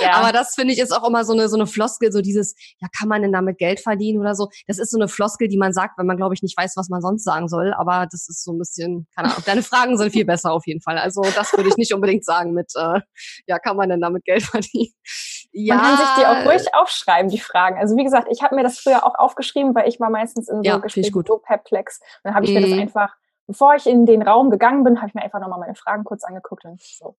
Ja. 0.00 0.12
Aber 0.12 0.32
das 0.32 0.54
finde 0.54 0.72
ich 0.72 0.80
ist 0.80 0.92
auch 0.92 1.06
immer 1.06 1.24
so 1.24 1.32
eine, 1.32 1.48
so 1.48 1.56
eine 1.56 1.66
Floskel, 1.66 2.12
so 2.12 2.20
dieses, 2.20 2.54
ja, 2.80 2.88
kann 2.96 3.08
man 3.08 3.22
denn 3.22 3.32
damit 3.32 3.58
Geld 3.58 3.80
verdienen 3.80 4.20
oder 4.20 4.34
so? 4.34 4.48
Das 4.66 4.78
ist 4.78 4.90
so 4.90 4.98
eine 4.98 5.08
Floskel, 5.08 5.48
die 5.48 5.56
man 5.56 5.72
sagt, 5.72 5.98
wenn 5.98 6.06
man, 6.06 6.16
glaube 6.16 6.34
ich, 6.34 6.42
nicht 6.42 6.56
weiß, 6.56 6.76
was 6.76 6.88
man 6.88 7.00
sonst 7.00 7.24
sagen 7.24 7.48
soll. 7.48 7.72
Aber 7.74 8.06
das 8.10 8.28
ist 8.28 8.44
so 8.44 8.52
ein 8.52 8.58
bisschen, 8.58 9.06
keine 9.14 9.30
Ahnung. 9.30 9.42
Deine 9.46 9.62
Fragen 9.62 9.96
sind 9.98 10.12
viel 10.12 10.24
besser 10.24 10.52
auf 10.52 10.66
jeden 10.66 10.80
Fall. 10.80 10.98
Also 10.98 11.22
das 11.22 11.52
würde 11.52 11.68
ich 11.68 11.76
nicht 11.76 11.92
unbedingt 11.94 12.24
sagen 12.24 12.52
mit, 12.52 12.72
äh, 12.76 13.00
ja, 13.46 13.58
kann 13.58 13.76
man 13.76 13.88
denn 13.88 14.00
damit 14.00 14.24
Geld 14.24 14.42
verdienen? 14.42 14.92
Ja. 15.52 15.76
Man 15.76 15.84
kann 15.84 15.96
sich 15.96 16.14
die 16.18 16.26
auch 16.26 16.46
ruhig 16.46 16.74
aufschreiben, 16.74 17.30
die 17.30 17.40
Fragen. 17.40 17.78
Also 17.78 17.96
wie 17.96 18.04
gesagt, 18.04 18.28
ich 18.30 18.42
habe 18.42 18.54
mir 18.54 18.62
das 18.62 18.78
früher 18.78 19.04
auch 19.04 19.14
aufgeschrieben, 19.18 19.74
weil 19.74 19.88
ich 19.88 19.98
war 20.00 20.10
meistens 20.10 20.48
in 20.48 20.56
so 20.56 20.62
ja, 20.62 20.78
Gesprächen 20.78 21.24
so 21.26 21.38
perplex. 21.38 22.00
Dann 22.22 22.34
habe 22.34 22.44
ich 22.44 22.52
mir 22.52 22.60
das 22.60 22.70
mhm. 22.70 22.80
einfach 22.80 23.14
bevor 23.48 23.74
ich 23.74 23.86
in 23.86 24.06
den 24.06 24.22
Raum 24.22 24.50
gegangen 24.50 24.84
bin, 24.84 24.98
habe 24.98 25.08
ich 25.08 25.14
mir 25.14 25.22
einfach 25.22 25.40
nochmal 25.40 25.58
meine 25.58 25.74
Fragen 25.74 26.04
kurz 26.04 26.22
angeguckt 26.22 26.64
und 26.64 26.80
so. 26.80 27.16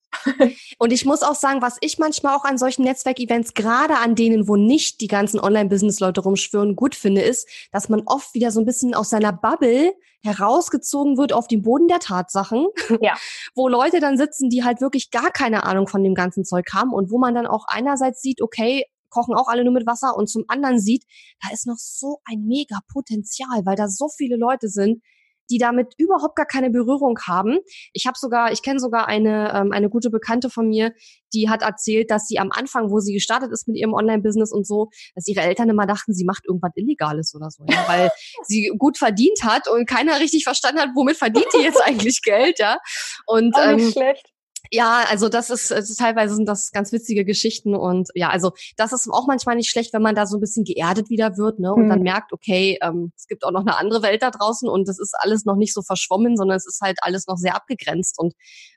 Und 0.78 0.92
ich 0.92 1.06
muss 1.06 1.24
auch 1.24 1.36
sagen, 1.36 1.62
was 1.62 1.78
ich 1.82 1.98
manchmal 2.00 2.36
auch 2.36 2.44
an 2.44 2.58
solchen 2.58 2.84
Netzwerkevents, 2.84 3.54
gerade 3.54 3.98
an 3.98 4.16
denen, 4.16 4.48
wo 4.48 4.56
nicht 4.56 5.02
die 5.02 5.08
ganzen 5.08 5.40
Online-Business-Leute 5.40 6.22
rumschwören, 6.22 6.76
gut 6.76 6.96
finde, 6.96 7.22
ist, 7.22 7.48
dass 7.72 7.90
man 7.90 8.04
oft 8.06 8.34
wieder 8.34 8.52
so 8.52 8.60
ein 8.60 8.66
bisschen 8.66 8.94
aus 8.94 9.10
seiner 9.10 9.34
Bubble 9.34 9.94
herausgezogen 10.24 11.18
wird 11.18 11.32
auf 11.32 11.48
den 11.48 11.62
Boden 11.62 11.88
der 11.88 12.00
Tatsachen, 12.00 12.68
ja. 13.02 13.16
wo 13.56 13.68
Leute 13.68 14.00
dann 14.00 14.18
sitzen, 14.18 14.50
die 14.50 14.64
halt 14.64 14.82
wirklich 14.82 15.12
gar 15.12 15.32
keine 15.32 15.64
Ahnung 15.64 15.88
von 15.88 16.04
dem 16.04 16.14
ganzen 16.14 16.44
Zeug 16.44 16.66
haben 16.74 16.94
und 16.94 17.12
wo 17.12 17.18
man 17.18 17.36
dann 17.36 17.48
auch 17.48 17.66
einerseits 17.68 18.22
sieht, 18.22 18.42
okay, 18.42 18.86
kochen 19.10 19.34
auch 19.34 19.48
alle 19.48 19.64
nur 19.64 19.74
mit 19.74 19.88
Wasser 19.88 20.16
und 20.16 20.30
zum 20.30 20.44
anderen 20.48 20.80
sieht, 20.80 21.04
da 21.42 21.54
ist 21.54 21.68
noch 21.68 21.78
so 21.78 22.20
ein 22.26 22.46
mega 22.46 22.80
Potenzial, 22.92 23.66
weil 23.66 23.76
da 23.76 23.88
so 23.88 24.10
viele 24.10 24.36
Leute 24.36 24.70
sind, 24.70 25.02
die 25.50 25.58
damit 25.58 25.94
überhaupt 25.98 26.36
gar 26.36 26.46
keine 26.46 26.70
Berührung 26.70 27.20
haben. 27.28 27.60
Ich 27.94 28.06
habe 28.06 28.18
sogar, 28.18 28.52
ich 28.52 28.62
kenne 28.62 28.80
sogar 28.80 29.08
eine, 29.08 29.54
ähm, 29.54 29.72
eine 29.72 29.90
gute 29.90 30.10
Bekannte 30.10 30.50
von 30.50 30.68
mir, 30.68 30.94
die 31.34 31.50
hat 31.50 31.62
erzählt, 31.62 32.10
dass 32.12 32.28
sie 32.28 32.40
am 32.40 32.52
Anfang, 32.52 32.92
wo 32.92 33.00
sie 33.00 33.14
gestartet 33.14 33.52
ist 33.52 33.68
mit 33.68 33.78
ihrem 33.78 33.94
Online-Business 33.94 34.52
und 34.52 34.66
so, 34.66 34.90
dass 35.16 35.28
ihre 35.28 35.42
Eltern 35.42 35.70
immer 35.70 35.86
dachten, 35.86 36.14
sie 36.14 36.26
macht 36.26 36.46
irgendwas 36.48 36.72
Illegales 36.76 37.34
oder 37.36 37.50
so, 37.50 37.64
ja, 37.70 37.84
weil 37.88 38.10
sie 38.44 38.72
gut 38.78 38.98
verdient 38.98 39.44
hat 39.44 39.68
und 39.68 39.88
keiner 39.88 40.20
richtig 40.20 40.44
verstanden 40.44 40.82
hat, 40.82 40.90
womit 40.96 41.18
verdient 41.18 41.48
die 41.54 41.64
jetzt 41.64 41.82
eigentlich 41.86 42.22
Geld, 42.22 42.60
ja. 42.60 42.78
Und 43.26 43.56
ähm, 43.62 43.92
schlecht. 43.92 44.32
Ja, 44.72 45.04
also 45.10 45.30
das 45.30 45.50
ist 45.50 45.72
also 45.72 45.96
teilweise 45.96 46.36
sind 46.36 46.48
das 46.48 46.72
ganz 46.72 46.92
witzige 46.92 47.26
Geschichten 47.26 47.76
und 47.76 48.10
ja, 48.14 48.30
also 48.30 48.52
das 48.78 48.94
ist 48.94 49.10
auch 49.10 49.26
manchmal 49.26 49.56
nicht 49.56 49.70
schlecht, 49.70 49.94
wenn 49.94 50.04
man 50.04 50.14
da 50.14 50.28
so 50.28 50.38
ein 50.38 50.40
bisschen 50.40 50.64
geerdet 50.64 51.10
wieder 51.10 51.38
wird, 51.38 51.60
ne, 51.60 51.74
und 51.74 51.84
hm. 51.84 51.90
dann 51.90 52.02
merkt, 52.02 52.34
okay, 52.34 52.78
ähm, 52.82 53.12
es 53.18 53.28
gibt 53.28 53.44
auch 53.44 53.52
noch 53.52 53.62
eine 53.62 53.78
andere 53.78 54.04
Welt 54.04 54.22
da 54.22 54.30
draußen 54.30 54.70
und 54.70 54.88
es 54.88 55.00
ist 55.00 55.16
alles 55.18 55.46
noch 55.46 55.56
nicht 55.56 55.74
so 55.74 55.82
verschwommen, 55.82 56.38
sondern 56.38 56.58
es 56.58 56.68
ist 56.68 56.82
halt 56.82 57.00
alles 57.02 57.26
noch 57.26 57.38
sehr 57.38 57.56
abgegrenzt 57.56 58.20
und 58.20 58.34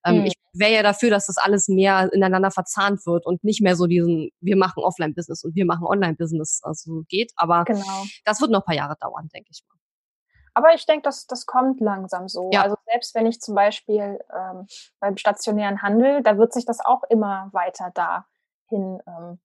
ähm, 0.07 0.20
hm. 0.20 0.26
ich 0.26 0.35
wäre 0.55 0.72
ja 0.72 0.83
dafür, 0.83 1.11
dass 1.11 1.26
das 1.26 1.37
alles 1.37 1.68
mehr 1.68 2.11
ineinander 2.12 2.50
verzahnt 2.50 3.05
wird 3.07 3.26
und 3.26 3.44
nicht 3.44 3.61
mehr 3.61 3.76
so 3.76 3.87
diesen, 3.87 4.31
wir 4.40 4.57
machen 4.57 4.83
Offline-Business 4.83 5.44
und 5.44 5.55
wir 5.55 5.66
machen 5.66 5.87
Online-Business, 5.87 6.61
also 6.62 7.05
geht, 7.09 7.33
aber 7.37 7.64
genau. 7.64 8.05
das 8.24 8.40
wird 8.40 8.50
noch 8.50 8.61
ein 8.61 8.66
paar 8.66 8.74
Jahre 8.74 8.96
dauern, 8.98 9.28
denke 9.35 9.50
ich 9.52 9.62
mal. 9.68 9.76
Aber 10.54 10.74
ich 10.74 10.86
denke, 10.86 11.02
das, 11.02 11.26
das 11.26 11.46
kommt 11.46 11.80
langsam 11.80 12.28
so. 12.28 12.50
Ja. 12.52 12.62
Also 12.62 12.76
selbst 12.86 13.14
wenn 13.14 13.26
ich 13.26 13.40
zum 13.40 13.54
Beispiel 13.54 14.18
ähm, 14.34 14.66
beim 15.00 15.16
stationären 15.16 15.82
Handel, 15.82 16.22
da 16.22 16.36
wird 16.36 16.52
sich 16.52 16.64
das 16.64 16.80
auch 16.84 17.02
immer 17.08 17.48
weiter 17.52 17.90
dahin 17.94 19.02
ähm, 19.06 19.40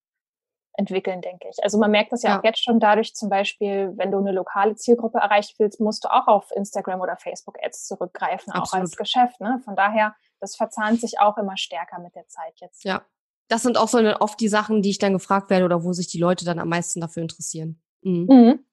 entwickeln, 0.74 1.22
denke 1.22 1.48
ich. 1.50 1.64
Also 1.64 1.78
man 1.80 1.92
merkt 1.92 2.12
das 2.12 2.22
ja, 2.22 2.32
ja, 2.32 2.40
auch 2.40 2.44
jetzt 2.44 2.64
schon 2.64 2.80
dadurch 2.80 3.16
zum 3.16 3.30
Beispiel, 3.30 3.94
wenn 3.96 4.12
du 4.12 4.20
eine 4.20 4.32
lokale 4.32 4.76
Zielgruppe 4.76 5.18
erreichen 5.18 5.56
willst, 5.58 5.80
musst 5.80 6.04
du 6.04 6.10
auch 6.10 6.28
auf 6.28 6.52
Instagram 6.52 7.02
oder 7.02 7.18
Facebook 7.18 7.58
Ads 7.62 7.88
zurückgreifen, 7.88 8.54
Absolut. 8.54 8.68
auch 8.68 8.74
als 8.74 8.96
Geschäft. 8.96 9.42
Ne? 9.42 9.60
Von 9.66 9.76
daher, 9.76 10.16
das 10.40 10.56
verzahnt 10.56 11.02
sich 11.02 11.20
auch 11.20 11.38
immer 11.38 11.58
stärker 11.58 12.00
mit 12.00 12.16
der 12.16 12.28
Zeit 12.28 12.54
jetzt. 12.58 12.84
Ja, 12.84 13.06
das 13.48 13.64
sind 13.64 13.78
auch 13.78 13.88
so 13.88 13.98
oft 14.20 14.40
die 14.40 14.50
Sachen, 14.50 14.82
die 14.82 14.92
ich 14.92 15.00
dann 15.00 15.14
gefragt 15.14 15.50
werde 15.50 15.66
oder 15.66 15.84
wo 15.84 15.94
sich 15.94 16.08
die 16.08 16.20
Leute 16.20 16.46
dann 16.46 16.60
am 16.60 16.70
meisten 16.70 17.02
dafür 17.02 17.24
interessieren. 17.24 17.82
Mhm. 18.02 18.28
Mhm. 18.30 18.66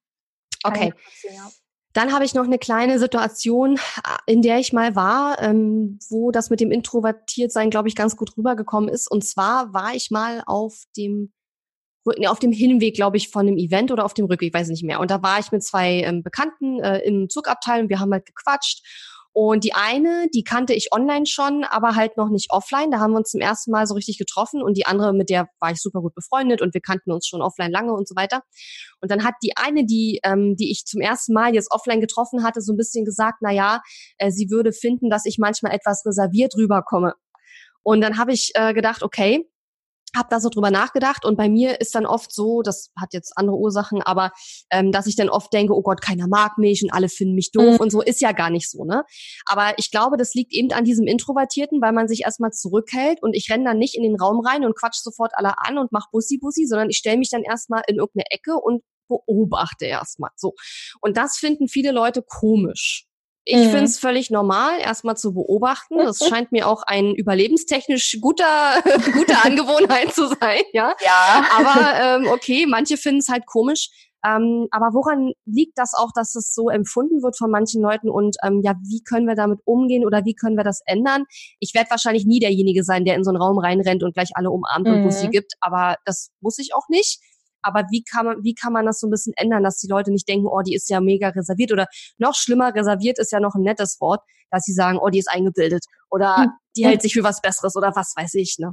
Okay. 0.62 0.92
Ja. 1.22 1.48
Dann 1.94 2.12
habe 2.12 2.24
ich 2.24 2.34
noch 2.34 2.44
eine 2.44 2.58
kleine 2.58 2.98
Situation, 2.98 3.78
in 4.26 4.42
der 4.42 4.58
ich 4.58 4.72
mal 4.72 4.94
war, 4.94 5.40
ähm, 5.40 5.98
wo 6.10 6.30
das 6.32 6.50
mit 6.50 6.60
dem 6.60 6.70
Introvertiertsein, 6.70 7.70
glaube 7.70 7.88
ich, 7.88 7.94
ganz 7.94 8.16
gut 8.16 8.36
rübergekommen 8.36 8.88
ist. 8.88 9.10
Und 9.10 9.24
zwar 9.24 9.72
war 9.72 9.94
ich 9.94 10.10
mal 10.10 10.42
auf 10.46 10.82
dem 10.96 11.32
auf 12.26 12.38
dem 12.38 12.52
Hinweg, 12.52 12.94
glaube 12.94 13.16
ich, 13.16 13.30
von 13.30 13.46
einem 13.46 13.56
Event 13.56 13.90
oder 13.90 14.04
auf 14.04 14.12
dem 14.12 14.26
Rückweg, 14.26 14.52
weiß 14.52 14.68
ich 14.68 14.72
nicht 14.72 14.84
mehr. 14.84 15.00
Und 15.00 15.10
da 15.10 15.22
war 15.22 15.38
ich 15.38 15.52
mit 15.52 15.64
zwei 15.64 16.02
ähm, 16.02 16.22
Bekannten 16.22 16.78
äh, 16.80 16.98
im 16.98 17.30
Zugabteil 17.30 17.82
und 17.82 17.88
wir 17.88 17.98
haben 17.98 18.12
halt 18.12 18.26
gequatscht. 18.26 18.82
Und 19.36 19.64
die 19.64 19.74
eine, 19.74 20.28
die 20.32 20.44
kannte 20.44 20.74
ich 20.74 20.92
online 20.92 21.26
schon, 21.26 21.64
aber 21.64 21.96
halt 21.96 22.16
noch 22.16 22.28
nicht 22.28 22.52
offline. 22.52 22.92
Da 22.92 23.00
haben 23.00 23.10
wir 23.10 23.18
uns 23.18 23.30
zum 23.30 23.40
ersten 23.40 23.72
Mal 23.72 23.84
so 23.84 23.94
richtig 23.94 24.16
getroffen. 24.16 24.62
Und 24.62 24.76
die 24.76 24.86
andere, 24.86 25.12
mit 25.12 25.28
der 25.28 25.48
war 25.58 25.72
ich 25.72 25.82
super 25.82 26.00
gut 26.02 26.14
befreundet 26.14 26.62
und 26.62 26.72
wir 26.72 26.80
kannten 26.80 27.10
uns 27.10 27.26
schon 27.26 27.42
offline 27.42 27.72
lange 27.72 27.92
und 27.94 28.06
so 28.06 28.14
weiter. 28.14 28.42
Und 29.00 29.10
dann 29.10 29.24
hat 29.24 29.34
die 29.42 29.56
eine, 29.56 29.84
die, 29.84 30.20
ähm, 30.22 30.54
die 30.54 30.70
ich 30.70 30.84
zum 30.86 31.00
ersten 31.00 31.32
Mal 31.32 31.52
jetzt 31.52 31.72
offline 31.72 32.00
getroffen 32.00 32.44
hatte, 32.44 32.60
so 32.60 32.72
ein 32.72 32.76
bisschen 32.76 33.04
gesagt, 33.04 33.38
na 33.40 33.50
ja, 33.50 33.80
äh, 34.18 34.30
sie 34.30 34.50
würde 34.50 34.72
finden, 34.72 35.10
dass 35.10 35.26
ich 35.26 35.38
manchmal 35.38 35.72
etwas 35.74 36.06
reserviert 36.06 36.54
rüberkomme. 36.56 37.14
Und 37.82 38.02
dann 38.02 38.18
habe 38.18 38.32
ich 38.32 38.52
äh, 38.54 38.72
gedacht, 38.72 39.02
okay, 39.02 39.50
habe 40.16 40.28
da 40.30 40.40
so 40.40 40.48
drüber 40.48 40.70
nachgedacht 40.70 41.24
und 41.24 41.36
bei 41.36 41.48
mir 41.48 41.80
ist 41.80 41.94
dann 41.94 42.06
oft 42.06 42.34
so, 42.34 42.62
das 42.62 42.90
hat 42.98 43.12
jetzt 43.12 43.32
andere 43.36 43.56
Ursachen, 43.56 44.02
aber 44.02 44.32
ähm, 44.70 44.92
dass 44.92 45.06
ich 45.06 45.16
dann 45.16 45.28
oft 45.28 45.52
denke, 45.52 45.74
oh 45.74 45.82
Gott, 45.82 46.00
keiner 46.00 46.28
mag 46.28 46.58
mich 46.58 46.82
und 46.82 46.92
alle 46.92 47.08
finden 47.08 47.34
mich 47.34 47.50
doof 47.52 47.74
mhm. 47.74 47.80
und 47.80 47.90
so 47.90 48.02
ist 48.02 48.20
ja 48.20 48.32
gar 48.32 48.50
nicht 48.50 48.70
so, 48.70 48.84
ne? 48.84 49.04
Aber 49.46 49.74
ich 49.78 49.90
glaube, 49.90 50.16
das 50.16 50.34
liegt 50.34 50.52
eben 50.52 50.72
an 50.72 50.84
diesem 50.84 51.06
Introvertierten, 51.06 51.80
weil 51.80 51.92
man 51.92 52.08
sich 52.08 52.22
erstmal 52.22 52.50
zurückhält 52.50 53.22
und 53.22 53.34
ich 53.34 53.50
renne 53.50 53.64
dann 53.64 53.78
nicht 53.78 53.96
in 53.96 54.02
den 54.02 54.16
Raum 54.16 54.40
rein 54.44 54.64
und 54.64 54.76
quatsch 54.78 55.00
sofort 55.02 55.32
alle 55.34 55.54
an 55.58 55.78
und 55.78 55.92
mach 55.92 56.10
Bussi 56.10 56.38
Bussi, 56.38 56.66
sondern 56.66 56.90
ich 56.90 56.96
stelle 56.96 57.18
mich 57.18 57.30
dann 57.30 57.42
erstmal 57.42 57.82
in 57.86 57.96
irgendeine 57.96 58.26
Ecke 58.30 58.54
und 58.54 58.82
beobachte 59.08 59.86
erstmal 59.86 60.30
so. 60.36 60.54
Und 61.00 61.16
das 61.16 61.36
finden 61.36 61.68
viele 61.68 61.92
Leute 61.92 62.22
komisch. 62.22 63.06
Ich 63.46 63.56
mhm. 63.56 63.70
finde 63.70 63.84
es 63.84 63.98
völlig 63.98 64.30
normal, 64.30 64.80
erstmal 64.80 65.16
zu 65.16 65.34
beobachten. 65.34 65.98
Das 65.98 66.18
scheint 66.28 66.52
mir 66.52 66.66
auch 66.66 66.82
ein 66.82 67.14
überlebenstechnisch 67.14 68.18
guter, 68.20 68.82
gute 69.12 69.36
Angewohnheit 69.42 70.14
zu 70.14 70.28
sein, 70.28 70.62
ja. 70.72 70.94
Ja. 71.04 71.46
Aber 71.58 72.24
ähm, 72.24 72.32
okay, 72.32 72.66
manche 72.66 72.96
finden 72.96 73.20
es 73.20 73.28
halt 73.28 73.46
komisch. 73.46 73.90
Ähm, 74.26 74.68
aber 74.70 74.94
woran 74.94 75.32
liegt 75.44 75.76
das 75.76 75.92
auch, 75.92 76.10
dass 76.14 76.34
es 76.34 76.54
so 76.54 76.70
empfunden 76.70 77.22
wird 77.22 77.36
von 77.36 77.50
manchen 77.50 77.82
Leuten 77.82 78.08
und 78.08 78.36
ähm, 78.42 78.62
ja, 78.64 78.74
wie 78.88 79.02
können 79.02 79.26
wir 79.26 79.34
damit 79.34 79.60
umgehen 79.66 80.06
oder 80.06 80.24
wie 80.24 80.34
können 80.34 80.56
wir 80.56 80.64
das 80.64 80.80
ändern? 80.86 81.24
Ich 81.60 81.74
werde 81.74 81.90
wahrscheinlich 81.90 82.24
nie 82.24 82.40
derjenige 82.40 82.84
sein, 82.84 83.04
der 83.04 83.16
in 83.16 83.24
so 83.24 83.30
einen 83.30 83.42
Raum 83.42 83.58
reinrennt 83.58 84.02
und 84.02 84.14
gleich 84.14 84.30
alle 84.32 84.50
umarmt 84.50 84.86
mhm. 84.86 84.94
und 84.94 85.02
Bussi 85.04 85.28
gibt, 85.28 85.52
aber 85.60 85.96
das 86.06 86.30
muss 86.40 86.58
ich 86.58 86.74
auch 86.74 86.88
nicht. 86.88 87.20
Aber 87.64 87.84
wie 87.90 88.04
kann 88.04 88.26
man, 88.26 88.42
wie 88.42 88.54
kann 88.54 88.72
man 88.72 88.86
das 88.86 89.00
so 89.00 89.06
ein 89.06 89.10
bisschen 89.10 89.32
ändern, 89.36 89.62
dass 89.62 89.78
die 89.78 89.88
Leute 89.88 90.10
nicht 90.10 90.28
denken, 90.28 90.46
oh, 90.46 90.60
die 90.60 90.74
ist 90.74 90.88
ja 90.90 91.00
mega 91.00 91.28
reserviert 91.28 91.72
oder 91.72 91.86
noch 92.18 92.34
schlimmer, 92.34 92.74
reserviert 92.74 93.18
ist 93.18 93.32
ja 93.32 93.40
noch 93.40 93.54
ein 93.54 93.62
nettes 93.62 94.00
Wort, 94.00 94.22
dass 94.50 94.64
sie 94.64 94.72
sagen, 94.72 94.98
oh, 94.98 95.08
die 95.08 95.18
ist 95.18 95.30
eingebildet 95.30 95.84
oder 96.10 96.36
hm. 96.36 96.50
die 96.76 96.86
hält 96.86 97.02
sich 97.02 97.14
für 97.14 97.24
was 97.24 97.40
Besseres 97.40 97.74
oder 97.76 97.96
was 97.96 98.14
weiß 98.16 98.34
ich, 98.34 98.56
ne? 98.58 98.72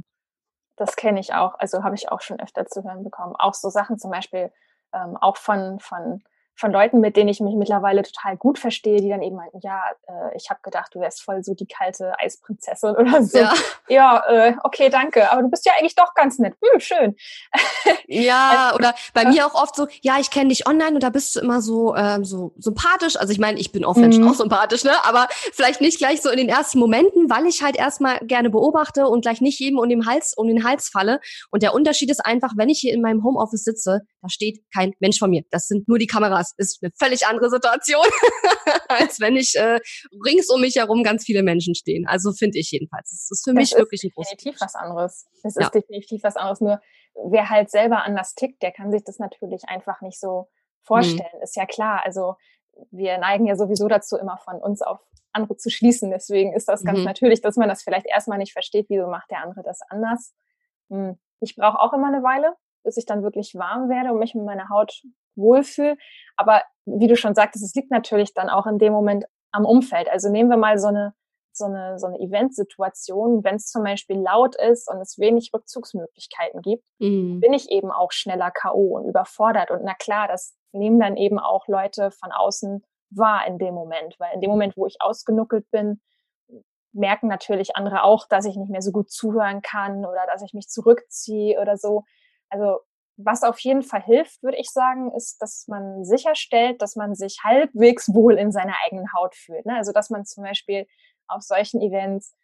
Das 0.76 0.96
kenne 0.96 1.20
ich 1.20 1.34
auch, 1.34 1.54
also 1.58 1.84
habe 1.84 1.94
ich 1.94 2.10
auch 2.10 2.20
schon 2.20 2.40
öfter 2.40 2.66
zu 2.66 2.82
hören 2.82 3.04
bekommen. 3.04 3.34
Auch 3.38 3.54
so 3.54 3.68
Sachen 3.68 3.98
zum 3.98 4.10
Beispiel, 4.10 4.50
ähm, 4.94 5.16
auch 5.20 5.36
von, 5.36 5.78
von 5.80 6.22
von 6.54 6.72
Leuten, 6.72 7.00
mit 7.00 7.16
denen 7.16 7.28
ich 7.28 7.40
mich 7.40 7.54
mittlerweile 7.54 8.02
total 8.02 8.36
gut 8.36 8.58
verstehe, 8.58 9.00
die 9.00 9.08
dann 9.08 9.22
eben 9.22 9.36
meinten, 9.36 9.60
ja, 9.62 9.82
äh, 10.06 10.36
ich 10.36 10.50
habe 10.50 10.60
gedacht, 10.62 10.94
du 10.94 11.00
wärst 11.00 11.22
voll 11.22 11.42
so 11.42 11.54
die 11.54 11.66
kalte 11.66 12.12
Eisprinzessin 12.18 12.90
oder 12.96 13.22
so. 13.22 13.38
Ja, 13.38 13.54
ja 13.88 14.24
äh, 14.28 14.54
okay, 14.62 14.88
danke, 14.88 15.30
aber 15.32 15.42
du 15.42 15.48
bist 15.48 15.66
ja 15.66 15.72
eigentlich 15.78 15.94
doch 15.94 16.14
ganz 16.14 16.38
nett. 16.38 16.54
Hm, 16.62 16.80
schön. 16.80 17.16
Ja, 18.06 18.66
also, 18.66 18.76
oder 18.76 18.94
bei 19.14 19.24
mir 19.24 19.46
auch 19.46 19.54
oft 19.54 19.74
so, 19.74 19.86
ja, 20.02 20.18
ich 20.20 20.30
kenne 20.30 20.50
dich 20.50 20.68
online 20.68 20.94
und 20.94 21.02
da 21.02 21.10
bist 21.10 21.34
du 21.34 21.40
immer 21.40 21.62
so 21.62 21.96
ähm, 21.96 22.24
so 22.24 22.52
sympathisch. 22.58 23.16
Also 23.16 23.32
ich 23.32 23.38
meine, 23.38 23.58
ich 23.58 23.72
bin 23.72 23.84
offline 23.84 24.10
mhm. 24.10 24.28
auch 24.28 24.34
sympathisch, 24.34 24.84
ne? 24.84 24.92
Aber 25.04 25.28
vielleicht 25.30 25.80
nicht 25.80 25.98
gleich 25.98 26.20
so 26.20 26.28
in 26.28 26.36
den 26.36 26.48
ersten 26.48 26.78
Momenten, 26.78 27.30
weil 27.30 27.46
ich 27.46 27.62
halt 27.62 27.76
erstmal 27.76 28.18
gerne 28.20 28.50
beobachte 28.50 29.06
und 29.08 29.22
gleich 29.22 29.40
nicht 29.40 29.58
jedem 29.60 29.78
um 29.78 29.88
den 29.88 30.06
Hals 30.06 30.34
um 30.36 30.46
den 30.46 30.64
Hals 30.64 30.88
falle. 30.88 31.20
Und 31.50 31.62
der 31.62 31.74
Unterschied 31.74 32.10
ist 32.10 32.24
einfach, 32.24 32.52
wenn 32.56 32.68
ich 32.68 32.80
hier 32.80 32.92
in 32.92 33.00
meinem 33.00 33.24
Homeoffice 33.24 33.64
sitze, 33.64 34.02
da 34.20 34.28
steht 34.28 34.60
kein 34.74 34.92
Mensch 35.00 35.18
von 35.18 35.30
mir. 35.30 35.42
Das 35.50 35.68
sind 35.68 35.88
nur 35.88 35.98
die 35.98 36.06
Kameras. 36.06 36.51
Ist 36.56 36.82
eine 36.82 36.92
völlig 36.98 37.26
andere 37.26 37.50
Situation, 37.50 38.04
als 38.88 39.20
wenn 39.20 39.36
ich 39.36 39.54
äh, 39.56 39.80
rings 40.24 40.48
um 40.48 40.60
mich 40.60 40.76
herum 40.76 41.02
ganz 41.02 41.24
viele 41.24 41.42
Menschen 41.42 41.74
stehen. 41.74 42.06
Also 42.06 42.32
finde 42.32 42.58
ich 42.58 42.70
jedenfalls. 42.70 43.10
Das 43.10 43.30
ist 43.30 43.44
für 43.44 43.54
das 43.54 43.60
mich 43.60 43.72
ist 43.72 43.78
wirklich 43.78 44.04
ein 44.04 44.10
großes. 44.14 44.30
Definitiv 44.32 44.60
was 44.60 44.74
anderes. 44.74 45.26
Es 45.42 45.54
ja. 45.54 45.62
ist 45.62 45.74
definitiv 45.74 46.22
was 46.22 46.36
anderes. 46.36 46.60
Nur 46.60 46.80
wer 47.30 47.50
halt 47.50 47.70
selber 47.70 48.04
anders 48.04 48.34
tickt, 48.34 48.62
der 48.62 48.72
kann 48.72 48.90
sich 48.90 49.04
das 49.04 49.18
natürlich 49.18 49.64
einfach 49.66 50.00
nicht 50.00 50.20
so 50.20 50.48
vorstellen. 50.82 51.28
Mhm. 51.34 51.42
Ist 51.42 51.56
ja 51.56 51.66
klar. 51.66 52.02
Also 52.04 52.34
wir 52.90 53.18
neigen 53.18 53.46
ja 53.46 53.56
sowieso 53.56 53.88
dazu, 53.88 54.16
immer 54.16 54.38
von 54.38 54.60
uns 54.60 54.82
auf 54.82 54.98
andere 55.32 55.56
zu 55.56 55.70
schließen. 55.70 56.10
Deswegen 56.10 56.52
ist 56.54 56.68
das 56.68 56.84
ganz 56.84 56.98
mhm. 56.98 57.04
natürlich, 57.04 57.40
dass 57.40 57.56
man 57.56 57.68
das 57.68 57.82
vielleicht 57.82 58.06
erstmal 58.06 58.38
nicht 58.38 58.52
versteht, 58.52 58.86
wieso 58.88 59.06
macht 59.06 59.30
der 59.30 59.42
andere 59.42 59.62
das 59.62 59.80
anders. 59.88 60.34
Hm. 60.90 61.18
Ich 61.40 61.56
brauche 61.56 61.80
auch 61.80 61.92
immer 61.92 62.08
eine 62.08 62.22
Weile, 62.22 62.54
bis 62.84 62.96
ich 62.96 63.06
dann 63.06 63.22
wirklich 63.22 63.54
warm 63.54 63.88
werde 63.88 64.12
und 64.12 64.18
mich 64.18 64.34
mit 64.34 64.44
meiner 64.44 64.68
Haut 64.68 65.02
wohlfühle. 65.36 65.96
Aber 66.36 66.62
wie 66.84 67.06
du 67.06 67.16
schon 67.16 67.34
sagtest, 67.34 67.64
es 67.64 67.74
liegt 67.74 67.90
natürlich 67.90 68.34
dann 68.34 68.48
auch 68.48 68.66
in 68.66 68.78
dem 68.78 68.92
Moment 68.92 69.24
am 69.52 69.64
Umfeld. 69.64 70.08
Also 70.08 70.30
nehmen 70.30 70.50
wir 70.50 70.56
mal 70.56 70.78
so 70.78 70.88
eine 70.88 71.14
so 71.54 71.66
eine, 71.66 71.98
so 71.98 72.06
eine 72.06 72.18
Eventsituation, 72.18 73.44
wenn 73.44 73.56
es 73.56 73.66
zum 73.66 73.84
Beispiel 73.84 74.18
laut 74.18 74.56
ist 74.56 74.90
und 74.90 75.00
es 75.00 75.18
wenig 75.18 75.50
Rückzugsmöglichkeiten 75.54 76.62
gibt, 76.62 76.84
mhm. 76.98 77.40
bin 77.40 77.52
ich 77.52 77.70
eben 77.70 77.90
auch 77.90 78.12
schneller 78.12 78.50
K.O. 78.50 78.96
und 78.96 79.06
überfordert. 79.06 79.70
Und 79.70 79.82
na 79.84 79.94
klar, 79.94 80.28
das 80.28 80.56
nehmen 80.72 80.98
dann 80.98 81.16
eben 81.16 81.38
auch 81.38 81.68
Leute 81.68 82.10
von 82.10 82.32
außen 82.32 82.84
wahr 83.10 83.46
in 83.46 83.58
dem 83.58 83.74
Moment, 83.74 84.16
weil 84.18 84.34
in 84.34 84.40
dem 84.40 84.50
Moment, 84.50 84.76
wo 84.76 84.86
ich 84.86 84.96
ausgenuckelt 85.00 85.70
bin, 85.70 86.00
merken 86.92 87.28
natürlich 87.28 87.76
andere 87.76 88.02
auch, 88.02 88.26
dass 88.28 88.44
ich 88.44 88.56
nicht 88.56 88.70
mehr 88.70 88.82
so 88.82 88.92
gut 88.92 89.10
zuhören 89.10 89.62
kann 89.62 90.04
oder 90.04 90.26
dass 90.26 90.42
ich 90.42 90.52
mich 90.54 90.68
zurückziehe 90.68 91.60
oder 91.60 91.76
so. 91.76 92.04
Also 92.48 92.80
was 93.16 93.42
auf 93.42 93.58
jeden 93.60 93.82
Fall 93.82 94.02
hilft, 94.02 94.42
würde 94.42 94.56
ich 94.58 94.70
sagen, 94.70 95.12
ist, 95.14 95.40
dass 95.40 95.66
man 95.68 96.04
sicherstellt, 96.04 96.80
dass 96.80 96.96
man 96.96 97.14
sich 97.14 97.38
halbwegs 97.44 98.12
wohl 98.14 98.38
in 98.38 98.52
seiner 98.52 98.74
eigenen 98.84 99.12
Haut 99.14 99.34
fühlt. 99.34 99.66
Ne? 99.66 99.76
Also 99.76 99.92
dass 99.92 100.10
man 100.10 100.24
zum 100.24 100.44
Beispiel 100.44 100.86
auf 101.28 101.42
solchen 101.42 101.80
Events 101.80 102.34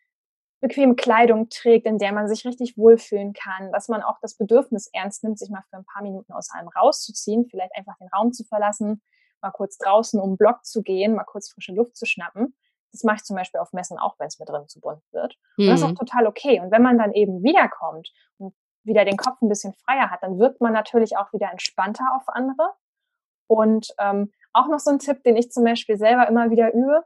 bequeme 0.60 0.96
Kleidung 0.96 1.48
trägt, 1.48 1.86
in 1.86 1.98
der 1.98 2.12
man 2.12 2.28
sich 2.28 2.44
richtig 2.44 2.76
wohlfühlen 2.76 3.32
kann, 3.32 3.70
dass 3.72 3.88
man 3.88 4.02
auch 4.02 4.18
das 4.20 4.36
Bedürfnis 4.36 4.90
ernst 4.92 5.22
nimmt, 5.22 5.38
sich 5.38 5.50
mal 5.50 5.62
für 5.70 5.76
ein 5.76 5.84
paar 5.84 6.02
Minuten 6.02 6.32
aus 6.32 6.48
allem 6.52 6.68
rauszuziehen, 6.68 7.46
vielleicht 7.48 7.74
einfach 7.76 7.96
den 7.98 8.08
Raum 8.08 8.32
zu 8.32 8.44
verlassen, 8.44 9.00
mal 9.40 9.52
kurz 9.52 9.78
draußen 9.78 10.20
um 10.20 10.32
den 10.32 10.36
Block 10.36 10.64
zu 10.64 10.82
gehen, 10.82 11.14
mal 11.14 11.24
kurz 11.24 11.50
frische 11.50 11.72
Luft 11.72 11.96
zu 11.96 12.06
schnappen. 12.06 12.56
Das 12.92 13.04
mache 13.04 13.16
ich 13.16 13.24
zum 13.24 13.36
Beispiel 13.36 13.60
auf 13.60 13.72
Messen 13.72 13.98
auch, 13.98 14.18
wenn 14.18 14.26
es 14.26 14.38
mir 14.38 14.46
drin 14.46 14.66
zu 14.66 14.80
bunt 14.80 15.02
wird. 15.12 15.36
Und 15.56 15.66
mhm. 15.66 15.70
das 15.70 15.80
ist 15.80 15.86
auch 15.86 15.90
mhm. 15.90 15.96
total 15.96 16.26
okay. 16.26 16.60
Und 16.60 16.72
wenn 16.72 16.82
man 16.82 16.98
dann 16.98 17.12
eben 17.12 17.42
wiederkommt 17.42 18.10
und 18.38 18.54
wieder 18.88 19.04
den 19.04 19.16
Kopf 19.16 19.40
ein 19.40 19.48
bisschen 19.48 19.74
freier 19.74 20.10
hat, 20.10 20.22
dann 20.22 20.38
wirkt 20.38 20.60
man 20.60 20.72
natürlich 20.72 21.16
auch 21.16 21.32
wieder 21.32 21.50
entspannter 21.50 22.04
auf 22.16 22.28
andere. 22.28 22.72
Und 23.46 23.94
ähm, 23.98 24.32
auch 24.52 24.68
noch 24.68 24.80
so 24.80 24.90
ein 24.90 24.98
Tipp, 24.98 25.22
den 25.22 25.36
ich 25.36 25.50
zum 25.50 25.64
Beispiel 25.64 25.96
selber 25.96 26.26
immer 26.28 26.50
wieder 26.50 26.74
übe. 26.74 27.04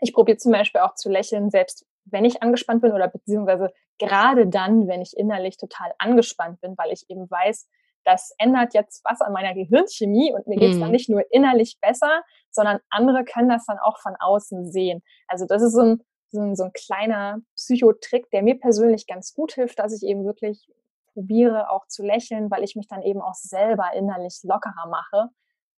Ich 0.00 0.12
probiere 0.12 0.38
zum 0.38 0.52
Beispiel 0.52 0.80
auch 0.80 0.94
zu 0.94 1.08
lächeln, 1.08 1.50
selbst 1.50 1.86
wenn 2.04 2.24
ich 2.24 2.42
angespannt 2.42 2.82
bin 2.82 2.92
oder 2.92 3.08
beziehungsweise 3.08 3.72
gerade 3.98 4.46
dann, 4.46 4.88
wenn 4.88 5.02
ich 5.02 5.16
innerlich 5.16 5.56
total 5.56 5.92
angespannt 5.98 6.60
bin, 6.60 6.76
weil 6.76 6.92
ich 6.92 7.04
eben 7.08 7.30
weiß, 7.30 7.68
das 8.04 8.32
ändert 8.38 8.74
jetzt 8.74 9.04
was 9.04 9.20
an 9.20 9.32
meiner 9.32 9.54
Gehirnchemie 9.54 10.32
und 10.32 10.46
mir 10.46 10.56
geht 10.56 10.72
es 10.72 10.78
dann 10.78 10.88
mhm. 10.88 10.92
nicht 10.92 11.10
nur 11.10 11.22
innerlich 11.30 11.78
besser, 11.80 12.22
sondern 12.50 12.78
andere 12.90 13.24
können 13.24 13.48
das 13.48 13.66
dann 13.66 13.78
auch 13.78 13.98
von 13.98 14.14
außen 14.18 14.70
sehen. 14.72 15.02
Also 15.26 15.44
das 15.46 15.62
ist 15.62 15.74
so 15.74 15.82
ein, 15.82 16.02
so 16.30 16.40
ein, 16.40 16.56
so 16.56 16.64
ein 16.64 16.72
kleiner 16.72 17.40
Psychotrick, 17.54 18.30
der 18.30 18.42
mir 18.42 18.58
persönlich 18.58 19.06
ganz 19.06 19.34
gut 19.34 19.52
hilft, 19.52 19.78
dass 19.78 19.94
ich 19.94 20.08
eben 20.08 20.24
wirklich 20.24 20.68
probiere 21.12 21.70
auch 21.70 21.86
zu 21.86 22.04
lächeln, 22.04 22.50
weil 22.50 22.62
ich 22.62 22.76
mich 22.76 22.86
dann 22.86 23.02
eben 23.02 23.20
auch 23.20 23.34
selber 23.34 23.92
innerlich 23.94 24.40
lockerer 24.42 24.86
mache. 24.88 25.28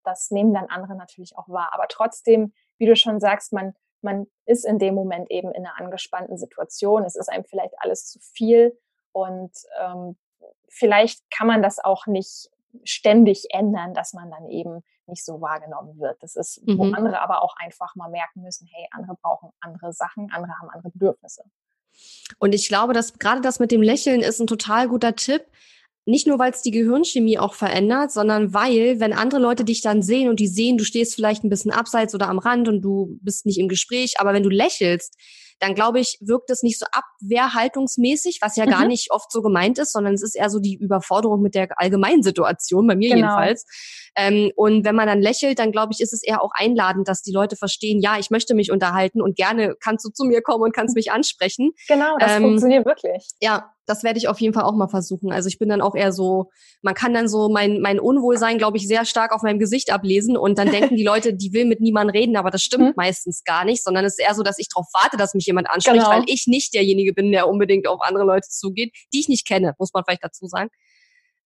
Das 0.05 0.31
nehmen 0.31 0.53
dann 0.53 0.67
andere 0.67 0.97
natürlich 0.97 1.37
auch 1.37 1.49
wahr. 1.49 1.71
Aber 1.73 1.87
trotzdem, 1.89 2.53
wie 2.79 2.87
du 2.87 2.97
schon 2.97 3.21
sagst, 3.21 3.53
man, 3.53 3.75
man 4.03 4.27
ist 4.47 4.67
in 4.67 4.79
dem 4.79 4.95
Moment 4.95 5.31
eben 5.31 5.51
in 5.53 5.65
einer 5.65 5.79
angespannten 5.79 6.37
Situation. 6.37 7.05
Es 7.05 7.17
ist 7.17 7.29
einem 7.29 7.45
vielleicht 7.45 7.75
alles 7.79 8.07
zu 8.07 8.19
viel 8.21 8.77
und 9.13 9.53
ähm, 9.81 10.17
vielleicht 10.69 11.23
kann 11.31 11.47
man 11.47 11.63
das 11.63 11.79
auch 11.79 12.07
nicht 12.07 12.51
ständig 12.85 13.47
ändern, 13.51 13.95
dass 13.95 14.13
man 14.13 14.31
dann 14.31 14.49
eben 14.49 14.83
nicht 15.07 15.25
so 15.25 15.41
wahrgenommen 15.41 15.99
wird. 15.99 16.17
Das 16.23 16.37
ist, 16.37 16.63
wo 16.67 16.85
mhm. 16.85 16.95
andere 16.95 17.21
aber 17.21 17.43
auch 17.43 17.55
einfach 17.59 17.95
mal 17.97 18.11
merken 18.11 18.43
müssen, 18.43 18.69
hey, 18.73 18.87
andere 18.93 19.17
brauchen 19.21 19.51
andere 19.61 19.93
Sachen, 19.93 20.31
andere 20.33 20.53
haben 20.61 20.71
andere 20.71 20.91
Bedürfnisse. 20.91 21.43
Und 22.39 22.55
ich 22.55 22.69
glaube, 22.69 22.93
dass 22.93 23.19
gerade 23.19 23.41
das 23.41 23.59
mit 23.59 23.73
dem 23.73 23.83
Lächeln 23.83 24.21
ist 24.21 24.41
ein 24.41 24.47
total 24.47 24.89
guter 24.89 25.17
Tipp. 25.17 25.43
Nicht 26.07 26.27
nur, 26.27 26.39
weil 26.39 26.53
es 26.53 26.63
die 26.63 26.71
Gehirnchemie 26.71 27.39
auch 27.39 27.55
verändert, 27.55 28.11
sondern 28.11 28.55
weil, 28.55 29.01
wenn 29.01 29.13
andere 29.13 29.41
Leute 29.41 29.65
dich 29.65 29.83
dann 29.83 30.03
sehen 30.03 30.29
und 30.29 30.41
die 30.41 30.47
sehen, 30.47 30.79
du 30.79 30.85
stehst 30.85 31.15
vielleicht 31.15 31.45
ein 31.45 31.51
bisschen 31.51 31.73
abseits 31.73 32.15
oder 32.15 32.29
am 32.29 32.39
Rand 32.39 32.69
und 32.69 32.81
du 32.81 33.19
bist 33.21 33.45
nicht 33.45 33.59
im 33.59 33.69
Gespräch, 33.69 34.15
aber 34.19 34.33
wenn 34.33 34.43
du 34.43 34.49
lächelst, 34.49 35.17
dann 35.61 35.75
glaube 35.75 36.01
ich, 36.01 36.19
wirkt 36.21 36.51
es 36.51 36.63
nicht 36.63 36.79
so 36.79 36.87
abwehrhaltungsmäßig, 36.91 38.39
was 38.41 38.57
ja 38.57 38.67
mhm. 38.67 38.71
gar 38.71 38.87
nicht 38.87 39.13
oft 39.13 39.31
so 39.31 39.43
gemeint 39.43 39.79
ist, 39.79 39.93
sondern 39.93 40.15
es 40.15 40.23
ist 40.23 40.35
eher 40.35 40.51
so 40.51 40.59
die 40.59 40.75
Überforderung 40.75 41.43
mit 41.43 41.55
der 41.55 41.69
allgemeinen 41.77 42.23
Situation, 42.23 42.87
bei 42.87 42.97
mir 42.97 43.11
genau. 43.11 43.27
jedenfalls. 43.27 43.67
Ähm, 44.17 44.51
und 44.57 44.85
wenn 44.85 44.97
man 44.97 45.07
dann 45.07 45.21
lächelt, 45.21 45.59
dann 45.59 45.71
glaube 45.71 45.93
ich, 45.93 46.01
ist 46.01 46.13
es 46.13 46.23
eher 46.23 46.43
auch 46.43 46.51
einladend, 46.55 47.07
dass 47.07 47.23
die 47.23 47.33
Leute 47.33 47.57
verstehen, 47.57 48.01
ja, 48.01 48.19
ich 48.19 48.31
möchte 48.31 48.55
mich 48.55 48.73
unterhalten 48.73 49.23
und 49.23 49.37
gerne 49.37 49.77
kannst 49.81 50.05
du 50.05 50.11
zu 50.11 50.25
mir 50.25 50.43
kommen 50.43 50.65
und 50.65 50.75
kannst 50.75 50.97
mich 50.97 51.13
ansprechen. 51.13 51.73
Genau, 51.87 52.17
das 52.19 52.37
ähm, 52.37 52.43
funktioniert 52.43 52.87
wirklich. 52.87 53.29
Ja, 53.41 53.73
das 53.91 54.05
werde 54.05 54.19
ich 54.19 54.29
auf 54.29 54.41
jeden 54.41 54.55
Fall 54.55 54.63
auch 54.63 54.75
mal 54.75 54.89
versuchen. 54.89 55.33
Also 55.33 55.49
ich 55.49 55.59
bin 55.59 55.69
dann 55.69 55.81
auch 55.81 55.95
eher 55.95 56.13
so, 56.13 56.51
man 56.81 56.95
kann 56.95 57.13
dann 57.13 57.29
so 57.29 57.49
mein, 57.49 57.81
mein 57.81 57.99
Unwohlsein, 57.99 58.57
glaube 58.57 58.77
ich, 58.77 58.87
sehr 58.87 59.05
stark 59.05 59.33
auf 59.33 59.43
meinem 59.43 59.59
Gesicht 59.59 59.93
ablesen 59.93 60.37
und 60.37 60.59
dann 60.59 60.71
denken 60.71 60.97
die 60.97 61.05
Leute, 61.11 61.35
die 61.35 61.53
will 61.53 61.65
mit 61.65 61.81
niemandem 61.81 62.15
reden, 62.15 62.37
aber 62.37 62.51
das 62.51 62.63
stimmt 62.63 62.85
mhm. 62.85 62.93
meistens 62.97 63.43
gar 63.45 63.65
nicht, 63.65 63.83
sondern 63.83 64.05
es 64.05 64.19
ist 64.19 64.25
eher 64.25 64.35
so, 64.35 64.43
dass 64.43 64.59
ich 64.59 64.69
darauf 64.69 64.87
warte, 64.95 65.17
dass 65.17 65.35
mich 65.35 65.47
jemand 65.47 65.69
anspricht, 65.69 65.99
genau. 65.99 66.11
weil 66.11 66.25
ich 66.27 66.47
nicht 66.47 66.73
derjenige 66.73 67.13
bin, 67.13 67.33
der 67.33 67.49
unbedingt 67.49 67.89
auf 67.89 68.01
andere 68.03 68.25
Leute 68.25 68.49
zugeht, 68.49 68.95
die 69.13 69.21
ich 69.21 69.29
nicht 69.29 69.47
kenne, 69.47 69.75
muss 69.79 69.93
man 69.93 70.05
vielleicht 70.05 70.25
dazu 70.25 70.47
sagen. 70.47 70.71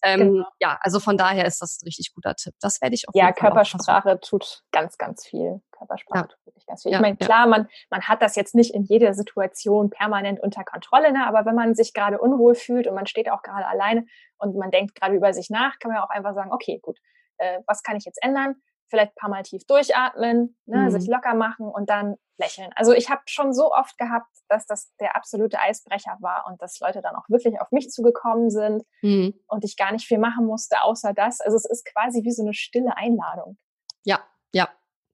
Ähm, 0.04 0.34
genau. 0.34 0.46
Ja, 0.60 0.78
also 0.82 1.00
von 1.00 1.16
daher 1.16 1.46
ist 1.46 1.62
das 1.62 1.80
ein 1.80 1.86
richtig 1.86 2.12
guter 2.14 2.34
Tipp. 2.34 2.54
Das 2.60 2.82
werde 2.82 2.94
ich 2.94 3.08
auf 3.08 3.14
Ja, 3.14 3.32
Körpersprache 3.32 4.20
tut 4.20 4.62
ganz, 4.70 4.98
ganz 4.98 5.26
viel. 5.26 5.62
Körpersprache 5.72 6.18
ja. 6.18 6.26
tut 6.26 6.46
wirklich 6.46 6.66
ganz 6.66 6.82
viel. 6.82 6.90
Ich 6.90 6.96
ja, 6.96 7.00
meine, 7.00 7.16
klar, 7.16 7.46
man, 7.46 7.68
man 7.88 8.02
hat 8.02 8.20
das 8.20 8.36
jetzt 8.36 8.54
nicht 8.54 8.74
in 8.74 8.82
jeder 8.82 9.14
Situation 9.14 9.88
permanent 9.88 10.40
unter 10.40 10.62
Kontrolle, 10.62 11.10
ne? 11.10 11.26
aber 11.26 11.46
wenn 11.46 11.54
man 11.54 11.74
sich 11.74 11.94
gerade 11.94 12.18
unwohl 12.18 12.54
fühlt 12.54 12.86
und 12.86 12.94
man 12.94 13.06
steht 13.06 13.30
auch 13.30 13.42
gerade 13.42 13.66
alleine 13.66 14.04
und 14.36 14.56
man 14.56 14.70
denkt 14.70 14.94
gerade 14.94 15.14
über 15.14 15.32
sich 15.32 15.48
nach, 15.48 15.78
kann 15.78 15.90
man 15.90 15.96
ja 16.00 16.04
auch 16.04 16.10
einfach 16.10 16.34
sagen, 16.34 16.52
okay, 16.52 16.78
gut, 16.82 16.98
äh, 17.38 17.60
was 17.66 17.82
kann 17.82 17.96
ich 17.96 18.04
jetzt 18.04 18.22
ändern? 18.22 18.56
Vielleicht 18.94 19.12
ein 19.12 19.20
paar 19.20 19.30
Mal 19.30 19.42
tief 19.42 19.66
durchatmen, 19.66 20.56
ne, 20.66 20.78
mhm. 20.78 20.90
sich 20.90 21.08
locker 21.08 21.34
machen 21.34 21.66
und 21.66 21.90
dann 21.90 22.14
lächeln. 22.38 22.70
Also 22.76 22.92
ich 22.92 23.10
habe 23.10 23.22
schon 23.26 23.52
so 23.52 23.72
oft 23.72 23.98
gehabt, 23.98 24.30
dass 24.48 24.66
das 24.66 24.92
der 25.00 25.16
absolute 25.16 25.58
Eisbrecher 25.58 26.16
war 26.20 26.46
und 26.48 26.60
dass 26.62 26.78
Leute 26.80 27.00
dann 27.00 27.14
auch 27.16 27.28
wirklich 27.28 27.60
auf 27.60 27.70
mich 27.72 27.90
zugekommen 27.90 28.50
sind 28.50 28.84
mhm. 29.02 29.34
und 29.48 29.64
ich 29.64 29.76
gar 29.76 29.92
nicht 29.92 30.06
viel 30.06 30.18
machen 30.18 30.46
musste, 30.46 30.82
außer 30.82 31.12
das. 31.12 31.40
Also 31.40 31.56
es 31.56 31.64
ist 31.64 31.84
quasi 31.84 32.22
wie 32.24 32.32
so 32.32 32.42
eine 32.42 32.54
stille 32.54 32.96
Einladung. 32.96 33.56
Ja, 34.04 34.20
ja, 34.52 34.68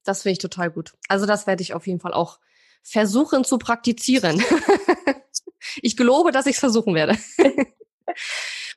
das 0.05 0.23
finde 0.23 0.33
ich 0.33 0.39
total 0.39 0.71
gut. 0.71 0.95
Also 1.09 1.27
das 1.27 1.47
werde 1.47 1.63
ich 1.63 1.75
auf 1.75 1.87
jeden 1.87 2.01
Fall 2.01 2.15
auch 2.15 2.39
versuchen 2.83 3.45
zu 3.45 3.59
praktizieren. 3.59 4.43
ich 5.77 5.97
gelobe, 5.97 6.33
dass 6.33 6.47
ich 6.47 6.55
es 6.55 6.61
versuchen 6.61 6.95
werde. 6.95 7.19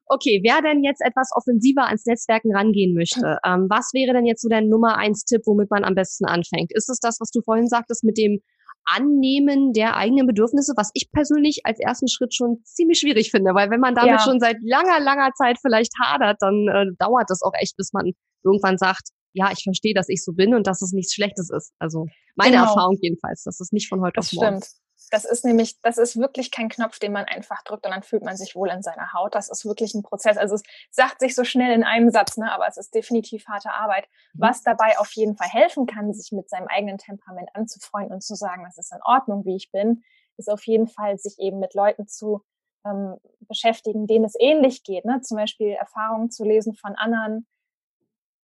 Okay, 0.08 0.42
wer 0.44 0.62
denn 0.62 0.84
jetzt 0.84 1.02
etwas 1.02 1.30
offensiver 1.36 1.86
ans 1.86 2.06
Netzwerken 2.06 2.56
rangehen 2.56 2.94
möchte, 2.94 3.38
ähm, 3.46 3.68
was 3.70 3.92
wäre 3.94 4.14
denn 4.14 4.26
jetzt 4.26 4.42
so 4.42 4.50
der 4.50 4.62
Nummer 4.62 4.98
eins 4.98 5.24
Tipp, 5.24 5.42
womit 5.46 5.72
man 5.72 5.84
am 5.84 5.96
besten 5.96 6.26
anfängt? 6.26 6.72
Ist 6.74 6.90
es 6.90 7.00
das, 7.00 7.20
was 7.20 7.32
du 7.32 7.42
vorhin 7.42 7.68
sagtest 7.68 8.04
mit 8.04 8.18
dem 8.18 8.40
Annehmen 8.86 9.72
der 9.72 9.96
eigenen 9.96 10.28
Bedürfnisse, 10.28 10.74
was 10.76 10.92
ich 10.94 11.10
persönlich 11.12 11.62
als 11.64 11.80
ersten 11.80 12.10
Schritt 12.10 12.34
schon 12.34 12.62
ziemlich 12.66 13.00
schwierig 13.00 13.32
finde, 13.32 13.54
weil 13.54 13.70
wenn 13.70 13.80
man 13.80 13.96
damit 13.96 14.12
ja. 14.12 14.20
schon 14.20 14.40
seit 14.40 14.58
langer, 14.62 15.00
langer 15.00 15.32
Zeit 15.36 15.58
vielleicht 15.62 15.94
hadert, 16.02 16.38
dann 16.42 16.68
äh, 16.68 16.86
dauert 17.00 17.30
das 17.30 17.42
auch 17.42 17.54
echt, 17.60 17.78
bis 17.78 17.94
man 17.94 18.12
irgendwann 18.44 18.78
sagt, 18.78 19.10
ja, 19.34 19.52
ich 19.52 19.64
verstehe, 19.64 19.94
dass 19.94 20.10
ich 20.10 20.24
so 20.24 20.34
bin 20.34 20.54
und 20.54 20.68
dass 20.68 20.82
es 20.82 20.92
nichts 20.92 21.14
Schlechtes 21.14 21.50
ist. 21.50 21.74
Also 21.80 22.06
meine 22.36 22.58
genau. 22.58 22.66
Erfahrung 22.66 22.98
jedenfalls, 23.02 23.44
dass 23.44 23.60
es 23.60 23.72
nicht 23.72 23.88
von 23.88 24.02
heute 24.02 24.14
das 24.16 24.28
auf 24.28 24.34
morgen. 24.34 24.58
Stimmt. 24.58 24.83
Das 25.14 25.26
ist 25.26 25.46
nämlich, 25.46 25.80
das 25.82 26.00
ist 26.00 26.18
wirklich 26.18 26.50
kein 26.50 26.70
Knopf, 26.70 26.98
den 26.98 27.12
man 27.12 27.26
einfach 27.26 27.62
drückt 27.62 27.86
und 27.86 27.92
dann 27.92 28.02
fühlt 28.02 28.24
man 28.24 28.36
sich 28.36 28.56
wohl 28.56 28.72
in 28.72 28.82
seiner 28.82 29.14
Haut. 29.14 29.36
Das 29.36 29.48
ist 29.48 29.64
wirklich 29.64 29.94
ein 29.94 30.02
Prozess. 30.02 30.38
Also 30.38 30.56
es 30.56 30.64
sagt 30.90 31.20
sich 31.20 31.36
so 31.36 31.44
schnell 31.44 31.72
in 31.72 31.84
einem 31.84 32.10
Satz, 32.10 32.36
ne, 32.36 32.52
aber 32.52 32.68
es 32.68 32.78
ist 32.78 32.96
definitiv 32.96 33.46
harte 33.48 33.70
Arbeit. 33.70 34.08
Mhm. 34.34 34.42
Was 34.42 34.64
dabei 34.64 34.98
auf 34.98 35.12
jeden 35.12 35.38
Fall 35.38 35.50
helfen 35.50 35.86
kann, 35.86 36.16
sich 36.16 36.32
mit 36.32 36.50
seinem 36.50 36.68
eigenen 36.68 36.98
Temperament 36.98 37.50
anzufreunden 37.54 38.16
und 38.16 38.24
zu 38.24 38.34
sagen, 38.34 38.64
das 38.64 38.80
ist 38.80 38.92
in 38.92 39.04
Ordnung, 39.06 39.46
wie 39.46 39.56
ich 39.56 39.72
bin, 39.72 40.04
ist 40.38 40.50
auf 40.50 40.66
jeden 40.66 40.88
Fall, 40.88 41.20
sich 41.20 41.38
eben 41.38 41.60
mit 41.60 41.76
Leuten 41.76 42.08
zu 42.08 42.42
ähm, 42.84 43.18
beschäftigen, 43.42 44.08
denen 44.08 44.26
es 44.26 44.34
ähnlich 44.40 44.84
geht. 44.84 45.06
Ne? 45.06 45.22
Zum 45.22 45.38
Beispiel 45.38 45.74
Erfahrungen 45.74 46.32
zu 46.32 46.44
lesen 46.44 46.74
von 46.74 46.96
anderen, 46.96 47.46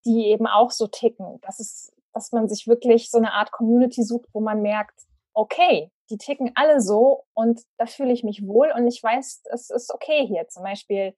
die 0.05 0.27
eben 0.27 0.45
auch 0.45 0.69
so 0.69 0.85
ticken. 0.85 1.39
Das 1.41 1.59
ist, 1.59 1.93
dass 2.13 2.31
man 2.31 2.47
sich 2.47 2.67
wirklich 2.67 3.09
so 3.09 3.17
eine 3.17 3.33
Art 3.33 3.51
Community 3.51 4.03
sucht, 4.03 4.29
wo 4.33 4.39
man 4.39 4.61
merkt, 4.61 5.08
okay, 5.39 5.89
die 6.09 6.17
ticken 6.17 6.51
alle 6.55 6.81
so 6.81 7.23
und 7.33 7.61
da 7.77 7.85
fühle 7.85 8.11
ich 8.11 8.23
mich 8.23 8.45
wohl 8.45 8.71
und 8.75 8.87
ich 8.87 9.01
weiß, 9.01 9.43
es 9.53 9.69
ist 9.69 9.93
okay 9.93 10.27
hier. 10.27 10.47
Zum 10.49 10.63
Beispiel 10.63 11.13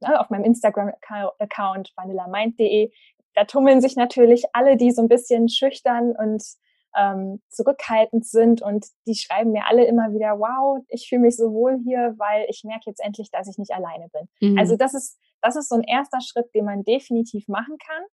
ne, 0.00 0.20
auf 0.20 0.30
meinem 0.30 0.44
Instagram-Account 0.44 1.92
vanillamind.de, 1.96 2.92
da 3.34 3.44
tummeln 3.44 3.80
sich 3.80 3.96
natürlich 3.96 4.44
alle, 4.52 4.76
die 4.76 4.92
so 4.92 5.02
ein 5.02 5.08
bisschen 5.08 5.48
schüchtern 5.48 6.14
und 6.16 6.42
ähm, 6.96 7.42
zurückhaltend 7.48 8.26
sind 8.26 8.62
und 8.62 8.86
die 9.08 9.16
schreiben 9.16 9.50
mir 9.50 9.66
alle 9.66 9.84
immer 9.86 10.12
wieder, 10.12 10.38
wow, 10.38 10.84
ich 10.88 11.08
fühle 11.08 11.22
mich 11.22 11.36
so 11.36 11.52
wohl 11.52 11.78
hier, 11.84 12.14
weil 12.16 12.46
ich 12.48 12.62
merke 12.64 12.84
jetzt 12.86 13.04
endlich, 13.04 13.30
dass 13.32 13.48
ich 13.48 13.58
nicht 13.58 13.72
alleine 13.72 14.08
bin. 14.08 14.28
Mhm. 14.40 14.58
Also 14.58 14.76
das 14.76 14.94
ist, 14.94 15.18
das 15.42 15.56
ist 15.56 15.68
so 15.68 15.74
ein 15.74 15.82
erster 15.82 16.20
Schritt, 16.20 16.54
den 16.54 16.64
man 16.64 16.84
definitiv 16.84 17.48
machen 17.48 17.76
kann. 17.78 18.04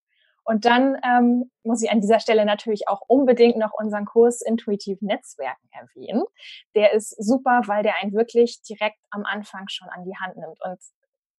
Und 0.45 0.65
dann 0.65 0.95
ähm, 1.03 1.51
muss 1.63 1.81
ich 1.81 1.91
an 1.91 2.01
dieser 2.01 2.19
Stelle 2.19 2.45
natürlich 2.45 2.87
auch 2.87 3.01
unbedingt 3.07 3.57
noch 3.57 3.73
unseren 3.73 4.05
Kurs 4.05 4.41
Intuitiv 4.41 5.01
Netzwerken 5.01 5.67
erwähnen. 5.71 6.23
Der 6.75 6.93
ist 6.93 7.09
super, 7.21 7.61
weil 7.65 7.81
der 7.81 7.95
einen 8.01 8.13
wirklich 8.13 8.61
direkt 8.61 8.99
am 9.09 9.25
Anfang 9.25 9.67
schon 9.69 9.89
an 9.89 10.05
die 10.05 10.15
Hand 10.15 10.37
nimmt. 10.37 10.59
Und 10.63 10.79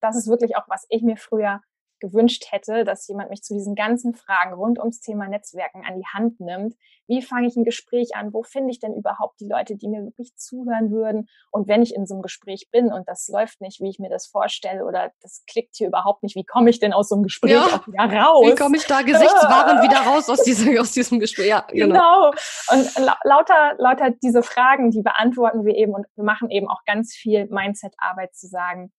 das 0.01 0.17
ist 0.17 0.29
wirklich 0.29 0.57
auch, 0.57 0.69
was 0.69 0.87
ich 0.91 1.03
mir 1.03 1.17
früher 1.17 1.61
gewünscht 2.01 2.47
hätte, 2.51 2.85
dass 2.85 3.07
jemand 3.09 3.31
mich 3.31 3.43
zu 3.43 3.55
diesen 3.55 3.75
ganzen 3.75 4.15
Fragen 4.15 4.55
rund 4.55 4.79
ums 4.79 5.01
Thema 5.01 5.29
Netzwerken 5.29 5.85
an 5.85 5.97
die 5.97 6.07
Hand 6.07 6.41
nimmt. 6.41 6.75
Wie 7.07 7.23
fange 7.23 7.47
ich 7.47 7.57
ein 7.57 7.65
Gespräch 7.65 8.17
an? 8.17 8.33
Wo 8.33 8.43
finde 8.43 8.71
ich 8.71 8.81
denn 8.81 8.95
überhaupt 8.95 9.41
die 9.41 9.49
Leute, 9.49 9.77
die 9.77 9.89
mir 9.89 10.03
wirklich 10.03 10.35
zuhören 10.37 10.91
würden? 10.91 11.29
Und 11.51 11.69
wenn 11.69 11.83
ich 11.83 11.95
in 11.95 12.07
so 12.07 12.15
einem 12.15 12.23
Gespräch 12.23 12.69
bin 12.71 12.93
und 12.93 13.09
das 13.09 13.29
läuft 13.29 13.61
nicht, 13.61 13.81
wie 13.81 13.89
ich 13.89 13.99
mir 13.99 14.11
das 14.11 14.27
vorstelle 14.27 14.85
oder 14.85 15.13
das 15.23 15.45
klickt 15.47 15.77
hier 15.77 15.89
überhaupt 15.89 16.23
nicht, 16.23 16.37
wie 16.37 16.45
komme 16.45 16.71
ich 16.71 16.81
denn 16.81 16.93
aus 16.93 17.09
so 17.09 17.15
einem 17.15 17.25
Gespräch 17.25 17.53
ja. 17.53 17.65
auch 17.65 17.87
wieder 17.87 18.05
raus? 18.05 18.47
Wie 18.47 18.55
komme 18.55 18.77
ich 18.77 18.87
da 18.87 19.03
gesichtswahrend 19.03 19.83
wieder 19.83 20.01
raus 20.07 20.29
aus 20.29 20.43
diesem, 20.43 20.77
aus 20.79 20.93
diesem 20.93 21.21
Gespräch? 21.21 21.49
Ja, 21.49 21.67
genau. 21.69 21.87
genau. 21.87 22.31
Und 22.73 23.07
lauter, 23.25 23.75
lauter 23.79 24.11
diese 24.23 24.43
Fragen, 24.43 24.91
die 24.91 25.03
beantworten 25.03 25.65
wir 25.65 25.75
eben 25.75 25.95
und 25.95 26.07
wir 26.17 26.25
machen 26.25 26.51
eben 26.51 26.69
auch 26.69 26.85
ganz 26.85 27.15
viel 27.15 27.47
Mindset-Arbeit 27.47 28.35
zu 28.35 28.49
sagen, 28.49 28.93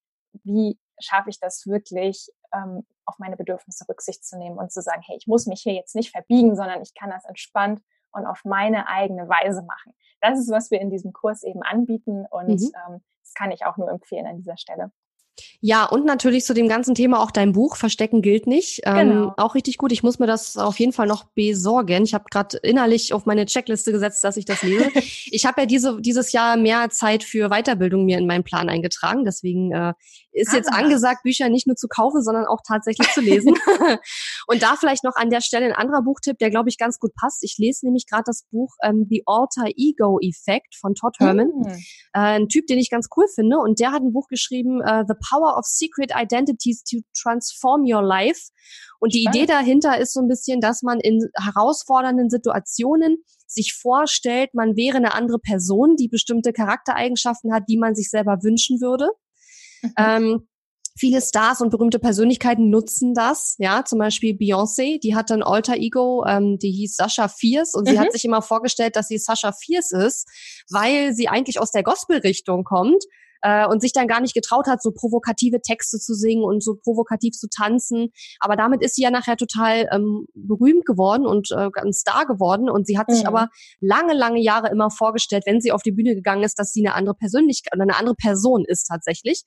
wie 0.44 0.78
schaffe 1.00 1.30
ich 1.30 1.38
das 1.40 1.66
wirklich, 1.66 2.28
ähm, 2.54 2.86
auf 3.04 3.18
meine 3.18 3.36
Bedürfnisse 3.36 3.86
Rücksicht 3.88 4.24
zu 4.24 4.38
nehmen 4.38 4.58
und 4.58 4.72
zu 4.72 4.82
sagen, 4.82 5.02
hey, 5.04 5.16
ich 5.16 5.26
muss 5.26 5.46
mich 5.46 5.60
hier 5.62 5.74
jetzt 5.74 5.94
nicht 5.94 6.10
verbiegen, 6.10 6.56
sondern 6.56 6.82
ich 6.82 6.94
kann 6.94 7.10
das 7.10 7.24
entspannt 7.24 7.80
und 8.12 8.26
auf 8.26 8.44
meine 8.44 8.88
eigene 8.88 9.28
Weise 9.28 9.62
machen. 9.62 9.94
Das 10.20 10.38
ist, 10.38 10.50
was 10.50 10.70
wir 10.70 10.80
in 10.80 10.90
diesem 10.90 11.12
Kurs 11.12 11.42
eben 11.42 11.62
anbieten 11.62 12.26
und 12.30 12.60
mhm. 12.60 12.72
ähm, 12.88 13.00
das 13.22 13.34
kann 13.34 13.50
ich 13.50 13.66
auch 13.66 13.76
nur 13.76 13.90
empfehlen 13.90 14.26
an 14.26 14.38
dieser 14.38 14.56
Stelle. 14.56 14.90
Ja, 15.60 15.84
und 15.84 16.04
natürlich 16.04 16.44
zu 16.44 16.54
dem 16.54 16.68
ganzen 16.68 16.94
Thema 16.94 17.20
auch 17.20 17.30
dein 17.30 17.52
Buch 17.52 17.76
Verstecken 17.76 18.22
gilt 18.22 18.46
nicht. 18.46 18.80
Ähm, 18.84 19.10
genau. 19.10 19.34
auch 19.36 19.54
richtig 19.54 19.78
gut. 19.78 19.92
Ich 19.92 20.02
muss 20.02 20.18
mir 20.18 20.26
das 20.26 20.56
auf 20.56 20.78
jeden 20.78 20.92
Fall 20.92 21.06
noch 21.06 21.24
besorgen. 21.34 22.04
Ich 22.04 22.14
habe 22.14 22.24
gerade 22.30 22.58
innerlich 22.58 23.12
auf 23.12 23.26
meine 23.26 23.46
Checkliste 23.46 23.92
gesetzt, 23.92 24.24
dass 24.24 24.36
ich 24.36 24.44
das 24.44 24.62
lese. 24.62 24.90
ich 24.94 25.46
habe 25.46 25.62
ja 25.62 25.66
diese, 25.66 26.00
dieses 26.00 26.32
Jahr 26.32 26.56
mehr 26.56 26.90
Zeit 26.90 27.24
für 27.24 27.48
Weiterbildung 27.50 28.04
mir 28.04 28.18
in 28.18 28.26
meinen 28.26 28.44
Plan 28.44 28.68
eingetragen. 28.68 29.24
Deswegen 29.24 29.72
äh, 29.72 29.94
ist 30.38 30.52
ah. 30.52 30.56
jetzt 30.56 30.72
angesagt, 30.72 31.22
Bücher 31.22 31.48
nicht 31.48 31.66
nur 31.66 31.76
zu 31.76 31.88
kaufen, 31.88 32.22
sondern 32.22 32.46
auch 32.46 32.60
tatsächlich 32.66 33.08
zu 33.12 33.20
lesen. 33.20 33.54
und 34.46 34.62
da 34.62 34.76
vielleicht 34.76 35.04
noch 35.04 35.16
an 35.16 35.30
der 35.30 35.40
Stelle 35.40 35.66
ein 35.66 35.72
anderer 35.72 36.02
Buchtipp, 36.02 36.38
der 36.38 36.50
glaube 36.50 36.68
ich 36.68 36.78
ganz 36.78 36.98
gut 36.98 37.12
passt. 37.14 37.42
Ich 37.42 37.56
lese 37.58 37.86
nämlich 37.86 38.06
gerade 38.06 38.24
das 38.26 38.44
Buch 38.50 38.74
ähm, 38.82 39.06
The 39.08 39.22
Alter 39.26 39.66
Ego 39.76 40.18
Effect 40.22 40.76
von 40.80 40.94
Todd 40.94 41.16
Herman. 41.18 41.48
Mm. 41.48 41.68
Äh, 41.68 41.74
ein 42.12 42.48
Typ, 42.48 42.66
den 42.66 42.78
ich 42.78 42.90
ganz 42.90 43.08
cool 43.16 43.26
finde. 43.34 43.58
Und 43.58 43.80
der 43.80 43.92
hat 43.92 44.02
ein 44.02 44.12
Buch 44.12 44.28
geschrieben, 44.28 44.80
äh, 44.80 45.04
The 45.06 45.14
Power 45.28 45.56
of 45.58 45.64
Secret 45.66 46.12
Identities 46.14 46.82
to 46.84 46.98
Transform 47.20 47.82
Your 47.84 48.02
Life. 48.02 48.50
Und 49.00 49.14
die 49.14 49.24
Idee 49.24 49.46
dahinter 49.46 49.98
ist 49.98 50.12
so 50.12 50.20
ein 50.20 50.28
bisschen, 50.28 50.60
dass 50.60 50.82
man 50.82 50.98
in 51.00 51.20
herausfordernden 51.36 52.30
Situationen 52.30 53.18
sich 53.46 53.74
vorstellt, 53.74 54.54
man 54.54 54.76
wäre 54.76 54.98
eine 54.98 55.14
andere 55.14 55.38
Person, 55.38 55.96
die 55.96 56.08
bestimmte 56.08 56.52
Charaktereigenschaften 56.52 57.52
hat, 57.52 57.64
die 57.68 57.78
man 57.78 57.94
sich 57.94 58.10
selber 58.10 58.38
wünschen 58.42 58.80
würde. 58.80 59.08
Mhm. 59.82 59.92
Ähm, 59.98 60.48
viele 60.96 61.20
Stars 61.20 61.60
und 61.60 61.70
berühmte 61.70 61.98
Persönlichkeiten 61.98 62.70
nutzen 62.70 63.14
das. 63.14 63.54
Ja, 63.58 63.84
zum 63.84 63.98
Beispiel 63.98 64.34
Beyoncé, 64.34 65.00
die 65.00 65.14
hatte 65.14 65.34
ein 65.34 65.42
Alter 65.42 65.76
Ego, 65.76 66.24
ähm, 66.26 66.58
die 66.58 66.72
hieß 66.72 66.96
Sascha 66.96 67.28
Fierce 67.28 67.74
und 67.74 67.86
mhm. 67.86 67.92
sie 67.92 67.98
hat 68.00 68.12
sich 68.12 68.24
immer 68.24 68.42
vorgestellt, 68.42 68.96
dass 68.96 69.08
sie 69.08 69.18
Sascha 69.18 69.52
Fierce 69.52 69.92
ist, 69.92 70.28
weil 70.70 71.14
sie 71.14 71.28
eigentlich 71.28 71.60
aus 71.60 71.70
der 71.70 71.82
Gospel-Richtung 71.82 72.64
kommt 72.64 73.04
äh, 73.42 73.66
und 73.66 73.80
sich 73.80 73.92
dann 73.92 74.08
gar 74.08 74.20
nicht 74.20 74.34
getraut 74.34 74.66
hat, 74.66 74.82
so 74.82 74.92
provokative 74.92 75.60
Texte 75.60 75.98
zu 75.98 76.14
singen 76.14 76.44
und 76.44 76.62
so 76.62 76.76
provokativ 76.76 77.34
zu 77.34 77.48
tanzen. 77.48 78.12
Aber 78.40 78.56
damit 78.56 78.82
ist 78.82 78.96
sie 78.96 79.02
ja 79.02 79.10
nachher 79.10 79.36
total 79.36 79.88
ähm, 79.92 80.26
berühmt 80.34 80.86
geworden 80.86 81.26
und 81.26 81.50
äh, 81.50 81.68
ein 81.80 81.92
Star 81.92 82.26
geworden. 82.26 82.70
Und 82.70 82.86
sie 82.86 82.98
hat 82.98 83.10
sich 83.10 83.22
mhm. 83.22 83.28
aber 83.28 83.48
lange, 83.80 84.14
lange 84.14 84.40
Jahre 84.40 84.68
immer 84.68 84.90
vorgestellt, 84.90 85.44
wenn 85.46 85.60
sie 85.60 85.72
auf 85.72 85.82
die 85.82 85.92
Bühne 85.92 86.14
gegangen 86.14 86.42
ist, 86.42 86.58
dass 86.58 86.72
sie 86.72 86.86
eine 86.86 86.94
andere 86.94 87.14
Persönlichkeit 87.14 87.74
oder 87.74 87.82
eine 87.82 87.96
andere 87.96 88.14
Person 88.14 88.64
ist 88.66 88.84
tatsächlich. 88.84 89.44